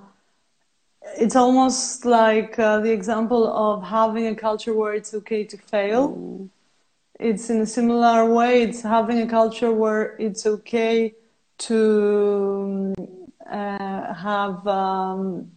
it's 1.16 1.36
almost 1.36 2.04
like 2.04 2.58
uh, 2.58 2.80
the 2.80 2.90
example 2.90 3.46
of 3.52 3.82
having 3.82 4.26
a 4.26 4.34
culture 4.34 4.74
where 4.74 4.94
it's 4.94 5.14
okay 5.14 5.44
to 5.44 5.56
fail. 5.56 6.16
Mm. 6.16 6.48
It's 7.20 7.50
in 7.50 7.60
a 7.60 7.66
similar 7.66 8.32
way. 8.32 8.62
It's 8.62 8.82
having 8.82 9.20
a 9.20 9.26
culture 9.26 9.72
where 9.72 10.16
it's 10.18 10.46
okay 10.46 11.14
to 11.58 12.94
uh, 13.50 14.14
have 14.14 14.66
um, 14.66 15.50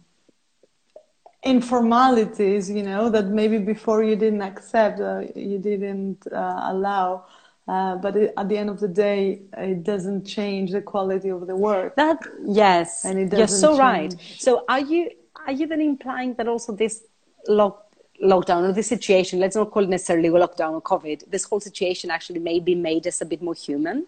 informalities, 1.44 2.74
you 2.74 2.82
know, 2.82 3.08
that 3.10 3.26
maybe 3.26 3.58
before 3.58 4.02
you 4.02 4.16
didn't 4.16 4.42
accept, 4.42 5.00
uh, 5.00 5.22
you 5.36 5.58
didn't 5.58 6.26
uh, 6.32 6.60
allow. 6.64 7.24
Uh, 7.68 7.94
but 7.96 8.16
it, 8.16 8.34
at 8.36 8.48
the 8.48 8.56
end 8.58 8.68
of 8.68 8.80
the 8.80 8.88
day, 8.88 9.40
it 9.56 9.84
doesn't 9.84 10.24
change 10.24 10.72
the 10.72 10.82
quality 10.82 11.28
of 11.28 11.46
the 11.46 11.54
work. 11.54 11.94
That 11.94 12.18
yes, 12.44 13.04
and 13.04 13.20
it 13.20 13.38
you're 13.38 13.46
so 13.46 13.68
change. 13.68 13.78
right. 13.78 14.16
So, 14.38 14.64
are 14.68 14.80
you 14.80 15.10
are 15.46 15.52
you 15.52 15.66
then 15.66 15.80
implying 15.80 16.34
that 16.34 16.48
also 16.48 16.72
this 16.72 17.04
lock, 17.48 17.86
lockdown 18.22 18.68
or 18.68 18.72
this 18.72 18.88
situation, 18.88 19.40
let's 19.40 19.56
not 19.56 19.70
call 19.70 19.82
it 19.82 19.88
necessarily 19.88 20.28
a 20.28 20.32
lockdown 20.32 20.72
or 20.72 20.82
COVID, 20.82 21.30
this 21.30 21.44
whole 21.44 21.60
situation 21.60 22.10
actually 22.10 22.40
maybe 22.40 22.74
made 22.74 23.06
us 23.06 23.20
a 23.20 23.24
bit 23.24 23.42
more 23.42 23.54
human? 23.54 24.06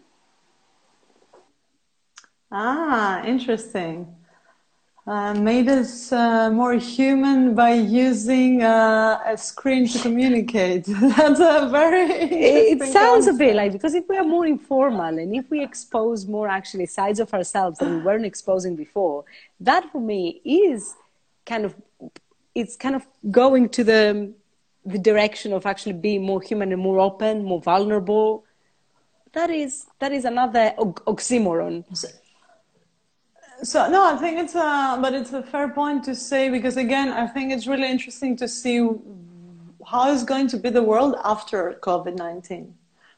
Ah, 2.50 3.24
interesting. 3.24 4.14
Uh, 5.06 5.34
made 5.34 5.68
us 5.68 6.12
uh, 6.12 6.48
more 6.50 6.74
human 6.74 7.54
by 7.54 7.74
using 7.74 8.62
uh, 8.62 9.20
a 9.26 9.36
screen 9.36 9.86
to 9.86 9.98
communicate. 9.98 10.84
That's 10.86 11.40
a 11.40 11.68
very. 11.70 12.06
It 12.10 12.78
sounds 12.80 13.26
concept. 13.26 13.34
a 13.34 13.38
bit 13.38 13.54
like 13.54 13.72
because 13.72 13.92
if 13.92 14.08
we 14.08 14.16
are 14.16 14.24
more 14.24 14.46
informal 14.46 15.18
and 15.18 15.36
if 15.36 15.50
we 15.50 15.62
expose 15.62 16.26
more 16.26 16.48
actually 16.48 16.86
sides 16.86 17.20
of 17.20 17.34
ourselves 17.34 17.78
that 17.80 17.90
we 17.90 17.98
weren't 17.98 18.24
exposing 18.24 18.76
before, 18.76 19.26
that 19.60 19.92
for 19.92 20.00
me 20.00 20.40
is 20.42 20.94
kind 21.46 21.64
of 21.64 21.74
it's 22.54 22.76
kind 22.76 22.94
of 22.94 23.06
going 23.30 23.68
to 23.70 23.84
the 23.84 24.32
the 24.86 24.98
direction 24.98 25.52
of 25.52 25.66
actually 25.66 25.94
being 25.94 26.22
more 26.22 26.40
human 26.40 26.72
and 26.72 26.80
more 26.80 27.00
open, 27.00 27.42
more 27.44 27.60
vulnerable. 27.60 28.44
That 29.32 29.50
is 29.50 29.86
that 29.98 30.12
is 30.12 30.24
another 30.24 30.74
oxymoron. 30.78 31.84
So 33.62 33.88
no, 33.88 34.04
I 34.04 34.16
think 34.16 34.38
it's 34.38 34.54
a, 34.54 34.98
but 35.00 35.14
it's 35.14 35.32
a 35.32 35.42
fair 35.42 35.68
point 35.68 36.04
to 36.04 36.14
say 36.14 36.50
because 36.50 36.76
again, 36.76 37.08
I 37.10 37.26
think 37.26 37.52
it's 37.52 37.66
really 37.66 37.90
interesting 37.90 38.36
to 38.36 38.48
see 38.48 38.88
how 39.86 40.10
is 40.10 40.22
going 40.24 40.48
to 40.48 40.56
be 40.56 40.70
the 40.70 40.82
world 40.82 41.16
after 41.24 41.78
COVID 41.82 42.16
nineteen. 42.16 42.74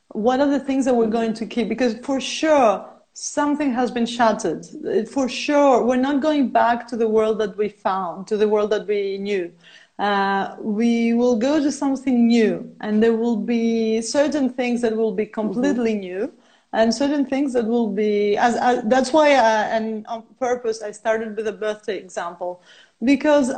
What 0.08 0.40
are 0.40 0.46
the 0.46 0.60
things 0.60 0.84
that 0.84 0.94
we're 0.94 1.08
going 1.08 1.34
to 1.34 1.46
keep? 1.46 1.68
Because 1.68 1.98
for 1.98 2.20
sure, 2.20 2.88
something 3.18 3.72
has 3.72 3.90
been 3.90 4.04
shattered. 4.04 4.66
For 5.08 5.26
sure, 5.26 5.82
we're 5.82 5.96
not 5.96 6.20
going 6.20 6.50
back 6.50 6.86
to 6.88 6.96
the 6.98 7.08
world 7.08 7.38
that 7.38 7.56
we 7.56 7.70
found, 7.70 8.26
to 8.26 8.36
the 8.36 8.46
world 8.46 8.68
that 8.70 8.86
we 8.86 9.16
knew. 9.16 9.50
Uh, 9.98 10.54
we 10.60 11.14
will 11.14 11.36
go 11.36 11.58
to 11.58 11.72
something 11.72 12.26
new, 12.26 12.70
and 12.82 13.02
there 13.02 13.14
will 13.14 13.38
be 13.38 14.02
certain 14.02 14.50
things 14.50 14.82
that 14.82 14.94
will 14.94 15.12
be 15.12 15.24
completely 15.24 15.92
mm-hmm. 15.92 16.00
new 16.00 16.32
and 16.74 16.92
certain 16.92 17.24
things 17.24 17.54
that 17.54 17.64
will 17.64 17.88
be 17.88 18.36
as, 18.36 18.54
as 18.56 18.84
that's 18.84 19.10
why 19.10 19.28
I, 19.30 19.62
and 19.76 20.06
on 20.08 20.24
purpose 20.38 20.82
I 20.82 20.90
started 20.90 21.34
with 21.34 21.46
a 21.46 21.52
birthday 21.52 21.96
example 21.96 22.60
because 23.02 23.50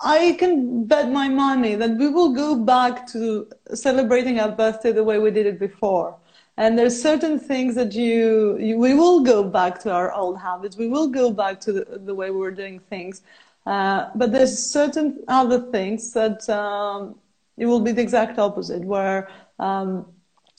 I 0.00 0.36
can 0.38 0.84
bet 0.84 1.10
my 1.10 1.28
money 1.28 1.74
that 1.76 1.96
we 1.96 2.08
will 2.08 2.34
go 2.34 2.54
back 2.54 3.06
to 3.12 3.48
celebrating 3.72 4.40
our 4.40 4.50
birthday 4.50 4.92
the 4.92 5.04
way 5.04 5.18
we 5.18 5.30
did 5.30 5.46
it 5.46 5.58
before. 5.58 6.18
And 6.58 6.78
there's 6.78 7.00
certain 7.00 7.38
things 7.38 7.74
that 7.74 7.92
you, 7.94 8.56
you 8.58 8.78
we 8.78 8.94
will 8.94 9.20
go 9.20 9.42
back 9.44 9.78
to 9.80 9.92
our 9.92 10.12
old 10.12 10.38
habits. 10.38 10.76
We 10.76 10.88
will 10.88 11.08
go 11.08 11.30
back 11.30 11.60
to 11.60 11.72
the, 11.72 11.84
the 11.98 12.14
way 12.14 12.30
we 12.30 12.38
were 12.38 12.50
doing 12.50 12.78
things. 12.78 13.22
Uh, 13.66 14.10
but 14.14 14.32
there's 14.32 14.56
certain 14.58 15.22
other 15.28 15.60
things 15.70 16.12
that 16.12 16.48
um, 16.48 17.16
it 17.58 17.66
will 17.66 17.80
be 17.80 17.92
the 17.92 18.00
exact 18.00 18.38
opposite, 18.38 18.82
where 18.84 19.28
um, 19.58 20.06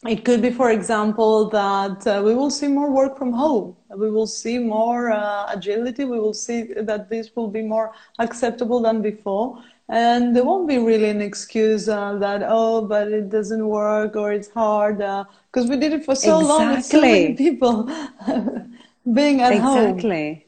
it 0.05 0.23
could 0.23 0.41
be, 0.41 0.51
for 0.51 0.69
example, 0.71 1.49
that 1.49 2.05
uh, 2.05 2.21
we 2.23 2.35
will 2.35 2.51
see 2.51 2.67
more 2.67 2.91
work 2.91 3.17
from 3.17 3.31
home. 3.33 3.75
We 3.95 4.11
will 4.11 4.27
see 4.27 4.59
more 4.59 5.09
uh, 5.09 5.51
agility. 5.51 6.05
We 6.05 6.19
will 6.19 6.33
see 6.33 6.73
that 6.73 7.09
this 7.09 7.35
will 7.35 7.47
be 7.47 7.63
more 7.63 7.93
acceptable 8.19 8.81
than 8.81 9.01
before. 9.01 9.63
And 9.89 10.35
there 10.35 10.43
won't 10.43 10.67
be 10.67 10.77
really 10.77 11.09
an 11.09 11.21
excuse 11.21 11.87
uh, 11.87 12.15
that, 12.17 12.43
oh, 12.45 12.85
but 12.85 13.07
it 13.07 13.29
doesn't 13.29 13.65
work 13.65 14.17
or 14.17 14.33
it's 14.33 14.49
hard. 14.49 14.97
Because 14.97 15.65
uh, 15.65 15.69
we 15.69 15.77
did 15.77 15.93
it 15.93 16.03
for 16.03 16.15
so 16.15 16.41
exactly. 16.41 16.65
long 16.65 16.75
with 16.75 16.85
so 16.85 17.01
many 17.01 17.33
people 17.35 17.83
being 19.13 19.41
at 19.41 19.53
exactly. 19.53 19.61
home. 19.61 19.87
Exactly. 19.87 20.45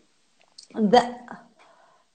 That, 0.76 1.30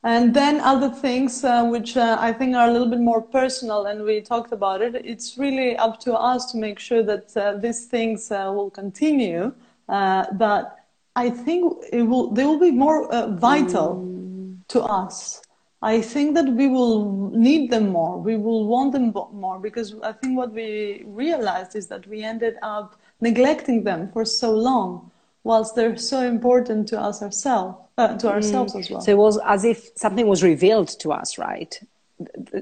and 0.05 0.35
then 0.35 0.61
other 0.61 0.91
things 0.91 1.43
uh, 1.45 1.65
which 1.65 1.97
uh, 1.97 2.19
I 2.21 2.31
think 2.31 2.55
are 2.55 2.69
a 2.69 2.71
little 2.71 2.91
bit 2.91 3.01
more 3.01 3.23
personal, 3.23 3.87
and 3.87 4.05
we 4.05 4.21
talked 4.21 4.53
about 4.53 4.83
it. 4.83 4.95
It's 4.95 5.39
really 5.39 5.77
up 5.79 5.99
to 6.01 6.13
us 6.13 6.53
to 6.53 6.59
make 6.59 6.79
sure 6.79 7.03
that 7.03 7.35
uh, 7.35 7.57
these 7.57 7.87
things 7.87 8.31
uh, 8.31 8.53
will 8.55 8.71
continue. 8.71 9.55
Uh, 9.89 10.27
but 10.35 10.77
I 11.17 11.31
think 11.31 11.73
it 11.91 12.03
will. 12.03 12.31
They 12.33 12.45
will 12.45 12.61
be 12.61 12.71
more 12.71 13.11
uh, 13.13 13.29
vital 13.29 13.97
mm. 13.97 14.59
to 14.69 14.83
us. 14.83 15.41
I 15.85 16.01
think 16.01 16.35
that 16.35 16.49
we 16.49 16.67
will 16.67 17.31
need 17.49 17.71
them 17.71 17.91
more. 17.91 18.19
We 18.19 18.37
will 18.37 18.67
want 18.67 18.93
them 18.93 19.13
more 19.33 19.59
because 19.59 19.95
I 20.03 20.13
think 20.13 20.35
what 20.35 20.51
we 20.51 21.03
realized 21.05 21.77
is 21.77 21.89
that 21.89 22.07
we 22.07 22.23
ended 22.23 22.57
up 22.63 22.99
neglecting 23.21 23.85
them 23.85 24.11
for 24.11 24.25
so 24.25 24.51
long 24.53 25.11
whilst 25.43 25.77
they're 25.77 25.99
so 25.99 26.21
important 26.21 26.89
to 26.89 26.99
us 26.99 27.23
ourselves, 27.23 27.77
uh, 27.99 28.17
to 28.17 28.29
ourselves 28.31 28.73
mm. 28.73 28.81
as 28.81 28.91
well. 28.91 29.03
So 29.03 29.11
it 29.13 29.19
was 29.19 29.39
as 29.45 29.63
if 29.65 29.91
something 29.95 30.27
was 30.27 30.43
revealed 30.43 30.89
to 31.01 31.13
us, 31.13 31.37
right? 31.37 31.79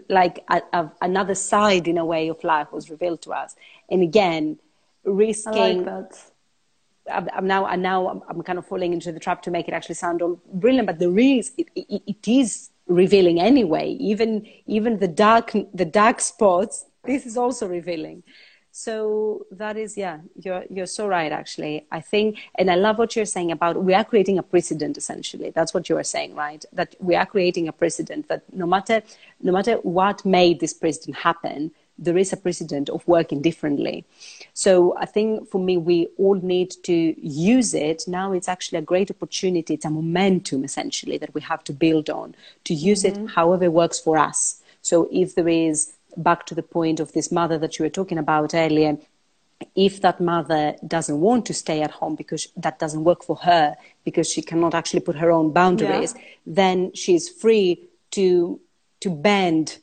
Like 0.08 0.42
a, 0.50 0.60
a, 0.72 0.90
another 1.00 1.36
side, 1.36 1.86
in 1.86 1.98
a 1.98 2.04
way, 2.04 2.26
of 2.26 2.42
life 2.42 2.72
was 2.72 2.90
revealed 2.90 3.22
to 3.22 3.30
us. 3.32 3.54
And 3.88 4.02
again, 4.02 4.58
risking. 5.04 5.54
I 5.54 5.72
like 5.72 5.84
that. 5.84 6.20
I'm 7.36 7.46
now, 7.46 7.66
and 7.66 7.82
now 7.82 8.22
I'm 8.28 8.42
kind 8.42 8.58
of 8.58 8.66
falling 8.66 8.92
into 8.92 9.12
the 9.12 9.20
trap 9.20 9.42
to 9.42 9.52
make 9.52 9.68
it 9.68 9.74
actually 9.74 9.94
sound 9.96 10.22
all 10.22 10.40
brilliant, 10.52 10.86
but 10.86 10.98
there 10.98 11.16
is, 11.18 11.52
it, 11.56 11.68
it, 11.76 12.02
it 12.06 12.28
is 12.28 12.70
revealing 12.86 13.40
anyway. 13.40 13.92
Even, 14.00 14.46
even 14.66 14.98
the 14.98 15.08
dark, 15.08 15.52
the 15.74 15.84
dark 15.84 16.20
spots, 16.20 16.86
this 17.04 17.26
is 17.26 17.36
also 17.36 17.66
revealing. 17.66 18.22
So 18.74 19.44
that 19.50 19.76
is 19.76 19.98
yeah 19.98 20.20
you're 20.42 20.64
you're 20.70 20.86
so 20.86 21.06
right 21.06 21.30
actually. 21.30 21.86
I 21.92 22.00
think 22.00 22.38
and 22.54 22.70
i 22.70 22.74
love 22.74 22.96
what 22.96 23.14
you're 23.14 23.26
saying 23.26 23.52
about 23.52 23.84
we 23.84 23.92
are 23.92 24.02
creating 24.02 24.38
a 24.38 24.42
precedent 24.42 24.96
essentially. 24.96 25.50
That's 25.50 25.74
what 25.74 25.90
you 25.90 25.98
are 25.98 26.04
saying 26.04 26.34
right? 26.34 26.64
That 26.72 26.94
we 26.98 27.14
are 27.14 27.26
creating 27.26 27.68
a 27.68 27.72
precedent 27.72 28.28
that 28.28 28.42
no 28.52 28.66
matter 28.66 29.02
no 29.42 29.52
matter 29.52 29.74
what 29.82 30.24
made 30.24 30.60
this 30.60 30.72
precedent 30.72 31.16
happen 31.16 31.70
there 31.98 32.16
is 32.16 32.32
a 32.32 32.36
precedent 32.36 32.88
of 32.88 33.06
working 33.06 33.42
differently 33.42 34.04
so 34.54 34.96
i 34.98 35.06
think 35.06 35.48
for 35.48 35.60
me 35.60 35.76
we 35.76 36.08
all 36.18 36.34
need 36.36 36.70
to 36.82 37.14
use 37.20 37.74
it 37.74 38.02
now 38.06 38.32
it's 38.32 38.48
actually 38.48 38.78
a 38.78 38.82
great 38.82 39.10
opportunity 39.10 39.74
it's 39.74 39.84
a 39.84 39.90
momentum 39.90 40.64
essentially 40.64 41.18
that 41.18 41.32
we 41.34 41.40
have 41.40 41.62
to 41.62 41.72
build 41.72 42.08
on 42.10 42.34
to 42.64 42.74
use 42.74 43.02
mm-hmm. 43.02 43.24
it 43.24 43.30
however 43.30 43.70
works 43.70 43.98
for 43.98 44.18
us 44.18 44.62
so 44.82 45.08
if 45.12 45.34
there 45.34 45.48
is 45.48 45.94
back 46.16 46.46
to 46.46 46.54
the 46.54 46.62
point 46.62 47.00
of 47.00 47.12
this 47.12 47.32
mother 47.32 47.58
that 47.58 47.78
you 47.78 47.84
were 47.84 47.90
talking 47.90 48.18
about 48.18 48.54
earlier, 48.54 48.98
if 49.76 50.00
that 50.00 50.20
mother 50.20 50.74
doesn't 50.86 51.20
want 51.20 51.46
to 51.46 51.54
stay 51.54 51.82
at 51.82 51.92
home 51.92 52.16
because 52.16 52.48
that 52.56 52.78
doesn't 52.78 53.04
work 53.04 53.22
for 53.22 53.36
her, 53.36 53.76
because 54.04 54.30
she 54.30 54.42
cannot 54.42 54.74
actually 54.74 55.00
put 55.00 55.16
her 55.16 55.30
own 55.30 55.52
boundaries, 55.52 56.14
yeah. 56.16 56.22
then 56.46 56.92
she's 56.94 57.28
free 57.28 57.88
to 58.10 58.60
to 59.00 59.10
bend 59.10 59.78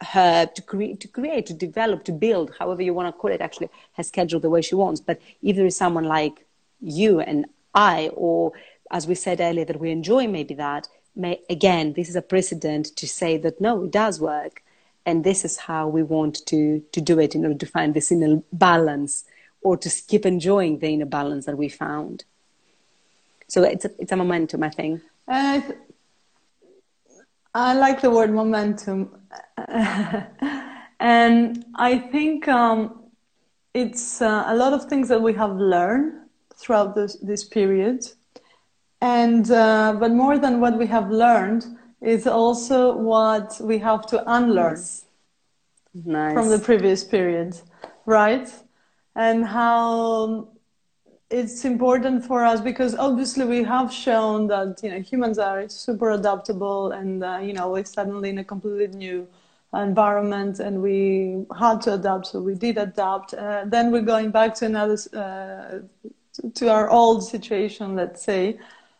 her 0.00 0.46
to 0.46 0.62
create 0.62 1.00
to 1.00 1.08
create 1.08 1.46
to 1.46 1.54
develop 1.54 2.04
to 2.04 2.12
build 2.12 2.52
however 2.58 2.82
you 2.82 2.94
want 2.94 3.08
to 3.08 3.18
call 3.18 3.30
it 3.30 3.40
actually 3.40 3.68
her 3.94 4.02
schedule 4.02 4.40
the 4.40 4.50
way 4.50 4.62
she 4.62 4.74
wants. 4.74 5.00
But 5.00 5.20
if 5.42 5.56
there 5.56 5.66
is 5.66 5.76
someone 5.76 6.04
like 6.04 6.46
you 6.80 7.20
and 7.20 7.46
i 7.74 8.08
or 8.14 8.52
as 8.90 9.06
we 9.06 9.14
said 9.14 9.40
earlier 9.40 9.64
that 9.64 9.80
we 9.80 9.90
enjoy 9.90 10.26
maybe 10.28 10.54
that 10.54 10.88
may, 11.16 11.40
again 11.50 11.92
this 11.94 12.08
is 12.08 12.16
a 12.16 12.22
precedent 12.22 12.86
to 12.96 13.06
say 13.08 13.36
that 13.36 13.60
no 13.60 13.84
it 13.84 13.90
does 13.90 14.20
work. 14.20 14.62
And 15.04 15.24
this 15.24 15.44
is 15.44 15.56
how 15.56 15.88
we 15.88 16.02
want 16.02 16.46
to 16.46 16.80
to 16.92 17.00
do 17.00 17.18
it 17.18 17.34
in 17.34 17.44
order 17.44 17.58
to 17.58 17.66
find 17.66 17.94
this 17.94 18.12
inner 18.12 18.42
balance 18.52 19.24
or 19.62 19.76
to 19.76 19.90
keep 20.06 20.24
enjoying 20.24 20.78
the 20.78 20.88
inner 20.88 21.06
balance 21.06 21.46
that 21.46 21.58
we 21.58 21.68
found. 21.68 22.24
So 23.48 23.62
it's 23.62 23.86
a, 23.86 23.90
it's 23.98 24.12
a 24.12 24.16
momentum 24.16 24.62
i 24.62 24.70
think. 24.70 25.02
Uh, 25.26 25.60
i 27.54 27.74
like 27.74 28.00
the 28.00 28.10
word 28.10 28.30
momentum 28.30 29.10
and 31.00 31.64
i 31.74 31.98
think 31.98 32.48
um, 32.48 33.04
it's 33.74 34.22
uh, 34.22 34.44
a 34.46 34.56
lot 34.56 34.72
of 34.72 34.84
things 34.86 35.08
that 35.08 35.20
we 35.20 35.32
have 35.32 35.56
learned 35.56 36.12
throughout 36.56 36.94
this, 36.94 37.16
this 37.22 37.44
period 37.44 38.04
and 39.00 39.50
uh, 39.50 39.96
but 39.98 40.12
more 40.12 40.38
than 40.38 40.60
what 40.60 40.76
we 40.76 40.86
have 40.86 41.10
learned 41.10 41.64
is 42.00 42.26
also 42.26 42.96
what 42.96 43.58
we 43.60 43.78
have 43.78 44.06
to 44.06 44.22
unlearn 44.32 44.78
nice. 46.04 46.34
from 46.34 46.48
the 46.48 46.58
previous 46.58 47.04
period, 47.04 47.60
right? 48.06 48.48
And 49.14 49.44
how 49.44 50.48
it's 51.30 51.64
important 51.64 52.24
for 52.24 52.44
us 52.44 52.60
because 52.60 52.94
obviously 52.94 53.44
we 53.44 53.62
have 53.62 53.92
shown 53.92 54.46
that 54.46 54.80
you 54.82 54.90
know 54.90 55.00
humans 55.00 55.38
are 55.38 55.68
super 55.68 56.10
adaptable 56.10 56.92
and 56.92 57.22
uh, 57.22 57.38
you 57.42 57.52
know 57.52 57.70
we're 57.70 57.84
suddenly 57.84 58.30
in 58.30 58.38
a 58.38 58.44
completely 58.44 58.88
new 58.96 59.26
environment 59.74 60.58
and 60.60 60.80
we 60.80 61.44
had 61.58 61.80
to 61.82 61.92
adapt 61.92 62.26
so 62.26 62.40
we 62.40 62.54
did 62.54 62.78
adapt 62.78 63.34
uh, 63.34 63.64
then 63.66 63.92
we're 63.92 64.00
going 64.00 64.30
back 64.30 64.54
to 64.54 64.64
another 64.64 64.96
uh, 65.14 65.80
to 66.54 66.70
our 66.70 66.88
old 66.90 67.22
situation 67.22 67.94
let's 67.94 68.22
say 68.22 68.58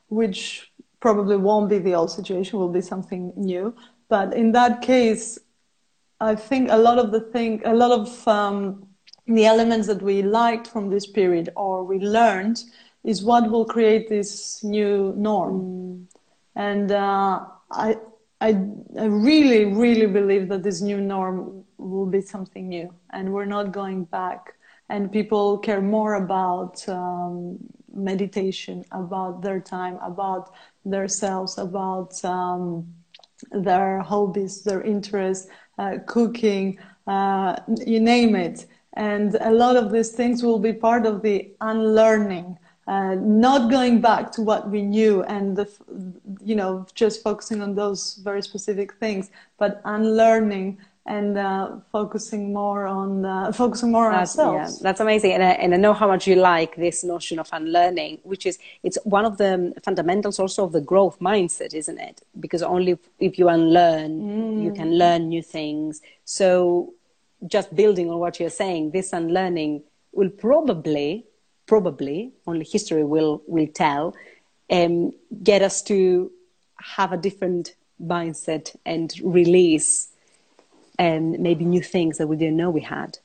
which 0.08 0.70
probably 1.00 1.36
won't 1.36 1.68
be 1.68 1.78
the 1.78 1.94
old 1.94 2.10
situation, 2.10 2.58
will 2.58 2.68
be 2.68 2.80
something 2.80 3.32
new. 3.36 3.74
But 4.08 4.34
in 4.34 4.52
that 4.52 4.82
case, 4.82 5.38
I 6.20 6.34
think 6.34 6.70
a 6.70 6.76
lot 6.76 6.98
of 6.98 7.12
the 7.12 7.20
thing, 7.20 7.62
a 7.64 7.74
lot 7.74 7.92
of 7.92 8.28
um, 8.28 8.87
the 9.28 9.44
elements 9.44 9.86
that 9.86 10.02
we 10.02 10.22
liked 10.22 10.66
from 10.66 10.88
this 10.88 11.06
period 11.06 11.50
or 11.54 11.84
we 11.84 11.98
learned 11.98 12.64
is 13.04 13.22
what 13.22 13.50
will 13.50 13.64
create 13.64 14.08
this 14.08 14.64
new 14.64 15.14
norm. 15.16 15.60
Mm. 15.60 16.06
And 16.56 16.92
uh, 16.92 17.44
I, 17.70 17.96
I, 18.40 18.48
I 18.98 19.04
really, 19.04 19.66
really 19.66 20.06
believe 20.06 20.48
that 20.48 20.62
this 20.62 20.80
new 20.80 21.00
norm 21.00 21.64
will 21.76 22.06
be 22.06 22.20
something 22.20 22.68
new 22.68 22.92
and 23.10 23.32
we're 23.32 23.44
not 23.44 23.70
going 23.70 24.04
back. 24.04 24.54
And 24.88 25.12
people 25.12 25.58
care 25.58 25.82
more 25.82 26.14
about 26.14 26.88
um, 26.88 27.58
meditation, 27.92 28.84
about 28.92 29.42
their 29.42 29.60
time, 29.60 29.98
about 30.02 30.54
themselves, 30.84 31.58
about 31.58 32.24
um, 32.24 32.86
their 33.52 34.00
hobbies, 34.00 34.62
their 34.62 34.82
interests, 34.82 35.48
uh, 35.78 35.98
cooking, 36.06 36.78
uh, 37.06 37.56
you 37.86 38.00
name 38.00 38.34
it. 38.34 38.66
And 38.98 39.36
a 39.36 39.52
lot 39.52 39.76
of 39.76 39.92
these 39.92 40.10
things 40.10 40.42
will 40.42 40.58
be 40.58 40.72
part 40.72 41.06
of 41.06 41.22
the 41.22 41.48
unlearning, 41.60 42.58
uh, 42.88 43.14
not 43.14 43.70
going 43.70 44.00
back 44.00 44.32
to 44.32 44.42
what 44.42 44.68
we 44.70 44.82
knew 44.82 45.22
and 45.22 45.56
the, 45.56 45.70
you 46.42 46.56
know 46.56 46.84
just 46.94 47.22
focusing 47.22 47.62
on 47.62 47.76
those 47.76 48.16
very 48.24 48.42
specific 48.42 48.94
things, 48.94 49.30
but 49.56 49.80
unlearning 49.84 50.78
and 51.06 51.38
uh, 51.38 51.76
focusing 51.92 52.52
more 52.52 52.86
on 52.86 53.24
uh, 53.24 53.52
focusing 53.52 53.92
more 53.92 54.06
on 54.06 54.14
that's, 54.14 54.36
ourselves. 54.36 54.78
Yeah, 54.78 54.82
that's 54.82 55.00
amazing, 55.00 55.32
and 55.32 55.44
I, 55.44 55.50
and 55.52 55.74
I 55.74 55.76
know 55.76 55.94
how 55.94 56.08
much 56.08 56.26
you 56.26 56.34
like 56.34 56.74
this 56.74 57.04
notion 57.04 57.38
of 57.38 57.48
unlearning, 57.52 58.18
which 58.24 58.44
is 58.46 58.58
it's 58.82 58.98
one 59.04 59.24
of 59.24 59.38
the 59.38 59.72
fundamentals 59.84 60.40
also 60.40 60.64
of 60.64 60.72
the 60.72 60.80
growth 60.80 61.20
mindset, 61.20 61.72
isn't 61.72 62.00
it? 62.00 62.22
Because 62.40 62.62
only 62.64 62.92
if, 62.92 62.98
if 63.20 63.38
you 63.38 63.48
unlearn, 63.48 64.20
mm. 64.20 64.64
you 64.64 64.72
can 64.72 64.98
learn 64.98 65.28
new 65.28 65.42
things. 65.42 66.02
So, 66.24 66.94
just 67.46 67.74
building 67.74 68.10
on 68.10 68.18
what 68.18 68.40
you're 68.40 68.50
saying, 68.50 68.90
this 68.90 69.12
unlearning 69.12 69.82
will 70.12 70.30
probably, 70.30 71.24
probably, 71.66 72.32
only 72.46 72.64
history 72.64 73.04
will 73.04 73.42
will 73.46 73.68
tell, 73.68 74.14
um, 74.70 75.12
get 75.42 75.62
us 75.62 75.82
to 75.82 76.30
have 76.76 77.12
a 77.12 77.16
different 77.16 77.74
mindset 78.02 78.76
and 78.86 79.14
release 79.22 80.08
and 80.98 81.38
maybe 81.38 81.64
new 81.64 81.82
things 81.82 82.18
that 82.18 82.26
we 82.26 82.36
didn't 82.36 82.56
know 82.56 82.70
we 82.70 82.80
had. 82.80 83.18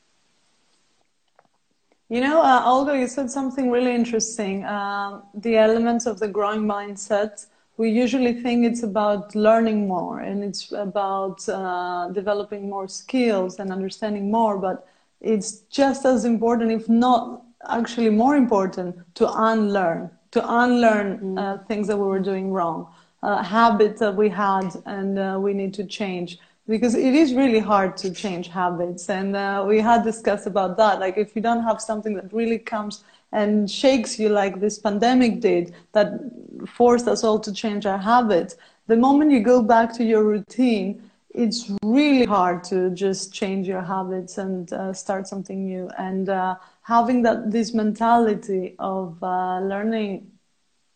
You 2.09 2.21
know, 2.21 2.41
uh, 2.41 2.61
Olga, 2.65 2.97
you 2.97 3.07
said 3.07 3.31
something 3.31 3.71
really 3.71 3.95
interesting. 3.95 4.63
Uh, 4.63 5.21
the 5.33 5.57
elements 5.57 6.05
of 6.05 6.19
the 6.19 6.27
growing 6.27 6.61
mindset. 6.61 7.47
We 7.77 7.89
usually 7.89 8.33
think 8.33 8.65
it's 8.65 8.83
about 8.83 9.33
learning 9.35 9.87
more 9.87 10.19
and 10.19 10.43
it's 10.43 10.71
about 10.71 11.47
uh, 11.49 12.09
developing 12.09 12.69
more 12.69 12.87
skills 12.87 13.59
and 13.59 13.71
understanding 13.71 14.29
more, 14.29 14.57
but 14.57 14.87
it's 15.21 15.61
just 15.71 16.05
as 16.05 16.25
important, 16.25 16.71
if 16.71 16.87
not 16.87 17.43
actually 17.69 18.09
more 18.09 18.35
important, 18.35 18.95
to 19.15 19.31
unlearn, 19.31 20.11
to 20.31 20.41
unlearn 20.61 21.19
mm. 21.19 21.67
things 21.67 21.87
that 21.87 21.97
we 21.97 22.03
were 22.03 22.19
doing 22.19 22.51
wrong, 22.51 22.87
uh, 23.23 23.41
habits 23.41 23.99
that 24.01 24.15
we 24.15 24.29
had 24.29 24.69
and 24.85 25.17
uh, 25.17 25.37
we 25.41 25.53
need 25.53 25.73
to 25.73 25.85
change 25.85 26.37
because 26.67 26.95
it 26.95 27.13
is 27.13 27.33
really 27.33 27.59
hard 27.59 27.97
to 27.97 28.11
change 28.11 28.47
habits 28.47 29.09
and 29.09 29.35
uh, 29.35 29.63
we 29.67 29.79
had 29.79 30.03
discussed 30.03 30.47
about 30.47 30.77
that 30.77 30.99
like 30.99 31.17
if 31.17 31.35
you 31.35 31.41
don't 31.41 31.63
have 31.63 31.81
something 31.81 32.13
that 32.13 32.31
really 32.31 32.57
comes 32.57 33.03
and 33.33 33.69
shakes 33.69 34.19
you 34.19 34.29
like 34.29 34.59
this 34.59 34.79
pandemic 34.79 35.41
did 35.41 35.73
that 35.91 36.07
forced 36.67 37.07
us 37.07 37.23
all 37.23 37.39
to 37.39 37.51
change 37.51 37.85
our 37.85 37.97
habits. 37.97 38.55
The 38.87 38.95
moment 38.95 39.31
you 39.31 39.41
go 39.41 39.61
back 39.61 39.93
to 39.97 40.03
your 40.03 40.23
routine 40.23 41.09
it's 41.33 41.71
really 41.83 42.25
hard 42.25 42.63
to 42.63 42.91
just 42.91 43.33
change 43.33 43.67
your 43.67 43.81
habits 43.81 44.37
and 44.37 44.71
uh, 44.71 44.93
start 44.93 45.27
something 45.27 45.65
new. 45.65 45.89
And 45.97 46.29
uh, 46.29 46.55
having 46.83 47.23
that 47.23 47.51
this 47.51 47.73
mentality 47.73 48.75
of 48.79 49.17
uh, 49.23 49.59
learning 49.61 50.29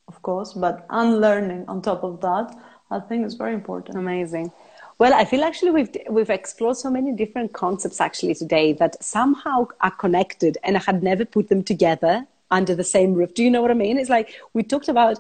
of 0.08 0.22
course 0.22 0.54
but 0.54 0.86
unlearning 0.90 1.66
on 1.68 1.82
top 1.82 2.04
of 2.04 2.22
that 2.22 2.56
i 2.92 3.00
think 3.00 3.26
is 3.26 3.34
very 3.34 3.54
important. 3.54 3.98
Amazing 3.98 4.52
well, 5.00 5.14
I 5.14 5.26
feel 5.26 5.44
actually 5.44 5.72
we've 5.72 5.96
we've 6.10 6.30
explored 6.30 6.78
so 6.78 6.90
many 6.90 7.12
different 7.12 7.54
concepts 7.54 8.02
actually 8.02 8.34
today 8.34 8.74
that 8.74 9.02
somehow 9.04 9.68
are 9.82 9.92
connected, 9.92 10.58
and 10.64 10.76
I 10.78 10.80
had 10.80 11.04
never 11.04 11.26
put 11.26 11.50
them 11.50 11.64
together 11.64 12.26
under 12.50 12.74
the 12.74 12.84
same 12.84 13.14
roof. 13.14 13.34
Do 13.34 13.44
you 13.44 13.52
know 13.52 13.62
what 13.62 13.72
I 13.72 13.76
mean? 13.76 13.98
It's 13.98 14.10
like 14.10 14.34
we 14.54 14.64
talked 14.64 14.88
about 14.88 15.20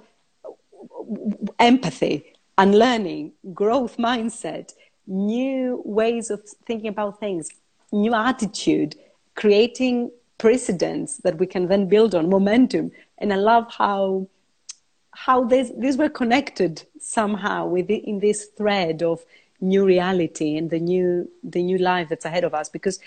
empathy, 1.60 2.34
unlearning, 2.58 3.34
growth 3.54 3.98
mindset, 3.98 4.74
new 5.06 5.82
ways 5.86 6.30
of 6.30 6.42
thinking 6.66 6.88
about 6.88 7.20
things, 7.20 7.50
new 7.92 8.14
attitude, 8.14 8.96
creating 9.36 10.12
precedents 10.38 11.18
that 11.18 11.38
we 11.38 11.46
can 11.46 11.68
then 11.68 11.88
build 11.88 12.16
on, 12.16 12.30
momentum. 12.30 12.92
And 13.20 13.32
I 13.32 13.38
love 13.38 13.72
how 13.72 14.28
how 15.12 15.44
these, 15.44 15.72
these 15.76 15.98
were 15.98 16.10
connected 16.10 16.84
somehow 17.00 17.66
within 17.66 18.20
this 18.20 18.46
thread 18.56 19.02
of 19.02 19.26
new 19.62 19.86
reality 19.86 20.56
and 20.58 20.70
the 20.70 20.80
new 20.80 21.30
the 21.44 21.62
new 21.64 21.78
life 21.78 22.10
that's 22.10 22.26
ahead 22.26 22.44
of 22.44 22.54
us 22.54 22.70
because 22.70 23.00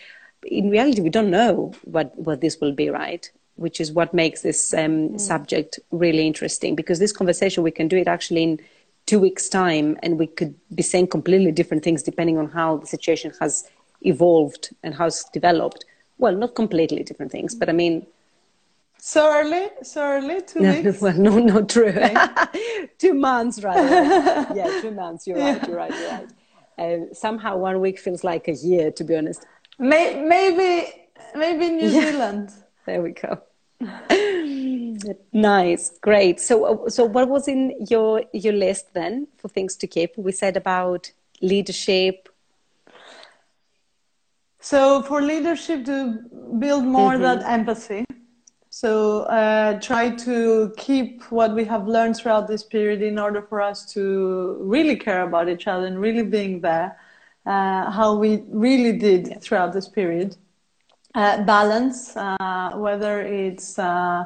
in 0.44 0.70
reality 0.70 1.01
we 1.01 1.11
don't 1.11 1.30
know 1.30 1.72
what 1.84 2.16
what 2.18 2.40
this 2.40 2.61
will 2.61 2.72
be 2.72 2.88
right 2.88 3.30
which 3.57 3.80
is 3.80 3.92
what 3.92 4.14
makes 4.14 4.42
this 4.42 4.72
um, 4.74 5.11
mm. 5.11 5.20
subject 5.20 5.78
really 5.90 6.26
interesting 6.26 6.74
because 6.74 6.98
this 6.98 7.12
conversation 7.12 7.62
we 7.62 7.70
can 7.70 7.88
do 7.88 7.96
it 7.96 8.09
actually 8.09 8.42
in 8.42 8.61
two 9.07 9.20
weeks 9.20 9.48
time 9.48 9.96
and 10.03 10.18
we 10.18 10.26
could 10.26 10.55
be 10.74 10.82
saying 10.82 11.07
completely 11.07 11.53
different 11.53 11.84
things 11.84 12.03
depending 12.03 12.38
on 12.38 12.48
how 12.48 12.78
the 12.78 12.86
situation 12.86 13.32
has 13.40 13.68
evolved 14.03 14.70
and 14.82 14.94
how 14.94 15.07
it's 15.07 15.24
developed 15.30 15.84
well 16.18 16.34
not 16.34 16.55
completely 16.55 17.03
different 17.05 17.30
things 17.30 17.55
but 17.55 17.68
i 17.68 17.72
mean 17.72 18.07
so 19.03 19.32
early, 19.32 19.68
so 19.82 20.03
early, 20.03 20.42
two 20.42 20.61
no, 20.61 20.82
weeks. 20.82 21.01
Well, 21.01 21.14
no, 21.14 21.38
not 21.38 21.70
true. 21.70 21.92
two 22.98 23.14
months, 23.14 23.62
rather. 23.62 24.55
yeah, 24.55 24.80
two 24.82 24.90
months. 24.90 25.26
You're 25.26 25.38
right. 25.38 25.66
You're 25.66 25.76
right. 25.76 25.90
You're 25.90 26.11
right. 26.11 26.28
Uh, 26.79 27.12
somehow 27.12 27.57
one 27.57 27.81
week 27.81 27.99
feels 27.99 28.25
like 28.25 28.49
a 28.49 28.55
year, 28.55 28.91
to 28.91 29.05
be 29.05 29.16
honest. 29.16 29.45
May- 29.79 30.23
maybe, 30.23 31.09
maybe 31.35 31.71
New 31.71 31.89
yeah. 31.89 32.11
Zealand. 32.11 32.51
There 32.87 33.03
we 33.03 33.12
go. 33.12 33.43
nice, 35.33 35.99
great. 36.01 36.41
So, 36.41 36.89
so 36.89 37.05
what 37.05 37.29
was 37.29 37.47
in 37.47 37.75
your 37.89 38.25
your 38.33 38.55
list 38.55 38.95
then 38.95 39.29
for 39.37 39.49
things 39.49 39.77
to 39.77 39.87
keep? 39.87 40.16
We 40.16 40.33
said 40.33 40.57
about 40.57 41.12
leadership. 41.43 42.31
So, 44.61 45.03
for 45.03 45.21
leadership 45.23 45.85
to 45.85 46.18
build 46.59 46.85
more 46.85 47.12
mm-hmm. 47.12 47.23
that 47.23 47.43
empathy 47.45 48.07
so 48.81 49.24
uh, 49.24 49.78
try 49.78 50.09
to 50.09 50.72
keep 50.78 51.31
what 51.31 51.55
we 51.55 51.66
have 51.66 51.87
learned 51.87 52.16
throughout 52.16 52.49
this 52.49 52.62
period 52.62 53.03
in 53.03 53.18
order 53.18 53.43
for 53.43 53.61
us 53.61 53.85
to 53.93 54.57
really 54.59 54.97
care 54.97 55.20
about 55.20 55.51
each 55.51 55.66
other 55.66 55.85
and 55.85 56.01
really 56.01 56.22
being 56.22 56.62
there, 56.62 56.99
uh, 57.45 57.91
how 57.91 58.16
we 58.16 58.43
really 58.49 58.97
did 58.97 59.43
throughout 59.43 59.74
this 59.74 59.87
period. 59.87 60.39
Uh, 61.14 61.45
balance, 61.45 62.16
uh, 62.16 62.70
whether 62.74 63.20
it's 63.20 63.78
uh, 63.78 64.24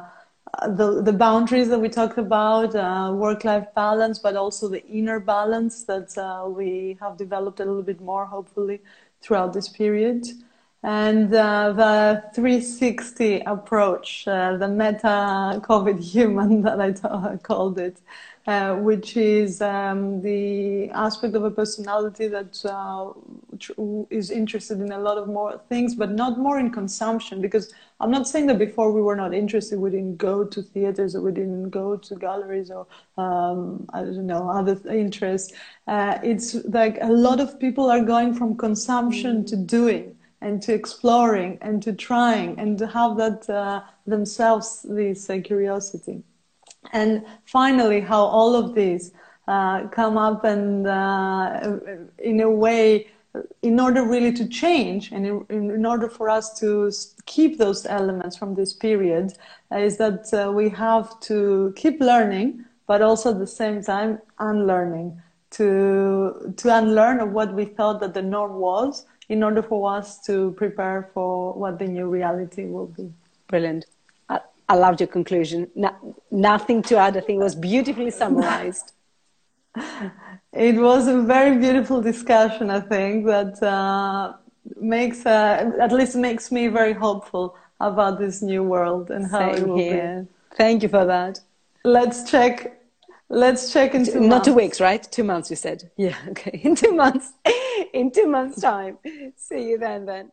the, 0.69 1.01
the 1.01 1.11
boundaries 1.11 1.67
that 1.67 1.79
we 1.79 1.89
talked 1.89 2.17
about, 2.17 2.73
uh, 2.75 3.11
work-life 3.13 3.67
balance, 3.75 4.19
but 4.19 4.37
also 4.37 4.69
the 4.69 4.87
inner 4.87 5.19
balance 5.19 5.83
that 5.83 6.15
we 6.55 6.95
have 7.01 7.17
developed 7.17 7.59
a 7.59 7.65
little 7.65 7.83
bit 7.83 7.99
more, 7.99 8.25
hopefully, 8.25 8.79
throughout 9.19 9.51
this 9.51 9.67
period 9.67 10.25
and 10.85 11.33
uh, 11.33 11.71
the 11.71 12.23
360 12.35 13.39
approach, 13.47 14.27
uh, 14.27 14.55
the 14.55 14.67
meta 14.67 15.59
COVID 15.63 15.99
human 16.13 16.61
that 16.61 16.79
I 16.79 16.91
t- 16.91 17.39
called 17.41 17.79
it, 17.79 18.01
uh, 18.45 18.75
which 18.75 19.17
is 19.17 19.63
um, 19.63 20.21
the 20.21 20.91
aspect 20.91 21.33
of 21.33 21.43
a 21.43 21.49
personality 21.49 22.27
that 22.27 22.63
uh, 22.65 23.13
is 24.11 24.29
interested 24.29 24.79
in 24.79 24.91
a 24.91 24.99
lot 24.99 25.17
of 25.17 25.27
more 25.27 25.59
things, 25.69 25.95
but 25.95 26.11
not 26.11 26.37
more 26.37 26.59
in 26.59 26.69
consumption. 26.69 27.41
Because 27.41 27.73
I'm 27.99 28.11
not 28.11 28.27
saying 28.27 28.45
that 28.45 28.59
before 28.59 28.91
we 28.91 29.01
were 29.01 29.15
not 29.15 29.33
interested, 29.33 29.79
we 29.79 29.89
didn't 29.89 30.17
go 30.17 30.45
to 30.45 30.61
theaters 30.61 31.15
or 31.15 31.21
we 31.21 31.31
didn't 31.31 31.71
go 31.71 31.97
to 31.97 32.15
galleries 32.15 32.69
or 32.69 32.85
um, 33.17 33.89
I 33.91 34.01
don't 34.01 34.27
know 34.27 34.51
other 34.51 34.79
interests. 34.87 35.51
Uh, 35.87 36.19
it's 36.21 36.53
like 36.65 36.99
a 37.01 37.11
lot 37.11 37.39
of 37.39 37.59
people 37.59 37.89
are 37.89 38.01
going 38.01 38.35
from 38.35 38.55
consumption 38.55 39.45
to 39.45 39.55
doing 39.55 40.14
and 40.45 40.61
to 40.61 40.71
exploring 40.73 41.57
and 41.61 41.81
to 41.81 41.91
trying 41.91 42.59
and 42.59 42.77
to 42.77 42.85
have 42.85 43.17
that 43.17 43.49
uh, 43.49 43.81
themselves 44.05 44.85
this 44.87 45.27
uh, 45.29 45.39
curiosity. 45.43 46.21
And 46.93 47.25
finally 47.45 47.99
how 47.99 48.23
all 48.37 48.53
of 48.55 48.75
these 48.75 49.11
uh, 49.47 49.87
come 49.87 50.17
up 50.17 50.43
and 50.43 50.85
uh, 50.85 51.77
in 52.19 52.41
a 52.41 52.49
way 52.49 53.07
in 53.63 53.79
order 53.79 54.03
really 54.03 54.31
to 54.33 54.47
change 54.47 55.11
and 55.11 55.25
in, 55.25 55.71
in, 55.79 55.85
order 55.85 56.07
for 56.07 56.29
us 56.29 56.57
to 56.59 56.91
keep 57.25 57.57
those 57.57 57.85
elements 57.85 58.37
from 58.37 58.55
this 58.55 58.71
period 58.71 59.33
uh, 59.71 59.77
is 59.77 59.97
that 59.97 60.23
uh, 60.33 60.51
we 60.51 60.69
have 60.69 61.19
to 61.19 61.73
keep 61.75 61.99
learning 61.99 62.63
but 62.87 63.01
also 63.01 63.31
at 63.31 63.39
the 63.39 63.47
same 63.61 63.83
time 63.83 64.19
unlearning 64.39 65.21
to 65.49 66.53
to 66.55 66.73
unlearn 66.79 67.33
what 67.33 67.53
we 67.53 67.65
thought 67.65 67.99
that 67.99 68.13
the 68.13 68.21
norm 68.21 68.53
was 68.55 69.05
in 69.29 69.43
order 69.43 69.61
for 69.61 69.91
us 69.91 70.19
to 70.21 70.51
prepare 70.51 71.09
for 71.13 71.53
what 71.53 71.79
the 71.79 71.87
new 71.87 72.07
reality 72.07 72.65
will 72.65 72.87
be. 72.87 73.11
Brilliant. 73.47 73.85
I, 74.29 74.39
I 74.69 74.75
loved 74.75 75.01
your 75.01 75.07
conclusion. 75.07 75.69
No, 75.75 75.89
nothing 76.31 76.81
to 76.83 76.97
add. 76.97 77.17
I 77.17 77.21
think 77.21 77.39
it 77.39 77.43
was 77.43 77.55
beautifully 77.55 78.11
summarized. 78.11 78.91
It 80.53 80.75
was 80.75 81.07
a 81.09 81.21
very 81.21 81.57
beautiful 81.57 82.01
discussion, 82.01 82.69
I 82.69 82.79
think, 82.79 83.25
that 83.25 83.61
uh, 83.61 84.33
makes, 84.79 85.25
uh, 85.25 85.71
at 85.81 85.91
least 85.91 86.15
makes 86.15 86.49
me 86.49 86.69
very 86.69 86.93
hopeful 86.93 87.57
about 87.81 88.17
this 88.17 88.41
new 88.41 88.63
world 88.63 89.11
and 89.11 89.29
how 89.29 89.51
Same 89.51 89.63
it 89.63 89.67
will 89.67 89.77
here. 89.77 90.27
be. 90.29 90.55
Thank 90.55 90.83
you 90.83 90.87
for 90.87 91.03
that. 91.05 91.41
Let's 91.83 92.31
check. 92.31 92.79
Let's 93.29 93.73
check 93.73 93.95
in 93.95 94.05
two 94.05 94.19
Not 94.19 94.29
months. 94.29 94.47
two 94.47 94.53
weeks, 94.53 94.79
right? 94.79 95.01
Two 95.11 95.23
months, 95.23 95.49
you 95.49 95.55
said. 95.55 95.89
Yeah, 95.97 96.15
okay. 96.29 96.59
In 96.63 96.75
two 96.75 96.93
months. 96.93 97.33
In 97.93 98.11
two 98.11 98.27
months' 98.27 98.61
time. 98.61 98.97
See 99.35 99.63
you 99.69 99.77
then, 99.77 100.05
then. 100.05 100.31